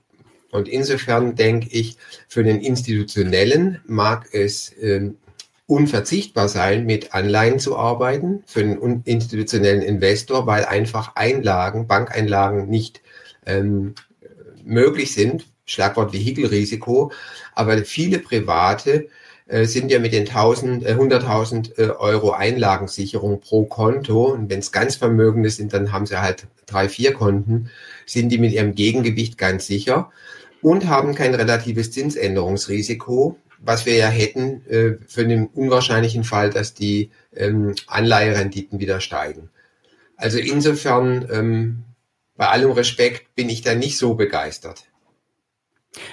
Und 0.51 0.69
insofern 0.69 1.35
denke 1.35 1.67
ich, 1.69 1.97
für 2.27 2.43
den 2.43 2.61
Institutionellen 2.61 3.81
mag 3.85 4.29
es 4.33 4.71
äh, 4.73 5.11
unverzichtbar 5.67 6.47
sein, 6.47 6.85
mit 6.85 7.13
Anleihen 7.13 7.59
zu 7.59 7.77
arbeiten 7.77 8.43
für 8.45 8.61
einen 8.61 9.01
institutionellen 9.03 9.81
Investor, 9.81 10.47
weil 10.47 10.65
einfach 10.65 11.15
Einlagen, 11.15 11.87
Bankeinlagen 11.87 12.69
nicht 12.69 13.01
ähm, 13.45 13.95
möglich 14.63 15.13
sind. 15.13 15.45
Schlagwort 15.65 16.13
Vehikelrisiko. 16.13 17.11
Aber 17.53 17.77
viele 17.79 18.19
Private 18.19 19.07
sind 19.47 19.91
ja 19.91 19.99
mit 19.99 20.13
den 20.13 20.27
1000, 20.27 20.85
äh, 20.85 20.95
100.000 20.95 21.77
äh, 21.77 21.91
Euro 21.91 22.31
Einlagensicherung 22.31 23.41
pro 23.41 23.65
Konto. 23.65 24.33
Und 24.33 24.49
wenn 24.49 24.59
es 24.59 24.71
ganz 24.71 24.95
Vermögende 24.95 25.49
sind, 25.49 25.73
dann 25.73 25.91
haben 25.91 26.05
sie 26.05 26.21
halt 26.21 26.47
drei, 26.65 26.89
vier 26.89 27.13
Konten, 27.13 27.69
sind 28.05 28.29
die 28.29 28.39
mit 28.39 28.53
ihrem 28.53 28.73
Gegengewicht 28.73 29.37
ganz 29.37 29.67
sicher 29.67 30.11
und 30.61 30.87
haben 30.87 31.13
kein 31.13 31.35
relatives 31.35 31.91
Zinsänderungsrisiko 31.91 33.37
was 33.65 33.85
wir 33.85 33.95
ja 33.95 34.07
hätten 34.07 34.65
äh, 34.67 34.97
für 35.07 35.25
den 35.25 35.47
unwahrscheinlichen 35.47 36.23
Fall, 36.23 36.51
dass 36.51 36.75
die 36.75 37.09
ähm, 37.35 37.73
Anleiherenditen 37.87 38.79
wieder 38.79 39.01
steigen. 39.01 39.49
Also 40.17 40.37
insofern, 40.37 41.27
ähm, 41.31 41.83
bei 42.37 42.47
allem 42.47 42.71
Respekt, 42.71 43.33
bin 43.35 43.49
ich 43.49 43.61
da 43.61 43.75
nicht 43.75 43.97
so 43.97 44.13
begeistert. 44.13 44.85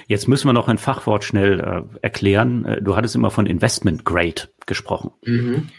Jetzt 0.07 0.27
müssen 0.27 0.47
wir 0.47 0.53
noch 0.53 0.67
ein 0.67 0.77
Fachwort 0.77 1.23
schnell 1.23 1.59
äh, 1.59 1.81
erklären. 2.01 2.65
Äh, 2.65 2.81
du 2.81 2.95
hattest 2.95 3.15
immer 3.15 3.31
von 3.31 3.45
Investment 3.45 4.05
Grade 4.05 4.49
gesprochen. 4.65 5.11
Mhm. 5.25 5.69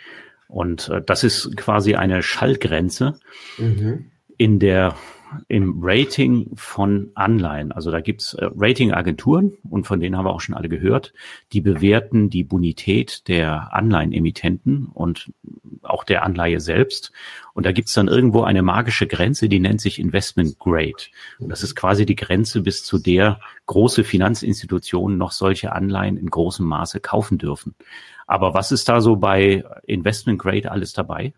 Und 0.49 0.89
äh, 0.89 1.03
das 1.05 1.25
ist 1.25 1.57
quasi 1.57 1.95
eine 1.95 2.23
Schallgrenze, 2.23 3.19
mhm. 3.59 4.11
in 4.37 4.59
der 4.59 4.95
im 5.49 5.81
Rating 5.83 6.51
von 6.55 7.11
Anleihen. 7.15 7.73
Also 7.73 7.91
da 7.91 8.01
gibt's 8.01 8.35
äh, 8.35 8.49
Ratingagenturen 8.55 9.57
und 9.69 9.87
von 9.87 10.01
denen 10.01 10.17
haben 10.17 10.25
wir 10.25 10.33
auch 10.33 10.41
schon 10.41 10.55
alle 10.55 10.69
gehört. 10.69 11.13
Die 11.53 11.61
bewerten 11.61 12.31
die 12.31 12.45
Bonität 12.45 13.29
der 13.29 13.75
Anleihenemittenten 13.75 14.87
und 14.87 15.33
auch 15.83 16.05
der 16.05 16.23
Anleihe 16.23 16.61
selbst. 16.61 17.13
Und 17.53 17.67
da 17.67 17.73
gibt's 17.73 17.93
dann 17.93 18.09
irgendwo 18.09 18.43
eine 18.43 18.63
magische 18.63 19.07
Grenze, 19.07 19.49
die 19.49 19.61
nennt 19.61 19.81
sich 19.81 19.99
Investment 19.99 20.59
Grade. 20.59 20.93
Und 21.39 21.51
das 21.51 21.63
ist 21.63 21.75
quasi 21.75 22.07
die 22.07 22.17
Grenze, 22.17 22.63
bis 22.63 22.85
zu 22.85 22.99
der 22.99 23.41
große 23.67 24.05
Finanzinstitutionen 24.05 25.19
noch 25.19 25.33
solche 25.33 25.73
Anleihen 25.73 26.17
in 26.17 26.31
großem 26.31 26.67
Maße 26.67 27.01
kaufen 27.01 27.39
dürfen. 27.39 27.75
Aber 28.27 28.55
was 28.55 28.73
ist 28.73 28.89
da 28.89 29.01
so 29.01 29.17
bei 29.17 29.65
Investment 29.87 30.39
Grade 30.39 30.71
alles 30.71 30.93
dabei? 30.93 31.35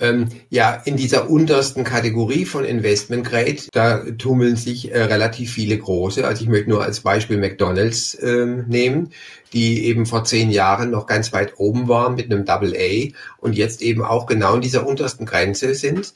Ähm, 0.00 0.28
ja, 0.48 0.74
in 0.84 0.96
dieser 0.96 1.28
untersten 1.28 1.84
Kategorie 1.84 2.46
von 2.46 2.64
Investment 2.64 3.26
Grade, 3.26 3.58
da 3.72 3.98
tummeln 4.18 4.56
sich 4.56 4.90
äh, 4.90 5.02
relativ 5.02 5.52
viele 5.52 5.76
große. 5.76 6.26
Also 6.26 6.42
ich 6.42 6.48
möchte 6.48 6.70
nur 6.70 6.82
als 6.82 7.00
Beispiel 7.00 7.36
McDonald's 7.36 8.16
ähm, 8.22 8.64
nehmen, 8.68 9.10
die 9.52 9.84
eben 9.84 10.06
vor 10.06 10.24
zehn 10.24 10.50
Jahren 10.50 10.90
noch 10.90 11.06
ganz 11.06 11.32
weit 11.34 11.58
oben 11.58 11.88
waren 11.88 12.14
mit 12.14 12.32
einem 12.32 12.46
Double 12.46 12.74
A 12.74 13.12
und 13.38 13.54
jetzt 13.54 13.82
eben 13.82 14.02
auch 14.02 14.26
genau 14.26 14.54
in 14.54 14.62
dieser 14.62 14.86
untersten 14.86 15.26
Grenze 15.26 15.74
sind. 15.74 16.14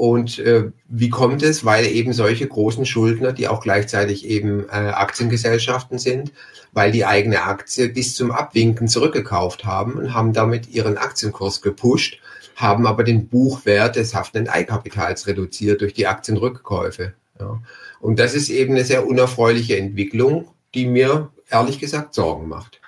Und 0.00 0.38
äh, 0.38 0.70
wie 0.88 1.10
kommt 1.10 1.42
es? 1.42 1.62
Weil 1.66 1.84
eben 1.84 2.14
solche 2.14 2.46
großen 2.46 2.86
Schuldner, 2.86 3.34
die 3.34 3.48
auch 3.48 3.60
gleichzeitig 3.60 4.26
eben 4.26 4.64
äh, 4.70 4.72
Aktiengesellschaften 4.72 5.98
sind, 5.98 6.32
weil 6.72 6.90
die 6.90 7.04
eigene 7.04 7.42
Aktie 7.42 7.90
bis 7.90 8.14
zum 8.14 8.30
Abwinken 8.30 8.88
zurückgekauft 8.88 9.66
haben 9.66 9.98
und 9.98 10.14
haben 10.14 10.32
damit 10.32 10.70
ihren 10.70 10.96
Aktienkurs 10.96 11.60
gepusht 11.60 12.18
haben 12.56 12.86
aber 12.86 13.04
den 13.04 13.28
Buchwert 13.28 13.96
des 13.96 14.14
haftenden 14.14 14.52
Eigenkapitals 14.52 15.26
reduziert 15.26 15.80
durch 15.80 15.94
die 15.94 16.06
Aktienrückkäufe. 16.06 17.14
Ja. 17.38 17.58
Und 18.00 18.18
das 18.18 18.34
ist 18.34 18.50
eben 18.50 18.74
eine 18.74 18.84
sehr 18.84 19.06
unerfreuliche 19.06 19.78
Entwicklung, 19.78 20.48
die 20.74 20.86
mir 20.86 21.30
ehrlich 21.48 21.78
gesagt 21.78 22.14
Sorgen 22.14 22.48
macht. 22.48 22.79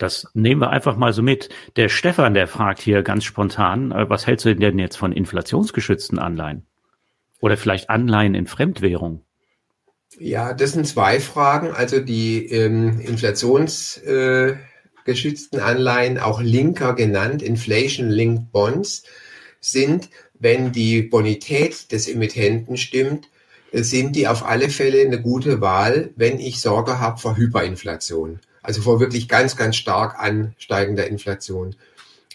Das 0.00 0.28
nehmen 0.32 0.62
wir 0.62 0.70
einfach 0.70 0.96
mal 0.96 1.12
so 1.12 1.22
mit. 1.22 1.50
Der 1.76 1.90
Stefan, 1.90 2.32
der 2.32 2.48
fragt 2.48 2.80
hier 2.80 3.02
ganz 3.02 3.24
spontan, 3.24 3.92
äh, 3.92 4.08
was 4.08 4.26
hältst 4.26 4.46
du 4.46 4.56
denn 4.56 4.78
jetzt 4.78 4.96
von 4.96 5.12
inflationsgeschützten 5.12 6.18
Anleihen? 6.18 6.66
Oder 7.40 7.58
vielleicht 7.58 7.90
Anleihen 7.90 8.34
in 8.34 8.46
Fremdwährung? 8.46 9.22
Ja, 10.18 10.54
das 10.54 10.72
sind 10.72 10.86
zwei 10.86 11.20
Fragen. 11.20 11.70
Also 11.70 12.00
die 12.00 12.46
ähm, 12.46 13.00
Inflations, 13.00 13.98
äh, 13.98 14.56
Anleihen, 15.60 16.18
auch 16.18 16.40
Linker 16.40 16.94
genannt, 16.94 17.42
Inflation-Linked 17.42 18.52
Bonds, 18.52 19.02
sind, 19.60 20.08
wenn 20.38 20.72
die 20.72 21.02
Bonität 21.02 21.92
des 21.92 22.08
Emittenten 22.08 22.76
stimmt, 22.76 23.28
sind 23.72 24.16
die 24.16 24.28
auf 24.28 24.46
alle 24.46 24.70
Fälle 24.70 25.02
eine 25.02 25.20
gute 25.20 25.60
Wahl, 25.60 26.10
wenn 26.16 26.38
ich 26.38 26.60
Sorge 26.60 27.00
habe 27.00 27.18
vor 27.18 27.36
Hyperinflation. 27.36 28.40
Also 28.62 28.82
vor 28.82 29.00
wirklich 29.00 29.28
ganz, 29.28 29.56
ganz 29.56 29.76
stark 29.76 30.18
ansteigender 30.18 31.06
Inflation. 31.06 31.76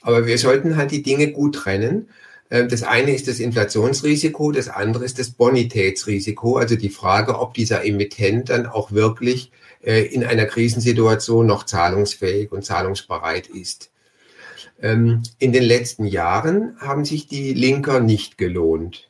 Aber 0.01 0.25
wir 0.25 0.37
sollten 0.37 0.77
halt 0.77 0.91
die 0.91 1.03
Dinge 1.03 1.31
gut 1.31 1.55
trennen. 1.55 2.09
Ähm, 2.49 2.69
das 2.69 2.83
eine 2.83 3.13
ist 3.13 3.27
das 3.27 3.39
Inflationsrisiko, 3.39 4.51
das 4.51 4.69
andere 4.69 5.03
ist 5.05 5.19
das 5.19 5.31
Bonitätsrisiko, 5.31 6.57
also 6.57 6.75
die 6.75 6.89
Frage, 6.89 7.39
ob 7.39 7.53
dieser 7.53 7.85
Emittent 7.85 8.49
dann 8.49 8.65
auch 8.67 8.91
wirklich 8.91 9.51
äh, 9.83 10.03
in 10.03 10.23
einer 10.23 10.45
Krisensituation 10.45 11.45
noch 11.45 11.63
zahlungsfähig 11.63 12.51
und 12.51 12.63
zahlungsbereit 12.63 13.47
ist. 13.47 13.91
Ähm, 14.81 15.23
in 15.39 15.53
den 15.53 15.63
letzten 15.63 16.05
Jahren 16.05 16.75
haben 16.79 17.05
sich 17.05 17.27
die 17.27 17.53
Linker 17.53 17.99
nicht 17.99 18.37
gelohnt, 18.37 19.09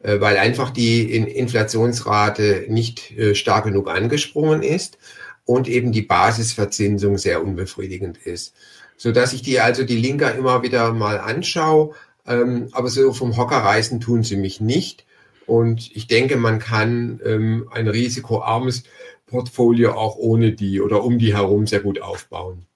äh, 0.00 0.20
weil 0.20 0.36
einfach 0.36 0.70
die 0.70 1.14
Inflationsrate 1.14 2.66
nicht 2.68 3.16
äh, 3.16 3.34
stark 3.34 3.64
genug 3.64 3.88
angesprungen 3.88 4.62
ist 4.62 4.98
und 5.44 5.68
eben 5.68 5.92
die 5.92 6.02
Basisverzinsung 6.02 7.18
sehr 7.18 7.42
unbefriedigend 7.42 8.18
ist. 8.18 8.54
So 8.96 9.12
dass 9.12 9.32
ich 9.32 9.42
die 9.42 9.60
also 9.60 9.84
die 9.84 9.96
Linker 9.96 10.34
immer 10.34 10.62
wieder 10.62 10.92
mal 10.92 11.18
anschaue, 11.18 11.94
ähm, 12.26 12.68
aber 12.72 12.88
so 12.88 13.12
vom 13.12 13.36
Hocker 13.36 13.58
reißen 13.58 14.00
tun 14.00 14.22
sie 14.22 14.36
mich 14.36 14.60
nicht. 14.60 15.04
Und 15.46 15.94
ich 15.94 16.06
denke, 16.06 16.36
man 16.36 16.58
kann 16.58 17.20
ähm, 17.24 17.68
ein 17.70 17.88
risikoarmes 17.88 18.84
Portfolio 19.26 19.92
auch 19.92 20.16
ohne 20.16 20.52
die 20.52 20.80
oder 20.80 21.04
um 21.04 21.18
die 21.18 21.34
herum 21.34 21.66
sehr 21.66 21.80
gut 21.80 22.00
aufbauen. 22.00 22.66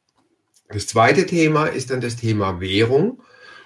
Das 0.68 0.86
zweite 0.86 1.24
Thema 1.24 1.66
ist 1.66 1.90
dann 1.90 2.00
das 2.00 2.16
Thema 2.16 2.60
Währung. 2.60 3.20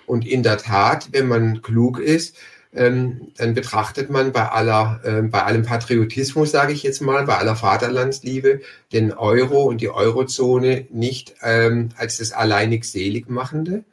Und 0.06 0.26
in 0.26 0.42
der 0.42 0.58
Tat, 0.58 1.08
wenn 1.12 1.26
man 1.26 1.62
klug 1.62 1.98
ist, 1.98 2.36
ähm, 2.74 3.32
dann 3.36 3.54
betrachtet 3.54 4.10
man 4.10 4.32
bei 4.32 4.48
aller, 4.48 5.00
äh, 5.04 5.22
bei 5.22 5.42
allem 5.42 5.62
Patriotismus, 5.62 6.50
sage 6.50 6.72
ich 6.72 6.82
jetzt 6.82 7.02
mal, 7.02 7.24
bei 7.26 7.36
aller 7.36 7.56
Vaterlandsliebe, 7.56 8.60
den 8.92 9.12
Euro 9.12 9.64
und 9.64 9.80
die 9.80 9.90
Eurozone 9.90 10.86
nicht 10.90 11.34
ähm, 11.42 11.90
als 11.96 12.18
das 12.18 12.32
alleinig 12.32 12.84
Seligmachende, 12.84 13.84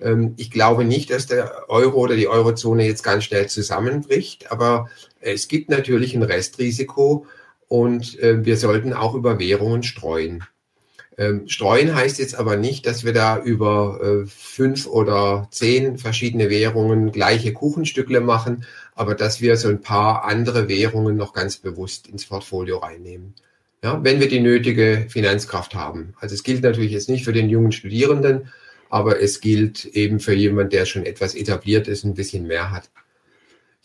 Ähm, 0.00 0.34
ich 0.36 0.50
glaube 0.50 0.84
nicht, 0.84 1.10
dass 1.10 1.26
der 1.26 1.68
Euro 1.68 2.00
oder 2.00 2.16
die 2.16 2.28
Eurozone 2.28 2.84
jetzt 2.86 3.02
ganz 3.04 3.24
schnell 3.24 3.48
zusammenbricht, 3.48 4.50
aber 4.50 4.88
es 5.20 5.48
gibt 5.48 5.70
natürlich 5.70 6.14
ein 6.14 6.22
Restrisiko 6.22 7.26
und 7.68 8.18
äh, 8.20 8.44
wir 8.44 8.56
sollten 8.56 8.92
auch 8.92 9.14
über 9.14 9.38
Währungen 9.38 9.82
streuen. 9.82 10.44
Ähm, 11.16 11.46
streuen 11.46 11.94
heißt 11.94 12.18
jetzt 12.18 12.34
aber 12.34 12.56
nicht, 12.56 12.86
dass 12.86 13.04
wir 13.04 13.12
da 13.12 13.38
über 13.38 14.00
äh, 14.02 14.26
fünf 14.26 14.86
oder 14.86 15.46
zehn 15.50 15.96
verschiedene 15.96 16.50
Währungen 16.50 17.12
gleiche 17.12 17.52
Kuchenstückle 17.52 18.20
machen, 18.20 18.64
aber 18.94 19.14
dass 19.14 19.40
wir 19.40 19.56
so 19.56 19.68
ein 19.68 19.80
paar 19.80 20.24
andere 20.24 20.68
Währungen 20.68 21.16
noch 21.16 21.32
ganz 21.32 21.56
bewusst 21.58 22.08
ins 22.08 22.26
Portfolio 22.26 22.78
reinnehmen. 22.78 23.34
Ja, 23.82 24.02
wenn 24.02 24.18
wir 24.18 24.28
die 24.28 24.40
nötige 24.40 25.06
Finanzkraft 25.08 25.74
haben. 25.74 26.14
Also 26.18 26.34
es 26.34 26.42
gilt 26.42 26.62
natürlich 26.62 26.92
jetzt 26.92 27.10
nicht 27.10 27.24
für 27.24 27.34
den 27.34 27.50
jungen 27.50 27.70
Studierenden, 27.70 28.48
aber 28.88 29.20
es 29.20 29.40
gilt 29.40 29.84
eben 29.84 30.20
für 30.20 30.34
jemanden, 30.34 30.70
der 30.70 30.86
schon 30.86 31.04
etwas 31.04 31.34
etabliert 31.34 31.86
ist, 31.86 32.04
ein 32.04 32.14
bisschen 32.14 32.46
mehr 32.46 32.70
hat. 32.70 32.90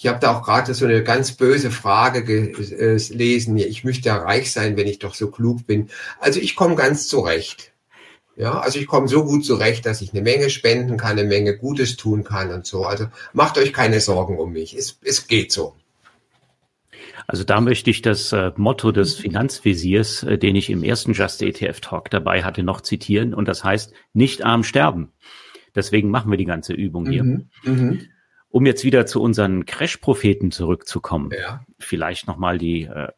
Ich 0.01 0.07
habe 0.07 0.19
da 0.19 0.33
auch 0.33 0.43
gerade 0.43 0.73
so 0.73 0.85
eine 0.85 1.03
ganz 1.03 1.33
böse 1.33 1.71
Frage 1.71 2.23
gelesen. 2.23 3.57
Ich 3.57 3.83
möchte 3.83 4.07
ja 4.07 4.15
reich 4.15 4.49
sein, 4.53 4.77
wenn 4.77 4.87
ich 4.87 4.99
doch 4.99 5.13
so 5.13 5.29
klug 5.29 5.67
bin. 5.67 5.89
Also 6.21 6.39
ich 6.39 6.55
komme 6.55 6.75
ganz 6.75 7.09
zurecht. 7.09 7.73
Ja, 8.37 8.61
also 8.61 8.79
ich 8.79 8.87
komme 8.87 9.09
so 9.09 9.25
gut 9.25 9.43
zurecht, 9.43 9.85
dass 9.85 9.99
ich 9.99 10.13
eine 10.13 10.21
Menge 10.21 10.49
spenden 10.49 10.95
kann, 10.95 11.19
eine 11.19 11.27
Menge 11.27 11.57
Gutes 11.57 11.97
tun 11.97 12.23
kann 12.23 12.53
und 12.53 12.65
so. 12.65 12.85
Also 12.85 13.07
macht 13.33 13.57
euch 13.57 13.73
keine 13.73 13.99
Sorgen 13.99 14.39
um 14.39 14.53
mich. 14.53 14.73
Es, 14.73 14.97
es 15.03 15.27
geht 15.27 15.51
so. 15.51 15.75
Also 17.27 17.43
da 17.43 17.59
möchte 17.59 17.89
ich 17.89 18.01
das 18.01 18.31
äh, 18.31 18.53
Motto 18.55 18.93
des 18.93 19.15
Finanzvisiers, 19.15 20.23
äh, 20.23 20.37
den 20.37 20.55
ich 20.55 20.69
im 20.69 20.81
ersten 20.81 21.11
Just 21.11 21.41
ETF 21.41 21.81
Talk 21.81 22.09
dabei 22.09 22.43
hatte, 22.43 22.63
noch 22.63 22.79
zitieren. 22.79 23.33
Und 23.33 23.49
das 23.49 23.65
heißt, 23.65 23.91
nicht 24.13 24.45
arm 24.45 24.63
sterben. 24.63 25.11
Deswegen 25.75 26.09
machen 26.09 26.31
wir 26.31 26.37
die 26.37 26.45
ganze 26.45 26.71
Übung 26.71 27.05
hier. 27.09 27.25
Mhm, 27.25 27.49
mh. 27.65 27.97
Um 28.49 28.65
jetzt 28.65 28.83
wieder 28.83 29.05
zu 29.05 29.21
unseren 29.21 29.65
Crash-Propheten 29.65 30.51
zurückzukommen, 30.51 31.31
ja. 31.31 31.61
vielleicht 31.77 32.27
nochmal 32.27 32.57
die, 32.57 32.83
äh, 32.83 33.09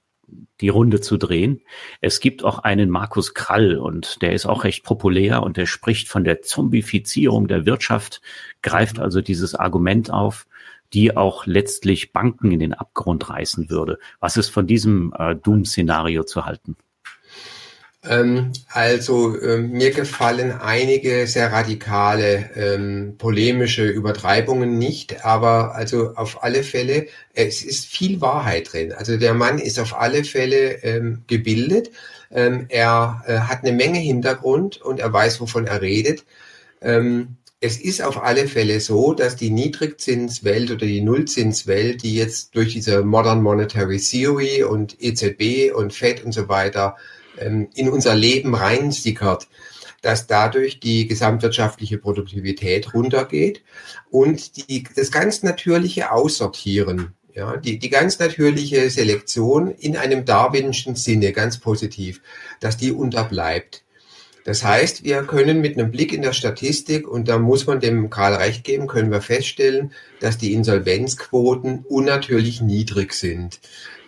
die 0.59 0.69
Runde 0.69 1.01
zu 1.01 1.17
drehen. 1.17 1.61
Es 2.01 2.19
gibt 2.19 2.43
auch 2.43 2.59
einen 2.59 2.89
Markus 2.89 3.33
Krall 3.33 3.77
und 3.77 4.21
der 4.21 4.33
ist 4.33 4.45
auch 4.45 4.63
recht 4.63 4.83
populär 4.83 5.43
und 5.43 5.57
der 5.57 5.65
spricht 5.65 6.09
von 6.09 6.23
der 6.23 6.41
Zombifizierung 6.41 7.47
der 7.47 7.65
Wirtschaft, 7.65 8.21
greift 8.61 8.99
also 8.99 9.21
dieses 9.21 9.55
Argument 9.55 10.11
auf, 10.11 10.47
die 10.93 11.15
auch 11.15 11.45
letztlich 11.45 12.11
Banken 12.11 12.51
in 12.51 12.59
den 12.59 12.73
Abgrund 12.73 13.29
reißen 13.29 13.69
würde. 13.69 13.99
Was 14.19 14.37
ist 14.37 14.49
von 14.49 14.67
diesem 14.67 15.13
äh, 15.17 15.35
Doom-Szenario 15.35 16.23
zu 16.23 16.45
halten? 16.45 16.75
Ähm, 18.03 18.51
also 18.69 19.37
äh, 19.37 19.57
mir 19.59 19.91
gefallen 19.91 20.51
einige 20.51 21.27
sehr 21.27 21.51
radikale 21.51 22.49
ähm, 22.55 23.15
polemische 23.19 23.87
Übertreibungen 23.87 24.79
nicht, 24.79 25.23
aber 25.23 25.75
also 25.75 26.15
auf 26.15 26.43
alle 26.43 26.63
Fälle, 26.63 27.07
es 27.35 27.63
ist 27.63 27.85
viel 27.85 28.19
Wahrheit 28.19 28.73
drin. 28.73 28.91
Also 28.91 29.17
der 29.17 29.35
Mann 29.35 29.59
ist 29.59 29.79
auf 29.79 29.95
alle 29.95 30.23
Fälle 30.23 30.83
ähm, 30.83 31.23
gebildet, 31.27 31.91
ähm, 32.31 32.65
er 32.69 33.23
äh, 33.27 33.37
hat 33.39 33.63
eine 33.63 33.73
Menge 33.73 33.99
Hintergrund 33.99 34.81
und 34.81 34.99
er 34.99 35.13
weiß, 35.13 35.39
wovon 35.39 35.67
er 35.67 35.81
redet. 35.81 36.25
Ähm, 36.81 37.37
es 37.59 37.79
ist 37.79 38.01
auf 38.01 38.23
alle 38.23 38.47
Fälle 38.47 38.79
so, 38.79 39.13
dass 39.13 39.35
die 39.35 39.51
Niedrigzinswelt 39.51 40.71
oder 40.71 40.87
die 40.87 41.01
Nullzinswelt, 41.01 42.01
die 42.01 42.15
jetzt 42.15 42.55
durch 42.55 42.73
diese 42.73 43.03
Modern 43.03 43.43
Monetary 43.43 43.99
Theory 43.99 44.63
und 44.63 44.97
EZB 44.99 45.71
und 45.75 45.93
Fed 45.93 46.25
und 46.25 46.31
so 46.31 46.49
weiter 46.49 46.97
ähm, 47.39 47.69
in 47.75 47.89
unser 47.89 48.15
Leben 48.15 48.55
reinsickert, 48.55 49.47
dass 50.01 50.27
dadurch 50.27 50.79
die 50.79 51.07
gesamtwirtschaftliche 51.07 51.97
Produktivität 51.97 52.93
runtergeht 52.93 53.63
und 54.09 54.69
die, 54.69 54.83
das 54.95 55.11
ganz 55.11 55.43
natürliche 55.43 56.11
Aussortieren, 56.11 57.13
ja, 57.33 57.57
die, 57.57 57.79
die 57.79 57.89
ganz 57.89 58.19
natürliche 58.19 58.89
Selektion 58.89 59.71
in 59.71 59.95
einem 59.95 60.25
darwinischen 60.25 60.95
Sinne, 60.95 61.31
ganz 61.31 61.59
positiv, 61.59 62.21
dass 62.59 62.77
die 62.77 62.91
unterbleibt. 62.91 63.83
Das 64.43 64.63
heißt, 64.63 65.03
wir 65.03 65.21
können 65.23 65.61
mit 65.61 65.77
einem 65.77 65.91
Blick 65.91 66.13
in 66.13 66.23
der 66.23 66.33
Statistik, 66.33 67.07
und 67.07 67.27
da 67.27 67.37
muss 67.37 67.67
man 67.67 67.79
dem 67.79 68.09
Karl 68.09 68.33
recht 68.33 68.63
geben, 68.63 68.87
können 68.87 69.11
wir 69.11 69.21
feststellen, 69.21 69.91
dass 70.19 70.37
die 70.37 70.53
Insolvenzquoten 70.53 71.85
unnatürlich 71.87 72.61
niedrig 72.61 73.13
sind. 73.13 73.59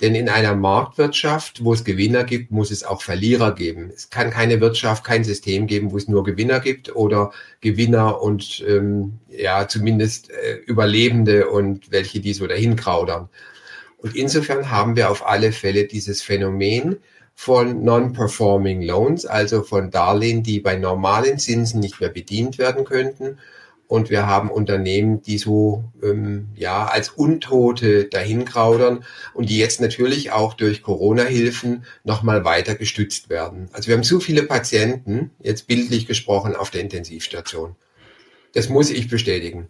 Denn 0.02 0.16
in 0.16 0.30
einer 0.30 0.56
Marktwirtschaft, 0.56 1.64
wo 1.64 1.72
es 1.72 1.84
Gewinner 1.84 2.24
gibt, 2.24 2.52
muss 2.52 2.72
es 2.72 2.84
auch 2.84 3.02
Verlierer 3.02 3.54
geben. 3.54 3.92
Es 3.96 4.10
kann 4.10 4.32
keine 4.32 4.60
Wirtschaft, 4.60 5.04
kein 5.04 5.24
System 5.24 5.68
geben, 5.68 5.92
wo 5.92 5.98
es 5.98 6.08
nur 6.08 6.24
Gewinner 6.24 6.60
gibt 6.60 6.96
oder 6.96 7.32
Gewinner 7.62 8.22
und 8.22 8.64
ähm, 8.68 9.20
ja 9.30 9.68
zumindest 9.68 10.32
äh, 10.32 10.56
Überlebende 10.66 11.48
und 11.50 11.92
welche 11.92 12.20
die 12.20 12.34
so 12.34 12.48
dahin 12.48 12.76
kraudern. 12.76 13.30
Und 13.98 14.16
insofern 14.16 14.70
haben 14.70 14.98
wir 14.98 15.10
auf 15.10 15.26
alle 15.26 15.54
Fälle 15.54 15.86
dieses 15.86 16.22
Phänomen, 16.22 16.98
von 17.36 17.84
Non-Performing 17.84 18.82
Loans, 18.82 19.26
also 19.26 19.64
von 19.64 19.92
Darlehen, 19.92 20.44
die 20.44 20.60
bei 20.60 20.76
normalen 20.76 21.40
Zinsen 21.40 21.80
nicht 21.80 22.00
mehr 22.00 22.10
bedient 22.10 22.58
werden 22.58 22.86
könnten. 22.86 23.38
Und 23.88 24.10
wir 24.10 24.26
haben 24.26 24.50
Unternehmen, 24.50 25.22
die 25.22 25.38
so 25.38 25.84
ähm, 26.02 26.48
ja 26.56 26.86
als 26.86 27.10
Untote 27.10 28.06
dahinkraudern 28.06 29.04
und 29.34 29.50
die 29.50 29.58
jetzt 29.58 29.82
natürlich 29.82 30.32
auch 30.32 30.54
durch 30.54 30.82
Corona-Hilfen 30.82 31.84
nochmal 32.04 32.44
weiter 32.46 32.76
gestützt 32.76 33.30
werden. 33.30 33.70
Also 33.74 33.88
wir 33.88 33.96
haben 33.96 34.04
zu 34.04 34.20
viele 34.20 34.44
Patienten, 34.44 35.32
jetzt 35.40 35.68
bildlich 35.68 36.08
gesprochen, 36.08 36.56
auf 36.56 36.72
der 36.72 36.82
Intensivstation. 36.82 37.76
Das 38.54 38.70
muss 38.70 38.90
ich 38.90 39.10
bestätigen. 39.10 39.68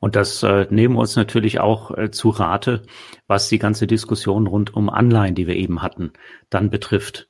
Und 0.00 0.16
das 0.16 0.42
äh, 0.42 0.66
nehmen 0.70 0.94
wir 0.94 1.00
uns 1.00 1.16
natürlich 1.16 1.60
auch 1.60 1.96
äh, 1.96 2.10
zu 2.10 2.30
Rate, 2.30 2.82
was 3.26 3.48
die 3.48 3.58
ganze 3.58 3.86
Diskussion 3.86 4.46
rund 4.46 4.74
um 4.74 4.90
Anleihen, 4.90 5.34
die 5.34 5.46
wir 5.46 5.56
eben 5.56 5.82
hatten, 5.82 6.12
dann 6.50 6.70
betrifft. 6.70 7.28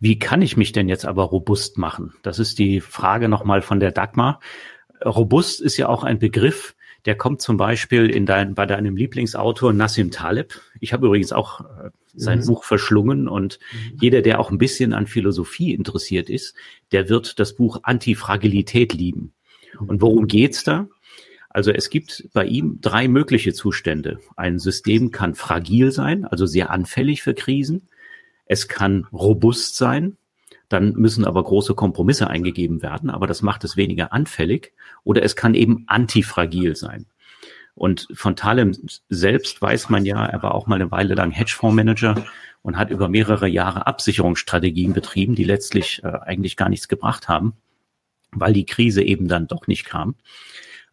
Wie 0.00 0.18
kann 0.18 0.42
ich 0.42 0.56
mich 0.56 0.72
denn 0.72 0.88
jetzt 0.88 1.06
aber 1.06 1.24
robust 1.24 1.78
machen? 1.78 2.14
Das 2.22 2.38
ist 2.38 2.58
die 2.58 2.80
Frage 2.80 3.28
nochmal 3.28 3.62
von 3.62 3.80
der 3.80 3.92
Dagmar. 3.92 4.40
Robust 5.04 5.60
ist 5.60 5.76
ja 5.76 5.88
auch 5.88 6.04
ein 6.04 6.18
Begriff, 6.18 6.74
der 7.06 7.16
kommt 7.16 7.40
zum 7.40 7.56
Beispiel 7.56 8.10
in 8.10 8.26
dein, 8.26 8.54
bei 8.54 8.66
deinem 8.66 8.96
Lieblingsautor 8.96 9.72
Nassim 9.72 10.10
Taleb. 10.10 10.60
Ich 10.80 10.92
habe 10.92 11.06
übrigens 11.06 11.32
auch 11.32 11.60
äh, 11.60 11.90
sein 12.14 12.40
mhm. 12.40 12.46
Buch 12.46 12.64
verschlungen 12.64 13.28
und 13.28 13.58
mhm. 13.72 13.98
jeder, 14.00 14.22
der 14.22 14.40
auch 14.40 14.50
ein 14.50 14.58
bisschen 14.58 14.92
an 14.92 15.06
Philosophie 15.06 15.72
interessiert 15.72 16.28
ist, 16.28 16.54
der 16.92 17.08
wird 17.08 17.38
das 17.38 17.54
Buch 17.54 17.80
Antifragilität 17.82 18.92
lieben. 18.92 19.32
Und 19.78 20.02
worum 20.02 20.26
geht's 20.26 20.64
da? 20.64 20.88
Also 21.50 21.72
es 21.72 21.90
gibt 21.90 22.28
bei 22.32 22.44
ihm 22.44 22.80
drei 22.80 23.08
mögliche 23.08 23.52
Zustände. 23.52 24.20
Ein 24.36 24.58
System 24.58 25.10
kann 25.10 25.34
fragil 25.34 25.90
sein, 25.90 26.24
also 26.24 26.46
sehr 26.46 26.70
anfällig 26.70 27.22
für 27.22 27.34
Krisen. 27.34 27.88
Es 28.46 28.68
kann 28.68 29.06
robust 29.12 29.76
sein, 29.76 30.16
dann 30.68 30.94
müssen 30.94 31.24
aber 31.24 31.42
große 31.42 31.74
Kompromisse 31.74 32.28
eingegeben 32.28 32.82
werden, 32.82 33.10
aber 33.10 33.26
das 33.26 33.42
macht 33.42 33.64
es 33.64 33.76
weniger 33.76 34.12
anfällig. 34.12 34.72
Oder 35.02 35.24
es 35.24 35.34
kann 35.34 35.54
eben 35.54 35.84
antifragil 35.88 36.76
sein. 36.76 37.06
Und 37.74 38.06
von 38.12 38.36
Talem 38.36 38.76
selbst 39.08 39.60
weiß 39.60 39.88
man 39.88 40.04
ja, 40.06 40.24
er 40.24 40.42
war 40.42 40.54
auch 40.54 40.68
mal 40.68 40.76
eine 40.76 40.90
Weile 40.92 41.14
lang 41.14 41.32
Hedgefondsmanager 41.32 42.24
und 42.62 42.76
hat 42.76 42.90
über 42.90 43.08
mehrere 43.08 43.48
Jahre 43.48 43.86
Absicherungsstrategien 43.88 44.92
betrieben, 44.92 45.34
die 45.34 45.44
letztlich 45.44 46.02
äh, 46.04 46.08
eigentlich 46.08 46.56
gar 46.56 46.68
nichts 46.68 46.88
gebracht 46.88 47.28
haben, 47.28 47.54
weil 48.30 48.52
die 48.52 48.66
Krise 48.66 49.02
eben 49.02 49.26
dann 49.26 49.48
doch 49.48 49.66
nicht 49.66 49.86
kam. 49.86 50.14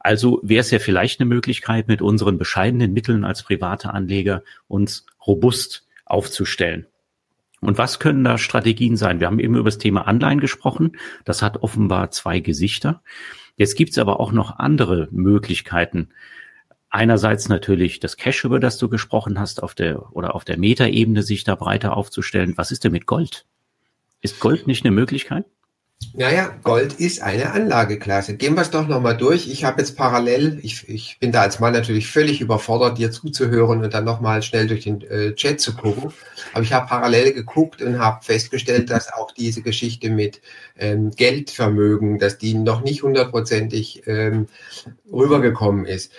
Also 0.07 0.39
wäre 0.41 0.61
es 0.61 0.71
ja 0.71 0.79
vielleicht 0.79 1.19
eine 1.19 1.27
Möglichkeit, 1.27 1.89
mit 1.89 2.01
unseren 2.01 2.37
bescheidenen 2.37 2.93
Mitteln 2.93 3.25
als 3.25 3.43
private 3.43 3.93
Anleger 3.93 4.41
uns 4.69 5.05
robust 5.27 5.85
aufzustellen. 6.05 6.87
Und 7.59 7.77
was 7.77 7.99
können 7.99 8.23
da 8.23 8.37
Strategien 8.37 8.95
sein? 8.95 9.19
Wir 9.19 9.27
haben 9.27 9.41
eben 9.41 9.55
über 9.55 9.65
das 9.65 9.79
Thema 9.79 10.07
Anleihen 10.07 10.39
gesprochen. 10.39 10.93
Das 11.25 11.41
hat 11.41 11.57
offenbar 11.57 12.09
zwei 12.11 12.39
Gesichter. 12.39 13.03
Jetzt 13.57 13.75
gibt 13.75 13.91
es 13.91 13.97
aber 13.97 14.21
auch 14.21 14.31
noch 14.31 14.59
andere 14.59 15.09
Möglichkeiten. 15.11 16.07
Einerseits 16.89 17.49
natürlich 17.49 17.99
das 17.99 18.15
Cash, 18.15 18.45
über 18.45 18.61
das 18.61 18.77
du 18.77 18.87
gesprochen 18.87 19.37
hast, 19.37 19.61
auf 19.61 19.75
der 19.75 20.15
oder 20.15 20.35
auf 20.35 20.45
der 20.45 20.57
Metaebene 20.57 21.21
sich 21.21 21.43
da 21.43 21.55
breiter 21.55 21.97
aufzustellen. 21.97 22.53
Was 22.55 22.71
ist 22.71 22.85
denn 22.85 22.93
mit 22.93 23.07
Gold? 23.07 23.45
Ist 24.21 24.39
Gold 24.39 24.67
nicht 24.67 24.85
eine 24.85 24.95
Möglichkeit? 24.95 25.43
Naja, 26.13 26.53
Gold 26.63 26.93
ist 26.93 27.21
eine 27.21 27.51
Anlageklasse. 27.51 28.37
Gehen 28.37 28.55
wir 28.55 28.61
es 28.61 28.69
doch 28.69 28.87
nochmal 28.87 29.17
durch. 29.17 29.47
Ich 29.47 29.63
habe 29.63 29.81
jetzt 29.81 29.95
parallel, 29.95 30.59
ich, 30.61 30.87
ich 30.87 31.17
bin 31.19 31.31
da 31.31 31.41
als 31.41 31.59
Mann 31.59 31.73
natürlich 31.73 32.07
völlig 32.07 32.39
überfordert, 32.39 32.99
dir 32.99 33.11
zuzuhören 33.11 33.83
und 33.83 33.93
dann 33.93 34.05
nochmal 34.05 34.43
schnell 34.43 34.67
durch 34.67 34.83
den 34.83 35.01
äh, 35.01 35.33
Chat 35.33 35.59
zu 35.59 35.75
gucken. 35.75 36.13
Aber 36.53 36.63
ich 36.63 36.73
habe 36.73 36.87
parallel 36.87 37.33
geguckt 37.33 37.81
und 37.81 37.99
habe 37.99 38.23
festgestellt, 38.23 38.91
dass 38.91 39.11
auch 39.11 39.31
diese 39.31 39.63
Geschichte 39.63 40.09
mit 40.11 40.41
ähm, 40.77 41.11
Geldvermögen, 41.11 42.19
dass 42.19 42.37
die 42.37 42.53
noch 42.53 42.81
nicht 42.81 43.01
hundertprozentig 43.01 44.03
ähm, 44.05 44.47
rübergekommen 45.11 45.85
ist. 45.85 46.11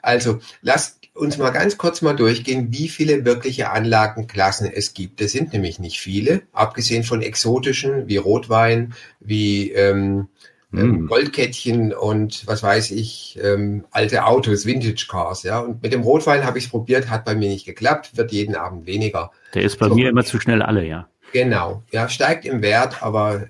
Also 0.00 0.38
lasst 0.62 0.95
uns 1.16 1.38
mal 1.38 1.50
ganz 1.50 1.78
kurz 1.78 2.02
mal 2.02 2.14
durchgehen, 2.14 2.68
wie 2.70 2.88
viele 2.88 3.24
wirkliche 3.24 3.70
Anlagenklassen 3.70 4.70
es 4.72 4.94
gibt. 4.94 5.20
Es 5.20 5.32
sind 5.32 5.52
nämlich 5.52 5.78
nicht 5.78 6.00
viele, 6.00 6.42
abgesehen 6.52 7.02
von 7.02 7.22
exotischen 7.22 8.06
wie 8.06 8.16
Rotwein, 8.16 8.94
wie 9.20 9.72
ähm, 9.72 10.28
ähm, 10.72 11.06
Goldkettchen 11.06 11.92
und 11.94 12.46
was 12.46 12.62
weiß 12.62 12.90
ich, 12.90 13.38
ähm, 13.42 13.84
alte 13.90 14.24
Autos, 14.24 14.66
Vintage 14.66 15.06
Cars, 15.08 15.42
ja. 15.42 15.60
Und 15.60 15.82
mit 15.82 15.92
dem 15.92 16.02
Rotwein 16.02 16.44
habe 16.44 16.58
ich 16.58 16.64
es 16.64 16.70
probiert, 16.70 17.08
hat 17.08 17.24
bei 17.24 17.34
mir 17.34 17.48
nicht 17.48 17.66
geklappt, 17.66 18.16
wird 18.16 18.32
jeden 18.32 18.54
Abend 18.54 18.86
weniger. 18.86 19.30
Der 19.54 19.62
ist 19.62 19.78
bei 19.78 19.88
so, 19.88 19.94
mir 19.94 20.08
immer 20.08 20.24
zu 20.24 20.40
schnell 20.40 20.62
alle, 20.62 20.84
ja. 20.86 21.08
Genau, 21.32 21.82
ja, 21.92 22.08
steigt 22.08 22.44
im 22.44 22.62
Wert, 22.62 23.02
aber 23.02 23.46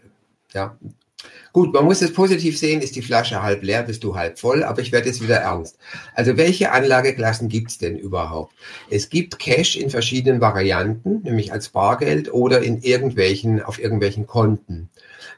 ja. 0.52 0.76
Gut, 1.56 1.72
man 1.72 1.86
muss 1.86 2.02
es 2.02 2.12
positiv 2.12 2.58
sehen, 2.58 2.82
ist 2.82 2.96
die 2.96 3.00
Flasche 3.00 3.42
halb 3.42 3.62
leer, 3.62 3.82
bist 3.82 4.04
du 4.04 4.14
halb 4.14 4.38
voll, 4.38 4.62
aber 4.62 4.82
ich 4.82 4.92
werde 4.92 5.06
jetzt 5.06 5.22
wieder 5.22 5.36
ernst. 5.36 5.78
Also 6.14 6.36
welche 6.36 6.70
Anlageklassen 6.70 7.48
gibt 7.48 7.70
es 7.70 7.78
denn 7.78 7.96
überhaupt? 7.96 8.54
Es 8.90 9.08
gibt 9.08 9.38
Cash 9.38 9.74
in 9.74 9.88
verschiedenen 9.88 10.42
Varianten, 10.42 11.22
nämlich 11.22 11.54
als 11.54 11.70
Bargeld 11.70 12.30
oder 12.30 12.60
in 12.60 12.82
irgendwelchen, 12.82 13.62
auf 13.62 13.78
irgendwelchen 13.78 14.26
Konten. 14.26 14.90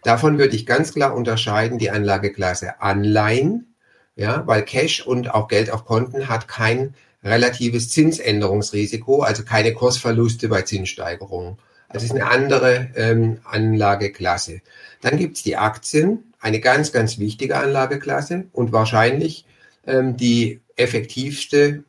Davon 0.03 0.39
würde 0.39 0.57
ich 0.57 0.67
ganz 0.67 0.93
klar 0.93 1.15
unterscheiden 1.15 1.79
die 1.79 1.93
Anlageklasse 1.93 2.83
Anleihen, 2.83 3.77
ja, 4.17 4.45
weil 4.45 4.63
Cash 4.63 5.07
und 5.07 5.33
auch 5.33 5.47
Geld 5.47 5.71
auf 5.71 5.85
Konten 5.85 6.29
hat 6.29 6.49
kein 6.49 6.95
relatives 7.23 7.91
Zinsänderungsrisiko, 7.91 9.23
also 9.23 9.45
keine 9.45 9.73
Kursverluste 9.73 10.49
bei 10.49 10.63
Zinssteigerungen. 10.63 11.59
Also 11.89 12.05
es 12.05 12.13
ist 12.13 12.21
eine 12.21 12.31
andere 12.31 12.89
ähm, 12.97 13.39
Anlageklasse. 13.45 14.61
Dann 15.01 15.17
gibt's 15.17 15.43
die 15.43 15.57
Aktien, 15.57 16.33
eine 16.41 16.61
ganz, 16.61 16.93
ganz 16.93 17.19
wichtige 17.19 17.57
Anlageklasse 17.57 18.45
und 18.53 18.73
wahrscheinlich 18.73 19.47
ähm, 19.87 20.17
die 20.17 20.61
effektivste, 20.77 21.85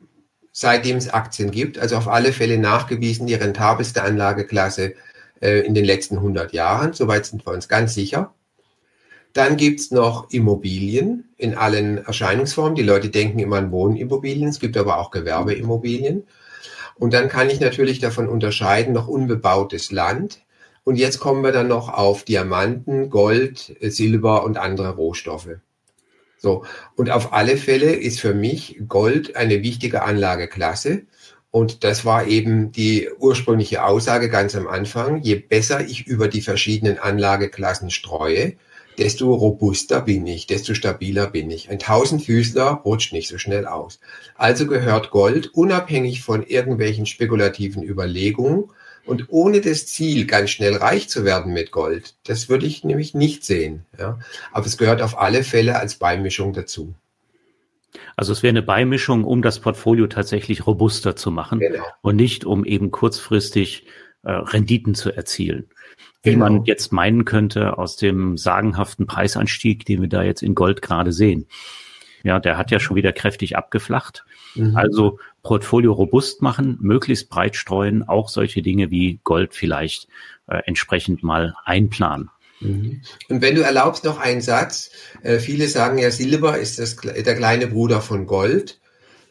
seitdem 0.52 0.96
es 0.96 1.10
Aktien 1.10 1.50
gibt. 1.50 1.78
Also 1.78 1.96
auf 1.96 2.08
alle 2.08 2.32
Fälle 2.32 2.58
nachgewiesen 2.58 3.26
die 3.26 3.34
rentabelste 3.34 4.02
Anlageklasse 4.02 4.94
äh, 5.40 5.60
in 5.60 5.74
den 5.74 5.84
letzten 5.84 6.16
100 6.16 6.52
Jahren. 6.52 6.94
Soweit 6.94 7.26
sind 7.26 7.46
wir 7.46 7.52
uns 7.52 7.68
ganz 7.68 7.94
sicher. 7.94 8.34
Dann 9.32 9.56
gibt's 9.56 9.90
noch 9.90 10.30
Immobilien 10.30 11.28
in 11.36 11.54
allen 11.54 11.98
Erscheinungsformen. 11.98 12.74
Die 12.74 12.82
Leute 12.82 13.10
denken 13.10 13.38
immer 13.38 13.58
an 13.58 13.70
Wohnimmobilien. 13.70 14.48
Es 14.48 14.58
gibt 14.58 14.76
aber 14.76 14.98
auch 14.98 15.10
Gewerbeimmobilien. 15.10 16.24
Und 17.00 17.14
dann 17.14 17.28
kann 17.30 17.48
ich 17.48 17.60
natürlich 17.60 17.98
davon 17.98 18.28
unterscheiden, 18.28 18.92
noch 18.92 19.08
unbebautes 19.08 19.90
Land. 19.90 20.40
Und 20.84 20.96
jetzt 20.96 21.18
kommen 21.18 21.42
wir 21.42 21.50
dann 21.50 21.66
noch 21.66 21.88
auf 21.88 22.24
Diamanten, 22.24 23.08
Gold, 23.08 23.74
Silber 23.80 24.44
und 24.44 24.58
andere 24.58 24.90
Rohstoffe. 24.90 25.48
So. 26.36 26.64
Und 26.96 27.10
auf 27.10 27.32
alle 27.32 27.56
Fälle 27.56 27.94
ist 27.94 28.20
für 28.20 28.34
mich 28.34 28.82
Gold 28.86 29.34
eine 29.34 29.62
wichtige 29.62 30.02
Anlageklasse. 30.02 31.02
Und 31.50 31.84
das 31.84 32.04
war 32.04 32.26
eben 32.26 32.70
die 32.70 33.08
ursprüngliche 33.18 33.82
Aussage 33.82 34.28
ganz 34.28 34.54
am 34.54 34.68
Anfang. 34.68 35.22
Je 35.22 35.36
besser 35.36 35.80
ich 35.80 36.06
über 36.06 36.28
die 36.28 36.42
verschiedenen 36.42 36.98
Anlageklassen 36.98 37.90
streue, 37.90 38.56
desto 39.00 39.32
robuster 39.32 40.02
bin 40.02 40.26
ich, 40.26 40.46
desto 40.46 40.74
stabiler 40.74 41.26
bin 41.26 41.50
ich. 41.50 41.70
Ein 41.70 41.78
Tausendfüßler 41.78 42.82
rutscht 42.84 43.14
nicht 43.14 43.28
so 43.28 43.38
schnell 43.38 43.66
aus. 43.66 43.98
Also 44.36 44.66
gehört 44.66 45.10
Gold 45.10 45.54
unabhängig 45.54 46.22
von 46.22 46.44
irgendwelchen 46.46 47.06
spekulativen 47.06 47.82
Überlegungen 47.82 48.70
und 49.06 49.26
ohne 49.28 49.62
das 49.62 49.86
Ziel, 49.86 50.26
ganz 50.26 50.50
schnell 50.50 50.76
reich 50.76 51.08
zu 51.08 51.24
werden 51.24 51.54
mit 51.54 51.70
Gold. 51.70 52.14
Das 52.24 52.50
würde 52.50 52.66
ich 52.66 52.84
nämlich 52.84 53.14
nicht 53.14 53.44
sehen. 53.44 53.86
Ja. 53.98 54.18
Aber 54.52 54.66
es 54.66 54.76
gehört 54.76 55.00
auf 55.00 55.18
alle 55.18 55.44
Fälle 55.44 55.78
als 55.78 55.94
Beimischung 55.94 56.52
dazu. 56.52 56.94
Also 58.16 58.32
es 58.32 58.42
wäre 58.42 58.50
eine 58.50 58.62
Beimischung, 58.62 59.24
um 59.24 59.40
das 59.40 59.60
Portfolio 59.60 60.06
tatsächlich 60.08 60.66
robuster 60.66 61.16
zu 61.16 61.30
machen 61.30 61.58
genau. 61.58 61.82
und 62.02 62.16
nicht 62.16 62.44
um 62.44 62.66
eben 62.66 62.90
kurzfristig 62.90 63.86
äh, 64.22 64.30
Renditen 64.30 64.94
zu 64.94 65.10
erzielen. 65.10 65.70
Wie 66.22 66.32
genau. 66.32 66.50
man 66.50 66.64
jetzt 66.64 66.92
meinen 66.92 67.24
könnte 67.24 67.78
aus 67.78 67.96
dem 67.96 68.36
sagenhaften 68.36 69.06
Preisanstieg, 69.06 69.86
den 69.86 70.02
wir 70.02 70.08
da 70.08 70.22
jetzt 70.22 70.42
in 70.42 70.54
Gold 70.54 70.82
gerade 70.82 71.12
sehen. 71.12 71.46
Ja, 72.22 72.38
der 72.38 72.58
hat 72.58 72.70
ja 72.70 72.78
schon 72.78 72.96
wieder 72.96 73.12
kräftig 73.12 73.56
abgeflacht. 73.56 74.24
Mhm. 74.54 74.76
Also 74.76 75.18
Portfolio 75.42 75.92
robust 75.92 76.42
machen, 76.42 76.76
möglichst 76.80 77.30
breit 77.30 77.56
streuen, 77.56 78.06
auch 78.06 78.28
solche 78.28 78.60
Dinge 78.60 78.90
wie 78.90 79.20
Gold 79.24 79.54
vielleicht 79.54 80.08
äh, 80.46 80.60
entsprechend 80.66 81.22
mal 81.22 81.54
einplanen. 81.64 82.30
Mhm. 82.60 83.00
Und 83.30 83.40
wenn 83.40 83.54
du 83.54 83.62
erlaubst 83.62 84.04
noch 84.04 84.18
einen 84.18 84.42
Satz, 84.42 84.90
äh, 85.22 85.38
viele 85.38 85.68
sagen 85.68 85.98
ja, 85.98 86.10
Silber 86.10 86.58
ist 86.58 86.78
das, 86.78 86.96
der 86.96 87.36
kleine 87.36 87.66
Bruder 87.68 88.02
von 88.02 88.26
Gold. 88.26 88.80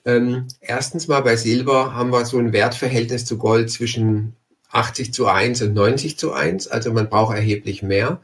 Ähm, 0.05 0.47
erstens 0.61 1.07
mal 1.07 1.21
bei 1.21 1.35
Silber 1.35 1.93
haben 1.93 2.11
wir 2.11 2.25
so 2.25 2.39
ein 2.39 2.53
Wertverhältnis 2.53 3.25
zu 3.25 3.37
Gold 3.37 3.69
zwischen 3.69 4.35
80 4.71 5.13
zu 5.13 5.27
1 5.27 5.61
und 5.63 5.73
90 5.73 6.17
zu 6.17 6.33
1, 6.33 6.67
also 6.67 6.93
man 6.93 7.09
braucht 7.09 7.35
erheblich 7.35 7.83
mehr. 7.83 8.19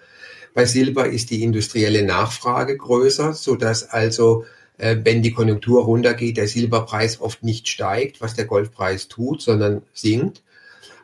Bei 0.54 0.66
Silber 0.66 1.08
ist 1.08 1.32
die 1.32 1.44
industrielle 1.44 2.04
Nachfrage 2.04 2.78
größer, 2.78 3.34
so 3.34 3.56
dass 3.56 3.90
also 3.90 4.46
äh, 4.78 4.98
wenn 5.04 5.22
die 5.22 5.34
Konjunktur 5.34 5.84
runtergeht, 5.84 6.38
der 6.38 6.48
Silberpreis 6.48 7.20
oft 7.20 7.44
nicht 7.44 7.68
steigt, 7.68 8.22
was 8.22 8.36
der 8.36 8.46
Goldpreis 8.46 9.08
tut, 9.08 9.42
sondern 9.42 9.82
sinkt. 9.94 10.44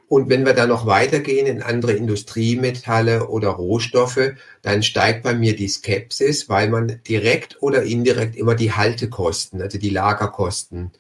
Und 0.08 0.30
wenn 0.30 0.46
wir 0.46 0.54
dann 0.54 0.68
noch 0.68 0.86
weitergehen 0.86 1.48
in 1.48 1.62
andere 1.62 1.94
Industriemetalle 1.94 3.30
oder 3.30 3.50
Rohstoffe, 3.50 4.34
dann 4.62 4.84
steigt 4.84 5.24
bei 5.24 5.34
mir 5.34 5.56
die 5.56 5.70
Skepsis, 5.70 6.50
weil 6.50 6.70
man 6.70 7.00
direkt 7.08 7.62
oder 7.62 7.84
indirekt 7.84 8.36
immer 8.36 8.56
die 8.56 8.74
Haltekosten, 8.74 9.62
also 9.62 9.78
die 9.78 9.90
Lagerkosten 9.90 10.92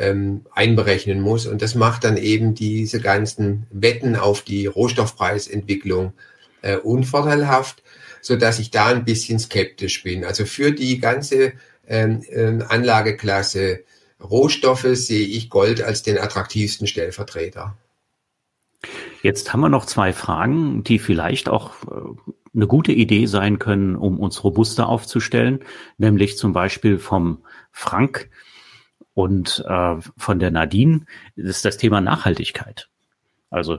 ähm, 0.00 0.46
einberechnen 0.52 1.20
muss. 1.20 1.46
Und 1.46 1.62
das 1.62 1.74
macht 1.74 2.04
dann 2.04 2.16
eben 2.16 2.54
diese 2.54 3.00
ganzen 3.00 3.66
Wetten 3.70 4.16
auf 4.16 4.42
die 4.42 4.66
Rohstoffpreisentwicklung 4.66 6.14
äh, 6.62 6.76
unvorteilhaft, 6.76 7.82
so 8.22 8.36
ich 8.58 8.70
da 8.70 8.86
ein 8.86 9.04
bisschen 9.04 9.38
skeptisch 9.38 10.02
bin. 10.02 10.24
Also 10.24 10.46
für 10.46 10.72
die 10.72 10.98
ganze 10.98 11.52
ähm, 11.86 12.22
ähm 12.30 12.64
Anlageklasse 12.66 13.80
Rohstoffe 14.22 14.88
sehe 14.92 15.26
ich 15.26 15.48
Gold 15.50 15.82
als 15.82 16.02
den 16.02 16.18
attraktivsten 16.18 16.86
Stellvertreter. 16.86 17.76
Jetzt 19.22 19.52
haben 19.52 19.60
wir 19.60 19.68
noch 19.68 19.86
zwei 19.86 20.12
Fragen, 20.12 20.82
die 20.84 20.98
vielleicht 20.98 21.48
auch 21.48 21.72
äh, 21.84 22.30
eine 22.54 22.66
gute 22.66 22.92
Idee 22.92 23.26
sein 23.26 23.58
können, 23.58 23.96
um 23.96 24.18
uns 24.18 24.42
robuster 24.44 24.88
aufzustellen, 24.88 25.60
nämlich 25.98 26.38
zum 26.38 26.52
Beispiel 26.52 26.98
vom 26.98 27.44
Frank 27.70 28.30
und 29.14 29.64
äh, 29.66 29.96
von 30.16 30.38
der 30.38 30.50
Nadine. 30.50 31.06
Ist 31.36 31.64
das 31.64 31.76
Thema 31.76 32.00
Nachhaltigkeit. 32.00 32.88
Also 33.50 33.78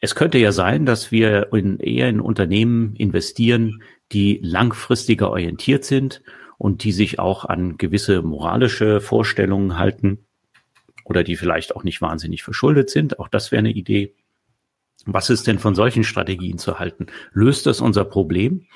es 0.00 0.14
könnte 0.14 0.38
ja 0.38 0.52
sein, 0.52 0.86
dass 0.86 1.12
wir 1.12 1.52
in, 1.52 1.78
eher 1.78 2.08
in 2.08 2.20
Unternehmen 2.20 2.96
investieren, 2.96 3.82
die 4.10 4.40
langfristiger 4.42 5.30
orientiert 5.30 5.84
sind 5.84 6.22
und 6.58 6.84
die 6.84 6.92
sich 6.92 7.18
auch 7.18 7.44
an 7.44 7.76
gewisse 7.76 8.22
moralische 8.22 9.00
Vorstellungen 9.00 9.78
halten 9.78 10.26
oder 11.04 11.24
die 11.24 11.36
vielleicht 11.36 11.76
auch 11.76 11.84
nicht 11.84 12.00
wahnsinnig 12.00 12.42
verschuldet 12.42 12.90
sind. 12.90 13.18
Auch 13.18 13.28
das 13.28 13.52
wäre 13.52 13.60
eine 13.60 13.72
Idee. 13.72 14.14
Was 15.04 15.30
ist 15.30 15.46
denn 15.46 15.58
von 15.58 15.74
solchen 15.74 16.04
Strategien 16.04 16.58
zu 16.58 16.78
halten? 16.78 17.06
Löst 17.32 17.66
das 17.66 17.80
unser 17.80 18.04
Problem? 18.04 18.66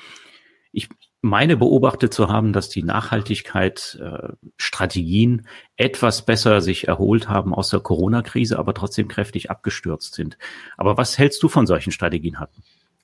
Ich 0.72 0.88
meine 1.26 1.56
beobachtet 1.56 2.14
zu 2.14 2.28
haben, 2.28 2.52
dass 2.52 2.68
die 2.68 2.82
Nachhaltigkeit-Strategien 2.82 5.40
äh, 5.40 5.44
etwas 5.84 6.24
besser 6.24 6.60
sich 6.60 6.88
erholt 6.88 7.28
haben 7.28 7.54
aus 7.54 7.70
der 7.70 7.78
Corona-Krise, 7.80 8.58
aber 8.58 8.74
trotzdem 8.74 9.06
kräftig 9.08 9.50
abgestürzt 9.50 10.14
sind. 10.14 10.38
Aber 10.76 10.96
was 10.96 11.18
hältst 11.18 11.42
du 11.42 11.48
von 11.48 11.66
solchen 11.66 11.90
Strategien 11.92 12.40
hatten? 12.40 12.62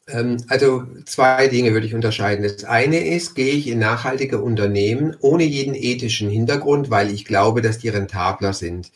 Ähm, 0.09 0.39
also 0.49 0.85
zwei 1.05 1.49
Dinge 1.49 1.73
würde 1.73 1.87
ich 1.87 1.95
unterscheiden. 1.95 2.43
Das 2.43 2.65
eine 2.65 3.07
ist, 3.07 3.35
gehe 3.35 3.55
ich 3.55 3.69
in 3.69 3.79
nachhaltige 3.79 4.41
Unternehmen 4.41 5.17
ohne 5.21 5.45
jeden 5.45 5.75
ethischen 5.75 6.31
Hintergrund, 6.31 6.91
weil 6.91 7.11
ich 7.11 7.25
glaube, 7.25 7.63
dass 7.63 7.79
die 7.79 7.89
rentabler 7.89 8.53
sind. 8.53 8.91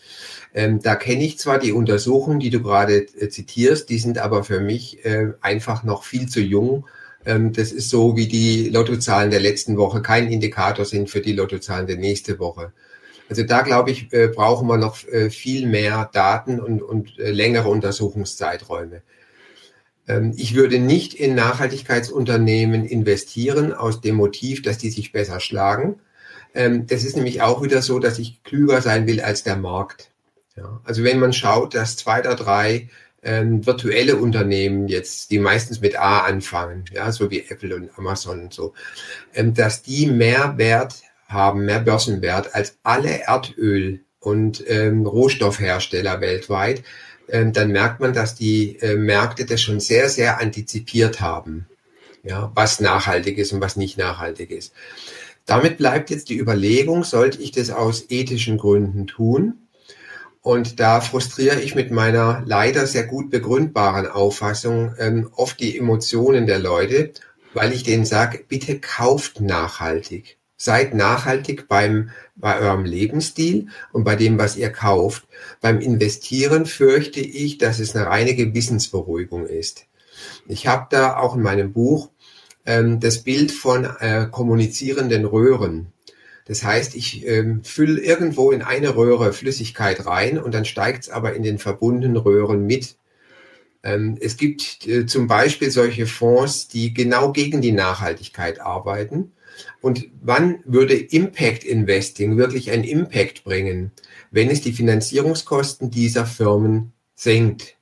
Ähm, 0.54 0.80
da 0.82 0.96
kenne 0.96 1.24
ich 1.24 1.38
zwar 1.38 1.58
die 1.58 1.72
Untersuchungen, 1.72 2.40
die 2.40 2.50
du 2.50 2.62
gerade 2.62 3.06
äh, 3.18 3.28
zitierst, 3.28 3.90
die 3.90 3.98
sind 3.98 4.18
aber 4.18 4.42
für 4.42 4.60
mich 4.60 5.04
äh, 5.04 5.32
einfach 5.40 5.84
noch 5.84 6.04
viel 6.04 6.28
zu 6.28 6.40
jung. 6.40 6.86
Ähm, 7.26 7.52
das 7.52 7.72
ist 7.72 7.90
so, 7.90 8.16
wie 8.16 8.28
die 8.28 8.70
Lottozahlen 8.70 9.30
der 9.30 9.40
letzten 9.40 9.76
Woche 9.76 10.00
kein 10.00 10.30
Indikator 10.30 10.84
sind 10.84 11.10
für 11.10 11.20
die 11.20 11.32
Lottozahlen 11.32 11.86
der 11.86 11.96
nächste 11.96 12.38
Woche. 12.38 12.72
Also 13.28 13.42
da 13.42 13.62
glaube 13.62 13.90
ich, 13.90 14.12
äh, 14.12 14.28
brauchen 14.28 14.68
wir 14.68 14.76
noch 14.76 15.04
äh, 15.08 15.30
viel 15.30 15.66
mehr 15.66 16.08
Daten 16.12 16.60
und, 16.60 16.80
und 16.80 17.18
äh, 17.18 17.32
längere 17.32 17.68
Untersuchungszeiträume. 17.68 19.02
Ähm, 20.06 20.32
ich 20.36 20.54
würde 20.54 20.78
nicht 20.78 21.14
in 21.14 21.34
Nachhaltigkeitsunternehmen 21.34 22.86
investieren 22.86 23.72
aus 23.72 24.00
dem 24.00 24.14
Motiv, 24.14 24.62
dass 24.62 24.78
die 24.78 24.90
sich 24.90 25.10
besser 25.10 25.40
schlagen. 25.40 25.96
Ähm, 26.54 26.86
das 26.86 27.02
ist 27.02 27.16
nämlich 27.16 27.42
auch 27.42 27.62
wieder 27.62 27.82
so, 27.82 27.98
dass 27.98 28.20
ich 28.20 28.44
klüger 28.44 28.80
sein 28.80 29.08
will 29.08 29.20
als 29.20 29.42
der 29.42 29.56
Markt. 29.56 30.10
Also 30.84 31.04
wenn 31.04 31.18
man 31.18 31.34
schaut, 31.34 31.74
dass 31.74 31.98
zwei 31.98 32.20
oder 32.20 32.34
drei 32.34 32.88
ähm, 33.26 33.66
virtuelle 33.66 34.16
Unternehmen 34.16 34.88
jetzt, 34.88 35.30
die 35.30 35.40
meistens 35.40 35.80
mit 35.80 35.98
A 35.98 36.20
anfangen, 36.20 36.84
ja, 36.92 37.10
so 37.10 37.30
wie 37.30 37.44
Apple 37.48 37.74
und 37.74 37.90
Amazon 37.98 38.44
und 38.44 38.54
so, 38.54 38.72
ähm, 39.34 39.52
dass 39.52 39.82
die 39.82 40.06
mehr 40.06 40.56
Wert 40.56 41.02
haben, 41.28 41.64
mehr 41.64 41.80
Börsenwert 41.80 42.54
als 42.54 42.78
alle 42.84 43.26
Erdöl- 43.26 44.00
und 44.20 44.62
ähm, 44.68 45.04
Rohstoffhersteller 45.06 46.20
weltweit, 46.20 46.84
ähm, 47.28 47.52
dann 47.52 47.72
merkt 47.72 48.00
man, 48.00 48.12
dass 48.12 48.36
die 48.36 48.78
äh, 48.80 48.94
Märkte 48.94 49.44
das 49.44 49.60
schon 49.60 49.80
sehr, 49.80 50.08
sehr 50.08 50.40
antizipiert 50.40 51.20
haben. 51.20 51.66
ja, 52.22 52.50
was 52.54 52.80
nachhaltig 52.80 53.38
ist 53.38 53.52
und 53.52 53.60
was 53.60 53.76
nicht 53.76 53.98
nachhaltig 53.98 54.50
ist. 54.50 54.72
Damit 55.46 55.78
bleibt 55.78 56.10
jetzt 56.10 56.28
die 56.28 56.38
Überlegung, 56.38 57.04
sollte 57.04 57.40
ich 57.40 57.52
das 57.52 57.70
aus 57.70 58.06
ethischen 58.08 58.58
Gründen 58.58 59.06
tun? 59.06 59.65
Und 60.46 60.78
da 60.78 61.00
frustriere 61.00 61.60
ich 61.60 61.74
mit 61.74 61.90
meiner 61.90 62.44
leider 62.46 62.86
sehr 62.86 63.02
gut 63.02 63.32
begründbaren 63.32 64.06
Auffassung 64.06 64.94
ähm, 64.96 65.28
oft 65.34 65.58
die 65.58 65.76
Emotionen 65.76 66.46
der 66.46 66.60
Leute, 66.60 67.10
weil 67.52 67.72
ich 67.72 67.82
denen 67.82 68.04
sage, 68.04 68.44
bitte 68.46 68.78
kauft 68.78 69.40
nachhaltig. 69.40 70.38
Seid 70.56 70.94
nachhaltig 70.94 71.66
beim, 71.66 72.10
bei 72.36 72.60
eurem 72.60 72.84
Lebensstil 72.84 73.70
und 73.92 74.04
bei 74.04 74.14
dem, 74.14 74.38
was 74.38 74.56
ihr 74.56 74.70
kauft. 74.70 75.26
Beim 75.60 75.80
Investieren 75.80 76.64
fürchte 76.64 77.18
ich, 77.18 77.58
dass 77.58 77.80
es 77.80 77.96
eine 77.96 78.06
reine 78.06 78.36
Gewissensberuhigung 78.36 79.46
ist. 79.46 79.86
Ich 80.46 80.68
habe 80.68 80.86
da 80.90 81.16
auch 81.16 81.34
in 81.34 81.42
meinem 81.42 81.72
Buch 81.72 82.10
ähm, 82.66 83.00
das 83.00 83.24
Bild 83.24 83.50
von 83.50 83.84
äh, 83.98 84.28
kommunizierenden 84.30 85.24
Röhren. 85.24 85.92
Das 86.46 86.62
heißt, 86.62 86.94
ich 86.94 87.26
ähm, 87.26 87.64
fülle 87.64 88.00
irgendwo 88.00 88.52
in 88.52 88.62
eine 88.62 88.96
Röhre 88.96 89.32
Flüssigkeit 89.32 90.06
rein 90.06 90.38
und 90.38 90.54
dann 90.54 90.64
steigt 90.64 91.04
es 91.04 91.10
aber 91.10 91.34
in 91.34 91.42
den 91.42 91.58
verbundenen 91.58 92.16
Röhren 92.16 92.64
mit. 92.66 92.96
Ähm, 93.82 94.16
es 94.20 94.36
gibt 94.36 94.86
äh, 94.86 95.06
zum 95.06 95.26
Beispiel 95.26 95.70
solche 95.70 96.06
Fonds, 96.06 96.68
die 96.68 96.94
genau 96.94 97.32
gegen 97.32 97.60
die 97.60 97.72
Nachhaltigkeit 97.72 98.60
arbeiten. 98.60 99.32
Und 99.80 100.08
wann 100.22 100.60
würde 100.64 100.94
Impact 100.94 101.64
Investing 101.64 102.36
wirklich 102.36 102.70
einen 102.70 102.84
Impact 102.84 103.42
bringen, 103.42 103.90
wenn 104.30 104.50
es 104.50 104.60
die 104.60 104.72
Finanzierungskosten 104.72 105.90
dieser 105.90 106.26
Firmen 106.26 106.92
senkt? 107.14 107.76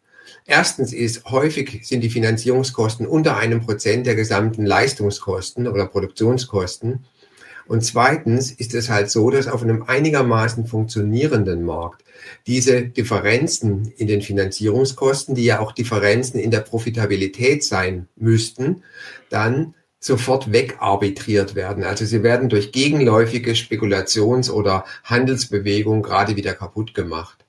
Erstens 0.46 0.92
ist 0.92 1.24
häufig 1.24 1.86
sind 1.86 2.02
die 2.02 2.10
Finanzierungskosten 2.10 3.06
unter 3.06 3.36
einem 3.36 3.60
Prozent 3.60 4.06
der 4.06 4.14
gesamten 4.14 4.66
Leistungskosten 4.66 5.66
oder 5.66 5.86
Produktionskosten. 5.86 7.06
Und 7.66 7.84
zweitens 7.84 8.50
ist 8.50 8.74
es 8.74 8.90
halt 8.90 9.10
so, 9.10 9.30
dass 9.30 9.48
auf 9.48 9.62
einem 9.62 9.84
einigermaßen 9.84 10.66
funktionierenden 10.66 11.64
Markt 11.64 12.04
diese 12.46 12.82
Differenzen 12.82 13.92
in 13.96 14.06
den 14.06 14.22
Finanzierungskosten, 14.22 15.34
die 15.34 15.44
ja 15.44 15.60
auch 15.60 15.72
Differenzen 15.72 16.38
in 16.38 16.50
der 16.50 16.60
Profitabilität 16.60 17.64
sein 17.64 18.08
müssten, 18.16 18.82
dann 19.30 19.74
sofort 19.98 20.52
wegarbitriert 20.52 21.54
werden. 21.54 21.82
Also 21.82 22.04
sie 22.04 22.22
werden 22.22 22.50
durch 22.50 22.72
gegenläufige 22.72 23.52
Spekulations- 23.52 24.50
oder 24.50 24.84
Handelsbewegungen 25.04 26.02
gerade 26.02 26.36
wieder 26.36 26.52
kaputt 26.52 26.94
gemacht. 26.94 27.43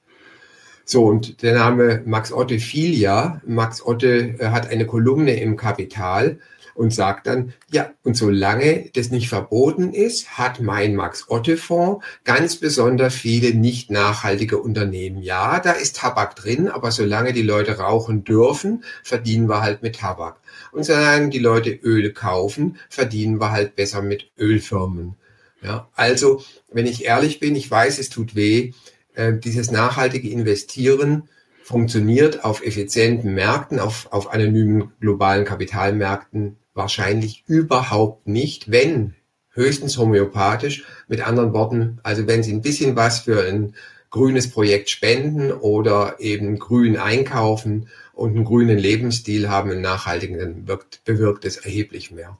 So, 0.88 1.06
und 1.06 1.42
der 1.42 1.56
Name 1.56 2.04
Max 2.06 2.32
Otte 2.32 2.60
fiel 2.60 2.94
ja. 2.94 3.42
Max 3.46 3.84
Otte 3.84 4.36
äh, 4.40 4.48
hat 4.50 4.70
eine 4.70 4.86
Kolumne 4.86 5.40
im 5.40 5.58
Kapital 5.58 6.38
und 6.76 6.94
sagt 6.94 7.26
dann, 7.26 7.54
ja, 7.72 7.92
und 8.04 8.16
solange 8.16 8.92
das 8.94 9.10
nicht 9.10 9.30
verboten 9.30 9.94
ist, 9.94 10.38
hat 10.38 10.60
mein 10.60 10.96
Max 10.96 11.26
Otte 11.30 11.58
Fonds 11.58 12.06
ganz 12.24 12.58
besonders 12.58 13.16
viele 13.16 13.56
nicht 13.56 13.90
nachhaltige 13.90 14.60
Unternehmen. 14.60 15.24
Ja, 15.24 15.60
da 15.60 15.72
ist 15.72 15.96
Tabak 15.96 16.36
drin, 16.36 16.68
aber 16.68 16.92
solange 16.92 17.34
die 17.34 17.42
Leute 17.42 17.80
rauchen 17.80 18.24
dürfen, 18.24 18.84
verdienen 19.04 19.50
wir 19.50 19.62
halt 19.62 19.82
mit 19.82 19.96
Tabak. 19.96 20.38
Und 20.72 20.84
solange 20.84 21.30
die 21.30 21.40
Leute 21.40 21.72
Öl 21.72 22.12
kaufen, 22.14 22.78
verdienen 22.90 23.40
wir 23.40 23.52
halt 23.52 23.76
besser 23.76 24.02
mit 24.02 24.30
Ölfirmen. 24.38 25.16
Ja, 25.64 25.90
also, 25.96 26.44
wenn 26.72 26.86
ich 26.86 27.06
ehrlich 27.06 27.40
bin, 27.40 27.56
ich 27.56 27.72
weiß, 27.72 27.98
es 27.98 28.10
tut 28.10 28.36
weh, 28.36 28.74
äh, 29.16 29.38
dieses 29.38 29.72
nachhaltige 29.72 30.30
Investieren 30.30 31.30
funktioniert 31.64 32.46
auf 32.46 32.64
effizienten 32.64 33.34
Märkten, 33.34 33.80
auf, 33.80 34.08
auf 34.12 34.32
anonymen 34.32 34.92
globalen 35.00 35.46
Kapitalmärkten 35.46 36.58
wahrscheinlich 36.76 37.44
überhaupt 37.48 38.28
nicht, 38.28 38.70
wenn 38.70 39.16
höchstens 39.50 39.98
homöopathisch. 39.98 40.86
Mit 41.08 41.26
anderen 41.26 41.54
Worten, 41.54 42.00
also 42.04 42.28
wenn 42.28 42.44
Sie 42.44 42.54
ein 42.54 42.62
bisschen 42.62 42.96
was 42.96 43.22
für 43.22 43.48
ein 43.48 43.74
grünes 44.12 44.50
Projekt 44.50 44.90
spenden 44.90 45.52
oder 45.52 46.18
eben 46.20 46.60
grün 46.60 46.98
einkaufen 46.98 47.90
und 48.14 48.36
einen 48.36 48.46
grünen 48.46 48.78
Lebensstil 48.78 49.50
haben, 49.50 49.72
einen 49.72 49.82
nachhaltigen, 49.82 50.38
dann 50.38 50.68
wirkt, 50.68 51.04
bewirkt 51.04 51.46
es 51.46 51.58
erheblich 51.58 52.12
mehr. 52.12 52.38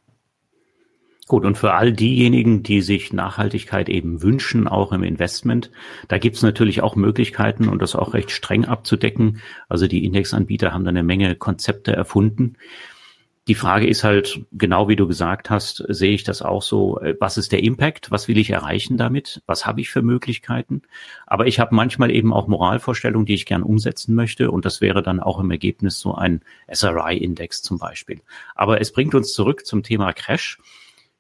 Gut, 1.28 1.44
und 1.44 1.58
für 1.58 1.74
all 1.74 1.92
diejenigen, 1.92 2.62
die 2.62 2.82
sich 2.82 3.12
Nachhaltigkeit 3.12 3.90
eben 3.90 4.22
wünschen, 4.22 4.68
auch 4.68 4.92
im 4.92 5.02
Investment, 5.02 5.72
da 6.08 6.20
gibt's 6.20 6.44
natürlich 6.44 6.84
auch 6.84 6.96
Möglichkeiten 6.96 7.68
und 7.68 7.82
das 7.82 7.96
auch 7.96 8.14
recht 8.14 8.30
streng 8.30 8.66
abzudecken. 8.66 9.42
Also 9.68 9.88
die 9.88 10.06
Indexanbieter 10.06 10.72
haben 10.72 10.84
da 10.84 10.90
eine 10.90 11.02
Menge 11.02 11.36
Konzepte 11.36 11.94
erfunden. 11.94 12.58
Die 13.48 13.56
Frage 13.56 13.88
ist 13.88 14.04
halt, 14.04 14.42
genau 14.52 14.88
wie 14.88 14.96
du 14.96 15.08
gesagt 15.08 15.50
hast, 15.50 15.84
sehe 15.88 16.14
ich 16.14 16.24
das 16.24 16.44
auch 16.44 16.62
so, 16.62 17.00
äh, 17.00 17.16
was 17.20 17.38
ist 17.38 17.52
der 17.52 17.64
Impact, 17.64 18.12
was 18.12 18.28
will 18.28 18.38
ich 18.38 18.52
erreichen 18.52 18.98
damit, 18.98 19.42
was 19.48 19.66
habe 19.66 19.82
ich 19.82 19.90
für 19.90 20.04
Möglichkeiten. 20.04 20.84
Aber 21.26 21.48
ich 21.48 21.60
habe 21.60 21.74
manchmal 21.74 22.12
eben 22.12 22.34
auch 22.34 22.48
Moralvorstellungen, 22.48 23.26
die 23.26 23.36
ich 23.36 23.46
gern 23.48 23.64
umsetzen 23.64 24.14
möchte 24.14 24.52
und 24.52 24.66
das 24.66 24.80
wäre 24.80 25.02
dann 25.02 25.20
auch 25.20 25.40
im 25.40 25.50
Ergebnis 25.50 26.00
so 26.00 26.14
ein 26.14 26.42
SRI-Index 26.72 27.64
zum 27.64 27.80
Beispiel. 27.80 28.22
Aber 28.54 28.80
es 28.82 28.92
bringt 28.92 29.16
uns 29.16 29.34
zurück 29.34 29.66
zum 29.66 29.82
Thema 29.82 30.14
Crash 30.14 30.60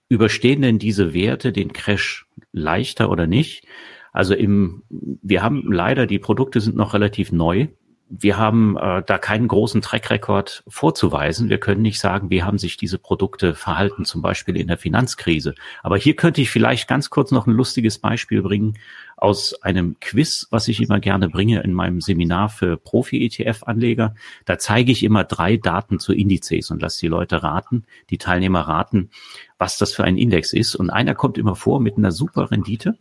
überstehen 0.09 0.61
denn 0.61 0.79
diese 0.79 1.13
Werte 1.13 1.51
den 1.51 1.73
Crash 1.73 2.27
leichter 2.51 3.09
oder 3.09 3.27
nicht? 3.27 3.65
Also 4.11 4.33
im, 4.33 4.83
wir 4.89 5.43
haben 5.43 5.71
leider, 5.71 6.05
die 6.07 6.19
Produkte 6.19 6.61
sind 6.61 6.75
noch 6.75 6.93
relativ 6.93 7.31
neu 7.31 7.67
wir 8.07 8.37
haben 8.37 8.77
äh, 8.77 9.01
da 9.05 9.17
keinen 9.17 9.47
großen 9.47 9.81
Track-Record 9.81 10.63
vorzuweisen. 10.67 11.49
Wir 11.49 11.59
können 11.59 11.81
nicht 11.81 11.99
sagen, 11.99 12.29
wie 12.29 12.43
haben 12.43 12.59
sich 12.59 12.77
diese 12.77 12.99
Produkte 12.99 13.55
verhalten, 13.55 14.05
zum 14.05 14.21
Beispiel 14.21 14.57
in 14.57 14.67
der 14.67 14.77
Finanzkrise. 14.77 15.55
Aber 15.81 15.97
hier 15.97 16.15
könnte 16.15 16.41
ich 16.41 16.51
vielleicht 16.51 16.87
ganz 16.87 17.09
kurz 17.09 17.31
noch 17.31 17.47
ein 17.47 17.53
lustiges 17.53 17.97
Beispiel 17.97 18.43
bringen 18.43 18.77
aus 19.17 19.59
einem 19.63 19.99
Quiz, 19.99 20.47
was 20.51 20.67
ich 20.67 20.81
immer 20.81 20.99
gerne 20.99 21.29
bringe 21.29 21.63
in 21.63 21.73
meinem 21.73 21.99
Seminar 21.99 22.49
für 22.49 22.77
Profi-ETF-Anleger. 22.77 24.13
Da 24.45 24.59
zeige 24.59 24.91
ich 24.91 25.03
immer 25.03 25.23
drei 25.23 25.57
Daten 25.57 25.99
zu 25.99 26.13
Indizes 26.13 26.69
und 26.69 26.83
lasse 26.83 26.99
die 26.99 27.07
Leute 27.07 27.41
raten, 27.41 27.85
die 28.11 28.19
Teilnehmer 28.19 28.61
raten, 28.61 29.09
was 29.57 29.77
das 29.77 29.93
für 29.93 30.03
ein 30.03 30.17
Index 30.17 30.53
ist. 30.53 30.75
Und 30.75 30.91
einer 30.91 31.15
kommt 31.15 31.39
immer 31.39 31.55
vor 31.55 31.79
mit 31.79 31.97
einer 31.97 32.11
super 32.11 32.51
Rendite 32.51 32.99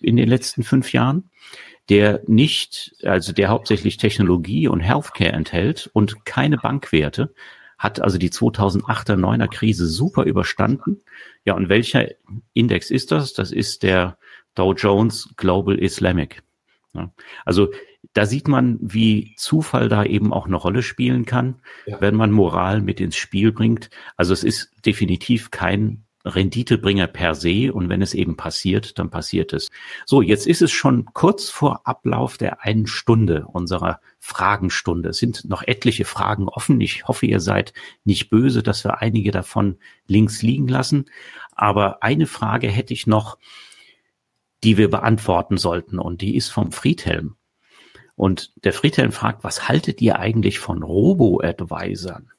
in 0.00 0.16
den 0.16 0.28
letzten 0.28 0.62
fünf 0.62 0.92
Jahren 0.94 1.30
der 1.90 2.22
nicht, 2.26 2.94
also 3.02 3.32
der 3.32 3.48
hauptsächlich 3.48 3.96
Technologie 3.96 4.68
und 4.68 4.80
Healthcare 4.80 5.32
enthält 5.32 5.90
und 5.92 6.24
keine 6.24 6.56
Bankwerte, 6.56 7.34
hat 7.78 8.00
also 8.00 8.16
die 8.16 8.30
2008er, 8.30 9.16
9er 9.16 9.48
Krise 9.48 9.86
super 9.86 10.24
überstanden. 10.24 11.00
Ja, 11.44 11.54
und 11.54 11.68
welcher 11.68 12.06
Index 12.52 12.90
ist 12.90 13.10
das? 13.10 13.32
Das 13.32 13.52
ist 13.52 13.82
der 13.82 14.18
Dow 14.54 14.74
Jones 14.74 15.30
Global 15.36 15.78
Islamic. 15.78 16.42
Ja, 16.92 17.12
also 17.44 17.72
da 18.12 18.26
sieht 18.26 18.48
man, 18.48 18.78
wie 18.80 19.34
Zufall 19.36 19.88
da 19.88 20.04
eben 20.04 20.32
auch 20.32 20.46
eine 20.46 20.56
Rolle 20.56 20.82
spielen 20.82 21.24
kann, 21.24 21.60
ja. 21.86 22.00
wenn 22.00 22.14
man 22.14 22.30
Moral 22.30 22.82
mit 22.82 23.00
ins 23.00 23.16
Spiel 23.16 23.52
bringt. 23.52 23.90
Also 24.16 24.32
es 24.32 24.44
ist 24.44 24.72
definitiv 24.84 25.50
kein 25.50 26.04
Renditebringer 26.24 27.06
per 27.06 27.34
se 27.34 27.72
und 27.72 27.88
wenn 27.88 28.02
es 28.02 28.12
eben 28.12 28.36
passiert, 28.36 28.98
dann 28.98 29.10
passiert 29.10 29.52
es. 29.52 29.68
So, 30.04 30.20
jetzt 30.20 30.46
ist 30.46 30.60
es 30.60 30.70
schon 30.70 31.06
kurz 31.14 31.48
vor 31.48 31.86
Ablauf 31.86 32.36
der 32.36 32.62
einen 32.62 32.86
Stunde 32.86 33.46
unserer 33.46 34.00
Fragenstunde. 34.18 35.10
Es 35.10 35.18
sind 35.18 35.48
noch 35.48 35.62
etliche 35.62 36.04
Fragen 36.04 36.48
offen. 36.48 36.80
Ich 36.80 37.08
hoffe, 37.08 37.26
ihr 37.26 37.40
seid 37.40 37.72
nicht 38.04 38.28
böse, 38.28 38.62
dass 38.62 38.84
wir 38.84 39.00
einige 39.00 39.30
davon 39.30 39.78
links 40.06 40.42
liegen 40.42 40.68
lassen. 40.68 41.06
Aber 41.52 42.02
eine 42.02 42.26
Frage 42.26 42.68
hätte 42.68 42.92
ich 42.92 43.06
noch, 43.06 43.38
die 44.62 44.76
wir 44.76 44.90
beantworten 44.90 45.56
sollten 45.56 45.98
und 45.98 46.20
die 46.20 46.36
ist 46.36 46.50
vom 46.50 46.70
Friedhelm. 46.70 47.36
Und 48.14 48.52
der 48.64 48.74
Friedhelm 48.74 49.12
fragt, 49.12 49.44
was 49.44 49.68
haltet 49.68 50.02
ihr 50.02 50.18
eigentlich 50.18 50.58
von 50.58 50.82
Robo-Advisern? 50.82 52.30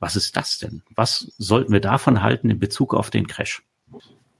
Was 0.00 0.16
ist 0.16 0.36
das 0.36 0.58
denn? 0.58 0.82
Was 0.94 1.32
sollten 1.38 1.72
wir 1.72 1.80
davon 1.80 2.22
halten 2.22 2.50
in 2.50 2.58
Bezug 2.58 2.94
auf 2.94 3.10
den 3.10 3.26
Crash? 3.26 3.62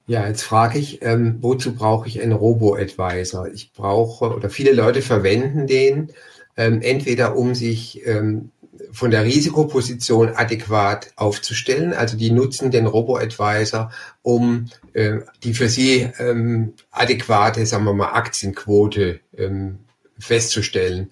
Ja, 0.07 0.27
jetzt 0.27 0.43
frage 0.43 0.79
ich, 0.79 1.03
ähm, 1.03 1.37
wozu 1.41 1.75
brauche 1.75 2.09
ich 2.09 2.21
einen 2.21 2.33
Robo-Advisor? 2.33 3.47
Ich 3.49 3.73
brauche, 3.73 4.35
oder 4.35 4.51
viele 4.51 4.73
Leute 4.73 5.03
verwenden 5.03 5.69
den, 5.69 6.11
ähm, 6.57 6.83
entweder 6.83 7.37
um 7.37 7.55
sich 7.55 8.05
ähm, 8.07 8.51
von 8.91 9.11
der 9.11 9.25
Risikoposition 9.25 10.31
adäquat 10.31 11.13
aufzustellen. 11.15 11.93
Also 11.93 12.17
die 12.17 12.33
nutzen 12.33 12.71
den 12.71 12.87
Robo-Advisor, 12.87 13.93
um 14.23 14.67
äh, 14.95 15.19
die 15.45 15.55
für 15.55 15.69
sie 15.69 16.11
ähm, 16.19 16.73
adäquate, 16.91 17.65
sagen 17.67 17.85
wir 17.85 17.95
mal, 17.95 18.13
Aktienquote 18.13 19.21
ähm, 19.37 19.79
festzustellen. 20.19 21.11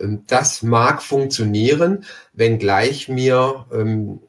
Ähm, 0.00 0.24
das 0.26 0.62
mag 0.62 1.02
funktionieren, 1.02 2.04
wenngleich 2.32 3.08
mir, 3.08 3.66
ähm, 3.72 4.20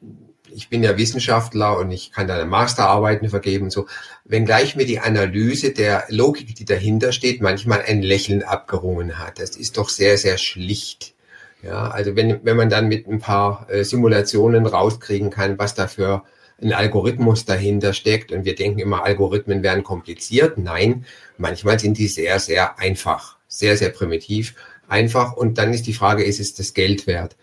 ich 0.52 0.68
bin 0.68 0.82
ja 0.82 0.96
Wissenschaftler 0.96 1.78
und 1.78 1.90
ich 1.92 2.12
kann 2.12 2.26
da 2.26 2.44
Masterarbeiten 2.44 3.28
vergeben 3.28 3.64
und 3.64 3.70
so, 3.70 3.86
wenngleich 4.24 4.76
mir 4.76 4.86
die 4.86 4.98
Analyse 4.98 5.72
der 5.72 6.04
Logik, 6.08 6.54
die 6.56 6.64
dahinter 6.64 7.12
steht, 7.12 7.40
manchmal 7.40 7.82
ein 7.82 8.02
Lächeln 8.02 8.42
abgerungen 8.42 9.18
hat. 9.18 9.38
Das 9.38 9.56
ist 9.56 9.76
doch 9.76 9.88
sehr, 9.88 10.18
sehr 10.18 10.38
schlicht. 10.38 11.14
Ja, 11.62 11.88
also 11.90 12.16
wenn, 12.16 12.44
wenn 12.44 12.56
man 12.56 12.70
dann 12.70 12.88
mit 12.88 13.06
ein 13.06 13.18
paar 13.18 13.68
äh, 13.68 13.84
Simulationen 13.84 14.66
rauskriegen 14.66 15.30
kann, 15.30 15.58
was 15.58 15.74
da 15.74 15.88
für 15.88 16.24
ein 16.62 16.72
Algorithmus 16.72 17.44
dahinter 17.44 17.92
steckt 17.92 18.32
und 18.32 18.44
wir 18.44 18.54
denken 18.54 18.78
immer, 18.78 19.04
Algorithmen 19.04 19.62
wären 19.62 19.82
kompliziert. 19.82 20.58
Nein, 20.58 21.04
manchmal 21.38 21.78
sind 21.78 21.98
die 21.98 22.08
sehr, 22.08 22.38
sehr 22.38 22.78
einfach, 22.78 23.36
sehr, 23.48 23.76
sehr 23.76 23.90
primitiv 23.90 24.54
einfach. 24.90 25.34
Und 25.34 25.58
dann 25.58 25.72
ist 25.72 25.86
die 25.86 25.94
Frage, 25.94 26.24
ist 26.24 26.40
es 26.40 26.54
das 26.54 26.74
Geld 26.74 27.06
wert? 27.06 27.36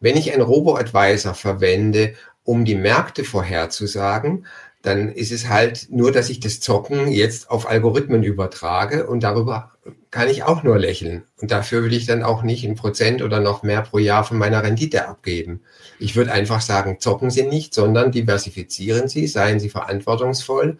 Wenn 0.00 0.16
ich 0.16 0.32
einen 0.32 0.42
Robo-Advisor 0.42 1.34
verwende, 1.34 2.14
um 2.44 2.64
die 2.64 2.74
Märkte 2.74 3.24
vorherzusagen, 3.24 4.46
dann 4.82 5.12
ist 5.12 5.30
es 5.30 5.48
halt 5.48 5.86
nur, 5.90 6.10
dass 6.10 6.28
ich 6.28 6.40
das 6.40 6.58
Zocken 6.58 7.08
jetzt 7.08 7.50
auf 7.50 7.68
Algorithmen 7.68 8.24
übertrage 8.24 9.06
und 9.06 9.22
darüber 9.22 9.72
kann 10.10 10.28
ich 10.28 10.42
auch 10.42 10.64
nur 10.64 10.78
lächeln. 10.78 11.22
Und 11.40 11.52
dafür 11.52 11.84
will 11.84 11.92
ich 11.92 12.04
dann 12.04 12.24
auch 12.24 12.42
nicht 12.42 12.64
ein 12.64 12.74
Prozent 12.74 13.22
oder 13.22 13.40
noch 13.40 13.62
mehr 13.62 13.82
pro 13.82 13.98
Jahr 13.98 14.24
von 14.24 14.38
meiner 14.38 14.62
Rendite 14.62 15.08
abgeben. 15.08 15.62
Ich 16.00 16.16
würde 16.16 16.32
einfach 16.32 16.60
sagen, 16.60 16.98
zocken 16.98 17.30
Sie 17.30 17.44
nicht, 17.44 17.74
sondern 17.74 18.10
diversifizieren 18.10 19.08
Sie, 19.08 19.28
seien 19.28 19.60
Sie 19.60 19.70
verantwortungsvoll, 19.70 20.78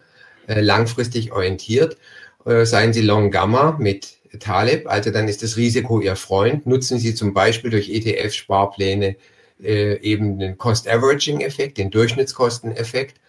äh, 0.48 0.60
langfristig 0.60 1.32
orientiert, 1.32 1.96
äh, 2.44 2.64
seien 2.64 2.92
Sie 2.92 3.02
Long 3.02 3.30
Gamma 3.30 3.76
mit 3.78 4.18
Taleb, 4.38 4.86
also 4.86 5.10
dann 5.10 5.28
ist 5.28 5.42
das 5.42 5.56
Risiko 5.56 6.00
Ihr 6.00 6.16
Freund. 6.16 6.66
Nutzen 6.66 6.98
Sie 6.98 7.14
zum 7.14 7.34
Beispiel 7.34 7.70
durch 7.70 7.90
ETF-Sparpläne 7.90 9.16
äh, 9.62 10.00
eben 10.00 10.38
den 10.38 10.58
Cost-Averaging-Effekt, 10.58 11.78
den 11.78 11.90
Durchschnittskosteneffekt. 11.90 13.20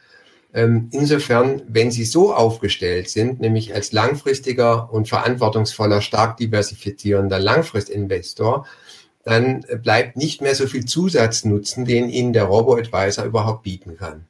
Ähm, 0.53 0.89
insofern, 0.91 1.63
wenn 1.67 1.91
Sie 1.91 2.05
so 2.05 2.33
aufgestellt 2.33 3.09
sind, 3.09 3.39
nämlich 3.39 3.73
als 3.73 3.91
langfristiger 3.91 4.91
und 4.93 5.07
verantwortungsvoller, 5.07 6.01
stark 6.01 6.37
diversifizierender 6.37 7.39
Langfristinvestor, 7.39 8.65
dann 9.23 9.65
bleibt 9.81 10.17
nicht 10.17 10.41
mehr 10.41 10.53
so 10.53 10.67
viel 10.67 10.85
Zusatznutzen, 10.85 11.85
den 11.85 12.09
Ihnen 12.09 12.33
der 12.33 12.43
Robo-Advisor 12.43 13.25
überhaupt 13.25 13.63
bieten 13.63 13.97
kann. 13.97 14.27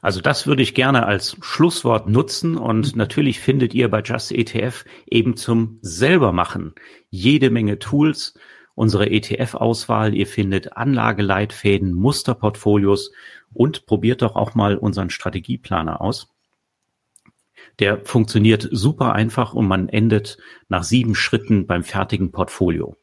Also 0.00 0.20
das 0.20 0.46
würde 0.46 0.62
ich 0.62 0.74
gerne 0.74 1.06
als 1.06 1.36
Schlusswort 1.40 2.08
nutzen 2.08 2.56
und 2.56 2.94
natürlich 2.94 3.40
findet 3.40 3.74
ihr 3.74 3.90
bei 3.90 4.02
Just 4.02 4.32
ETF 4.32 4.84
eben 5.06 5.36
zum 5.36 5.78
selbermachen 5.82 6.74
jede 7.10 7.50
Menge 7.50 7.78
Tools, 7.78 8.34
unsere 8.74 9.10
ETF-Auswahl, 9.10 10.14
ihr 10.14 10.26
findet 10.26 10.76
Anlageleitfäden, 10.76 11.94
Musterportfolios 11.94 13.10
und 13.52 13.86
probiert 13.86 14.22
doch 14.22 14.36
auch 14.36 14.54
mal 14.54 14.76
unseren 14.76 15.10
Strategieplaner 15.10 16.00
aus. 16.00 16.28
Der 17.80 18.04
funktioniert 18.04 18.68
super 18.70 19.12
einfach 19.14 19.52
und 19.54 19.66
man 19.66 19.88
endet 19.88 20.38
nach 20.68 20.84
sieben 20.84 21.14
Schritten 21.14 21.66
beim 21.66 21.82
fertigen 21.82 22.30
Portfolio. 22.30 22.96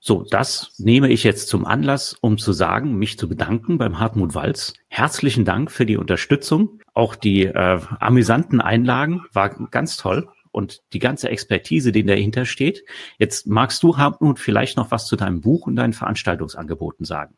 So, 0.00 0.24
das 0.30 0.74
nehme 0.78 1.08
ich 1.10 1.24
jetzt 1.24 1.48
zum 1.48 1.64
Anlass, 1.64 2.16
um 2.20 2.38
zu 2.38 2.52
sagen, 2.52 2.94
mich 2.94 3.18
zu 3.18 3.28
bedanken 3.28 3.78
beim 3.78 3.98
Hartmut 3.98 4.34
Walz. 4.34 4.74
Herzlichen 4.86 5.44
Dank 5.44 5.72
für 5.72 5.86
die 5.86 5.96
Unterstützung. 5.96 6.80
Auch 6.94 7.16
die 7.16 7.46
äh, 7.46 7.80
amüsanten 7.98 8.60
Einlagen 8.60 9.22
war 9.32 9.48
ganz 9.70 9.96
toll 9.96 10.28
und 10.52 10.82
die 10.92 11.00
ganze 11.00 11.28
Expertise, 11.30 11.90
die 11.90 12.04
dahinter 12.04 12.44
steht. 12.44 12.84
Jetzt 13.18 13.48
magst 13.48 13.82
du, 13.82 13.96
Hartmut, 13.96 14.38
vielleicht 14.38 14.76
noch 14.76 14.92
was 14.92 15.06
zu 15.06 15.16
deinem 15.16 15.40
Buch 15.40 15.66
und 15.66 15.76
deinen 15.76 15.92
Veranstaltungsangeboten 15.92 17.04
sagen. 17.04 17.36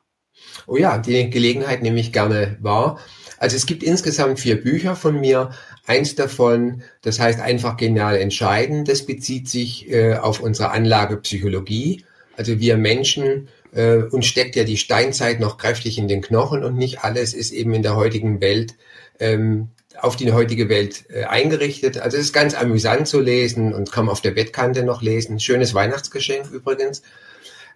Oh 0.66 0.76
ja, 0.76 0.98
die 0.98 1.30
Gelegenheit 1.30 1.82
nehme 1.82 2.00
ich 2.00 2.12
gerne 2.12 2.58
wahr. 2.60 2.98
Also 3.38 3.56
es 3.56 3.66
gibt 3.66 3.82
insgesamt 3.82 4.38
vier 4.38 4.62
Bücher 4.62 4.96
von 4.96 5.18
mir. 5.18 5.50
Eins 5.86 6.14
davon, 6.14 6.82
das 7.02 7.18
heißt 7.18 7.40
einfach 7.40 7.76
genial 7.78 8.16
entscheiden, 8.16 8.84
das 8.84 9.06
bezieht 9.06 9.48
sich 9.48 9.90
äh, 9.90 10.16
auf 10.16 10.40
unsere 10.40 10.70
Anlagepsychologie. 10.70 12.04
Also 12.36 12.58
wir 12.58 12.76
Menschen, 12.76 13.48
äh, 13.72 13.96
uns 13.96 14.26
steckt 14.26 14.56
ja 14.56 14.64
die 14.64 14.76
Steinzeit 14.76 15.40
noch 15.40 15.58
kräftig 15.58 15.98
in 15.98 16.08
den 16.08 16.22
Knochen 16.22 16.64
und 16.64 16.76
nicht 16.76 17.04
alles 17.04 17.34
ist 17.34 17.50
eben 17.52 17.74
in 17.74 17.82
der 17.82 17.96
heutigen 17.96 18.40
Welt 18.40 18.74
ähm, 19.18 19.68
auf 19.98 20.16
die 20.16 20.32
heutige 20.32 20.68
Welt 20.68 21.04
äh, 21.10 21.24
eingerichtet. 21.24 21.98
Also 21.98 22.16
es 22.16 22.24
ist 22.24 22.32
ganz 22.32 22.54
amüsant 22.54 23.06
zu 23.06 23.20
lesen 23.20 23.74
und 23.74 23.92
kann 23.92 24.06
man 24.06 24.12
auf 24.12 24.22
der 24.22 24.30
Bettkante 24.30 24.82
noch 24.82 25.02
lesen. 25.02 25.40
Schönes 25.40 25.74
Weihnachtsgeschenk 25.74 26.50
übrigens. 26.50 27.02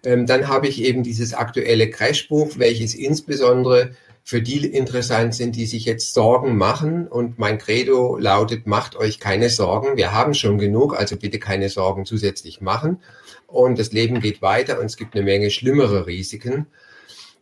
Ähm, 0.03 0.25
dann 0.25 0.47
habe 0.47 0.67
ich 0.67 0.81
eben 0.83 1.03
dieses 1.03 1.33
aktuelle 1.33 1.89
Crashbuch, 1.89 2.57
welches 2.57 2.95
insbesondere 2.95 3.91
für 4.23 4.41
die 4.41 4.65
interessant 4.65 5.35
sind, 5.35 5.55
die 5.55 5.67
sich 5.67 5.85
jetzt 5.85 6.13
Sorgen 6.13 6.57
machen. 6.57 7.07
Und 7.07 7.37
mein 7.37 7.59
Credo 7.59 8.17
lautet, 8.17 8.65
macht 8.65 8.95
euch 8.95 9.19
keine 9.19 9.49
Sorgen. 9.49 9.97
Wir 9.97 10.13
haben 10.13 10.33
schon 10.33 10.57
genug, 10.57 10.97
also 10.97 11.15
bitte 11.15 11.37
keine 11.37 11.69
Sorgen 11.69 12.05
zusätzlich 12.05 12.59
machen. 12.59 12.99
Und 13.47 13.79
das 13.79 13.91
Leben 13.91 14.19
geht 14.19 14.41
weiter 14.41 14.79
und 14.79 14.85
es 14.85 14.97
gibt 14.97 15.15
eine 15.15 15.23
Menge 15.23 15.49
schlimmere 15.49 16.07
Risiken. 16.07 16.67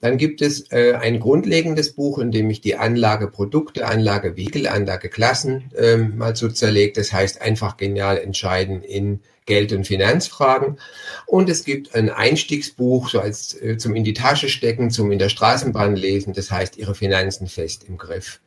Dann 0.03 0.17
gibt 0.17 0.41
es 0.41 0.69
äh, 0.69 0.95
ein 0.95 1.21
grundlegendes 1.21 1.93
Buch, 1.93 2.19
in 2.19 2.31
dem 2.31 2.49
ich 2.49 2.59
die 2.59 2.75
Anlageprodukte, 2.75 3.87
Anlagevehikel, 3.87 4.67
Anlageklassen 4.67 5.71
äh, 5.77 5.95
mal 5.95 6.35
so 6.35 6.49
zerlegt. 6.49 6.97
Das 6.97 7.13
heißt 7.13 7.41
einfach 7.41 7.77
genial 7.77 8.17
entscheiden 8.17 8.83
in 8.83 9.21
Geld- 9.45 9.71
und 9.71 9.87
Finanzfragen. 9.87 10.77
Und 11.25 11.49
es 11.49 11.63
gibt 11.63 11.95
ein 11.95 12.09
Einstiegsbuch, 12.09 13.07
so 13.07 13.21
als 13.21 13.53
äh, 13.61 13.77
zum 13.77 13.95
in 13.95 14.03
die 14.03 14.13
Tasche 14.13 14.49
stecken, 14.49 14.91
zum 14.91 15.09
in 15.09 15.19
der 15.19 15.29
Straßenbahn 15.29 15.95
lesen. 15.95 16.33
Das 16.33 16.51
heißt 16.51 16.75
Ihre 16.75 16.95
Finanzen 16.95 17.47
fest 17.47 17.85
im 17.87 17.97
Griff. 17.97 18.41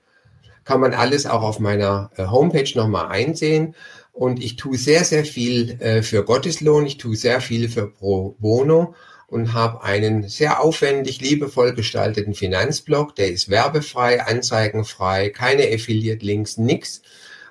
Kann 0.64 0.80
man 0.80 0.92
alles 0.92 1.24
auch 1.24 1.42
auf 1.42 1.58
meiner 1.58 2.10
äh, 2.16 2.26
Homepage 2.26 2.70
nochmal 2.74 3.06
einsehen. 3.06 3.74
Und 4.16 4.42
ich 4.42 4.56
tue 4.56 4.78
sehr, 4.78 5.04
sehr 5.04 5.26
viel 5.26 5.78
äh, 5.78 6.00
für 6.00 6.24
Gotteslohn. 6.24 6.86
Ich 6.86 6.96
tue 6.96 7.16
sehr 7.16 7.42
viel 7.42 7.68
für 7.68 7.86
Pro 7.86 8.34
Bono 8.38 8.94
und 9.26 9.52
habe 9.52 9.82
einen 9.82 10.26
sehr 10.26 10.62
aufwendig, 10.62 11.20
liebevoll 11.20 11.74
gestalteten 11.74 12.32
Finanzblog. 12.32 13.14
Der 13.14 13.30
ist 13.30 13.50
werbefrei, 13.50 14.22
anzeigenfrei, 14.22 15.28
keine 15.28 15.64
Affiliate-Links, 15.64 16.56
nix. 16.56 17.02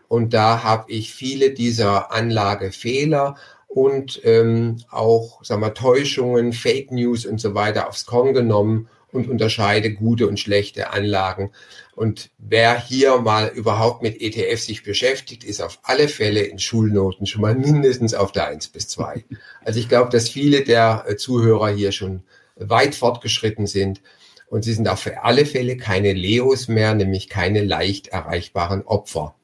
Und 0.08 0.34
da 0.34 0.64
habe 0.64 0.92
ich 0.92 1.14
viele 1.14 1.52
dieser 1.52 2.12
Anlagefehler 2.12 3.36
und 3.68 4.22
ähm, 4.24 4.78
auch 4.90 5.44
sagen 5.44 5.62
wir, 5.62 5.76
Täuschungen, 5.76 6.52
Fake 6.52 6.92
News 6.92 7.28
und 7.28 7.40
so 7.40 7.54
weiter 7.54 7.88
aufs 7.88 8.08
Korn 8.08 8.34
genommen 8.34 8.90
und 9.12 9.30
unterscheide 9.30 9.94
gute 9.94 10.28
und 10.28 10.40
schlechte 10.40 10.90
Anlagen. 10.92 11.52
Und 11.96 12.30
wer 12.38 12.78
hier 12.80 13.18
mal 13.20 13.48
überhaupt 13.48 14.04
mit 14.04 14.22
ETF 14.22 14.60
sich 14.60 14.84
beschäftigt, 14.84 15.46
ist 15.46 15.62
auf 15.62 15.80
alle 15.84 16.10
Fälle 16.10 16.42
in 16.42 16.60
Schulnoten 16.60 17.26
schon 17.26 17.42
mal 17.42 17.56
mindestens 17.56 18.14
auf 18.14 18.32
der 18.34 18.48
1 18.48 18.68
bis 18.70 18.90
2. 18.90 19.24
Also 19.64 19.80
ich 19.80 19.88
glaube, 19.88 20.12
dass 20.12 20.30
viele 20.30 20.64
der 20.64 21.06
äh, 21.08 21.16
Zuhörer 21.16 21.70
hier 21.70 21.92
schon 21.92 22.24
weit 22.58 22.96
fortgeschritten 22.96 23.66
sind. 23.66 24.02
Und 24.48 24.64
sie 24.64 24.74
sind 24.74 24.88
auch 24.88 24.98
für 24.98 25.24
alle 25.24 25.46
Fälle 25.46 25.78
keine 25.78 26.14
Leos 26.14 26.68
mehr, 26.68 26.94
nämlich 26.94 27.30
keine 27.30 27.64
leicht 27.64 28.10
erreichbaren 28.10 28.84
Opfer, 28.84 29.36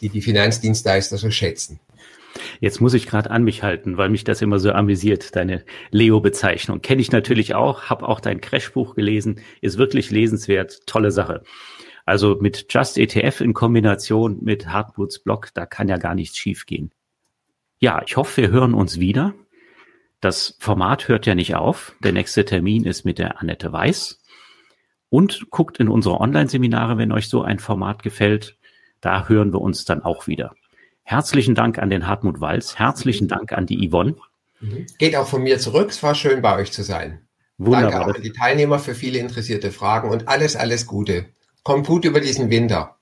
die 0.00 0.08
die 0.08 0.22
Finanzdienstleister 0.22 1.16
so 1.16 1.30
schätzen. 1.30 1.78
Jetzt 2.60 2.80
muss 2.80 2.94
ich 2.94 3.06
gerade 3.06 3.30
an 3.30 3.44
mich 3.44 3.62
halten, 3.62 3.96
weil 3.96 4.10
mich 4.10 4.24
das 4.24 4.42
immer 4.42 4.58
so 4.58 4.72
amüsiert, 4.72 5.36
deine 5.36 5.64
Leo-Bezeichnung. 5.90 6.82
Kenne 6.82 7.00
ich 7.00 7.12
natürlich 7.12 7.54
auch, 7.54 7.84
habe 7.84 8.08
auch 8.08 8.20
dein 8.20 8.40
Crashbuch 8.40 8.94
gelesen, 8.94 9.40
ist 9.60 9.78
wirklich 9.78 10.10
lesenswert, 10.10 10.86
tolle 10.86 11.10
Sache. 11.10 11.42
Also 12.08 12.38
mit 12.40 12.64
Just 12.70 12.96
ETF 12.96 13.42
in 13.42 13.52
Kombination 13.52 14.38
mit 14.40 14.66
Hardwoods 14.66 15.18
Blog, 15.18 15.50
da 15.52 15.66
kann 15.66 15.90
ja 15.90 15.98
gar 15.98 16.14
nichts 16.14 16.38
schiefgehen. 16.38 16.90
Ja, 17.80 18.02
ich 18.04 18.16
hoffe, 18.16 18.40
wir 18.40 18.48
hören 18.48 18.72
uns 18.72 18.98
wieder. 18.98 19.34
Das 20.22 20.56
Format 20.58 21.08
hört 21.08 21.26
ja 21.26 21.34
nicht 21.34 21.54
auf. 21.54 21.94
Der 22.02 22.12
nächste 22.12 22.46
Termin 22.46 22.84
ist 22.84 23.04
mit 23.04 23.18
der 23.18 23.42
Annette 23.42 23.70
Weiß. 23.74 24.22
Und 25.10 25.50
guckt 25.50 25.80
in 25.80 25.88
unsere 25.88 26.18
Online-Seminare, 26.18 26.96
wenn 26.96 27.12
euch 27.12 27.28
so 27.28 27.42
ein 27.42 27.58
Format 27.58 28.02
gefällt. 28.02 28.56
Da 29.02 29.28
hören 29.28 29.52
wir 29.52 29.60
uns 29.60 29.84
dann 29.84 30.02
auch 30.02 30.26
wieder. 30.26 30.54
Herzlichen 31.02 31.54
Dank 31.54 31.78
an 31.78 31.90
den 31.90 32.06
Hartmut 32.06 32.40
Walz. 32.40 32.78
Herzlichen 32.78 33.28
Dank 33.28 33.52
an 33.52 33.66
die 33.66 33.86
Yvonne. 33.86 34.16
Geht 34.98 35.14
auch 35.14 35.28
von 35.28 35.42
mir 35.42 35.58
zurück. 35.58 35.90
Es 35.90 36.02
war 36.02 36.14
schön, 36.14 36.40
bei 36.40 36.56
euch 36.56 36.72
zu 36.72 36.82
sein. 36.82 37.20
Wunderbar. 37.58 37.90
Danke 37.90 38.06
auch 38.06 38.14
an 38.14 38.22
die 38.22 38.32
Teilnehmer 38.32 38.78
für 38.78 38.94
viele 38.94 39.18
interessierte 39.18 39.72
Fragen 39.72 40.08
und 40.08 40.26
alles, 40.26 40.56
alles 40.56 40.86
Gute. 40.86 41.26
Kommt 41.68 41.86
gut 41.86 42.06
über 42.06 42.20
diesen 42.20 42.48
Winter. 42.48 42.96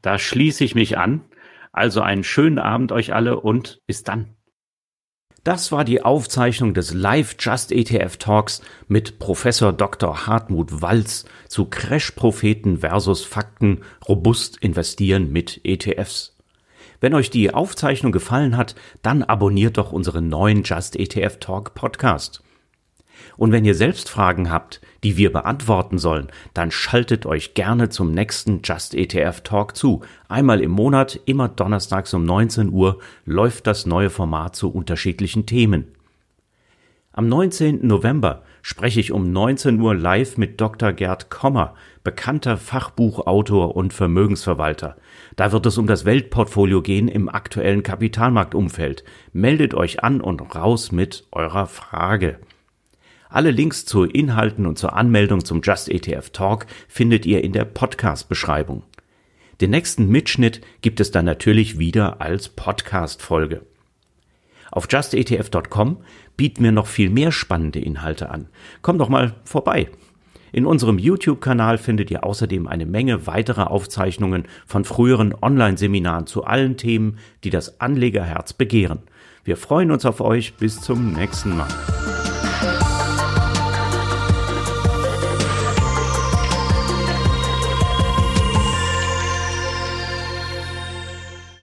Da 0.00 0.18
schließe 0.18 0.64
ich 0.64 0.74
mich 0.74 0.98
an. 0.98 1.20
Also 1.70 2.00
einen 2.00 2.24
schönen 2.24 2.58
Abend 2.58 2.90
euch 2.90 3.14
alle 3.14 3.38
und 3.38 3.80
bis 3.86 4.02
dann. 4.02 4.34
Das 5.44 5.70
war 5.70 5.84
die 5.84 6.02
Aufzeichnung 6.02 6.74
des 6.74 6.92
Live 6.92 7.36
Just 7.38 7.70
ETF 7.70 8.16
Talks 8.16 8.60
mit 8.88 9.20
Professor 9.20 9.72
Dr. 9.72 10.26
Hartmut 10.26 10.82
Walz 10.82 11.26
zu 11.46 11.66
Crash 11.66 12.10
Propheten 12.10 12.78
versus 12.78 13.22
Fakten 13.22 13.82
robust 14.08 14.56
investieren 14.56 15.30
mit 15.30 15.60
ETFs. 15.62 16.36
Wenn 17.00 17.14
euch 17.14 17.30
die 17.30 17.54
Aufzeichnung 17.54 18.10
gefallen 18.10 18.56
hat, 18.56 18.74
dann 19.02 19.22
abonniert 19.22 19.78
doch 19.78 19.92
unseren 19.92 20.26
neuen 20.26 20.64
Just 20.64 20.96
ETF 20.96 21.38
Talk 21.38 21.74
Podcast. 21.74 22.42
Und 23.36 23.52
wenn 23.52 23.64
ihr 23.64 23.74
selbst 23.74 24.08
Fragen 24.08 24.50
habt, 24.50 24.80
die 25.04 25.16
wir 25.16 25.32
beantworten 25.32 25.98
sollen, 25.98 26.28
dann 26.54 26.70
schaltet 26.70 27.26
euch 27.26 27.54
gerne 27.54 27.88
zum 27.88 28.12
nächsten 28.12 28.60
Just 28.62 28.94
ETF 28.94 29.40
Talk 29.42 29.76
zu. 29.76 30.02
Einmal 30.28 30.60
im 30.60 30.70
Monat, 30.70 31.20
immer 31.26 31.48
donnerstags 31.48 32.14
um 32.14 32.24
19 32.24 32.70
Uhr, 32.70 32.98
läuft 33.24 33.66
das 33.66 33.86
neue 33.86 34.10
Format 34.10 34.56
zu 34.56 34.70
unterschiedlichen 34.70 35.46
Themen. 35.46 35.86
Am 37.14 37.28
19. 37.28 37.86
November 37.86 38.42
spreche 38.62 38.98
ich 38.98 39.12
um 39.12 39.32
19 39.32 39.78
Uhr 39.78 39.94
live 39.94 40.38
mit 40.38 40.58
Dr. 40.62 40.92
Gerd 40.92 41.28
Kommer, 41.28 41.74
bekannter 42.02 42.56
Fachbuchautor 42.56 43.76
und 43.76 43.92
Vermögensverwalter. 43.92 44.96
Da 45.36 45.52
wird 45.52 45.66
es 45.66 45.76
um 45.76 45.86
das 45.86 46.06
Weltportfolio 46.06 46.80
gehen 46.80 47.08
im 47.08 47.28
aktuellen 47.28 47.82
Kapitalmarktumfeld. 47.82 49.04
Meldet 49.34 49.74
euch 49.74 50.02
an 50.02 50.22
und 50.22 50.54
raus 50.54 50.90
mit 50.90 51.26
eurer 51.32 51.66
Frage. 51.66 52.38
Alle 53.32 53.50
Links 53.50 53.86
zu 53.86 54.04
Inhalten 54.04 54.66
und 54.66 54.76
zur 54.76 54.94
Anmeldung 54.94 55.42
zum 55.42 55.62
Just 55.62 55.88
ETF 55.88 56.28
Talk 56.30 56.66
findet 56.86 57.24
ihr 57.24 57.42
in 57.42 57.52
der 57.52 57.64
Podcast-Beschreibung. 57.64 58.82
Den 59.62 59.70
nächsten 59.70 60.06
Mitschnitt 60.08 60.60
gibt 60.82 61.00
es 61.00 61.12
dann 61.12 61.24
natürlich 61.24 61.78
wieder 61.78 62.20
als 62.20 62.50
Podcast-Folge. 62.50 63.62
Auf 64.70 64.86
justetf.com 64.90 65.98
bieten 66.36 66.62
wir 66.62 66.72
noch 66.72 66.86
viel 66.86 67.08
mehr 67.08 67.32
spannende 67.32 67.80
Inhalte 67.80 68.28
an. 68.28 68.48
Komm 68.82 68.98
doch 68.98 69.08
mal 69.08 69.34
vorbei. 69.44 69.88
In 70.52 70.66
unserem 70.66 70.98
YouTube-Kanal 70.98 71.78
findet 71.78 72.10
ihr 72.10 72.24
außerdem 72.24 72.66
eine 72.66 72.84
Menge 72.84 73.26
weiterer 73.26 73.70
Aufzeichnungen 73.70 74.44
von 74.66 74.84
früheren 74.84 75.34
Online-Seminaren 75.40 76.26
zu 76.26 76.44
allen 76.44 76.76
Themen, 76.76 77.16
die 77.44 77.50
das 77.50 77.80
Anlegerherz 77.80 78.52
begehren. 78.52 78.98
Wir 79.42 79.56
freuen 79.56 79.90
uns 79.90 80.04
auf 80.04 80.20
euch. 80.20 80.52
Bis 80.56 80.82
zum 80.82 81.14
nächsten 81.14 81.56
Mal. 81.56 82.21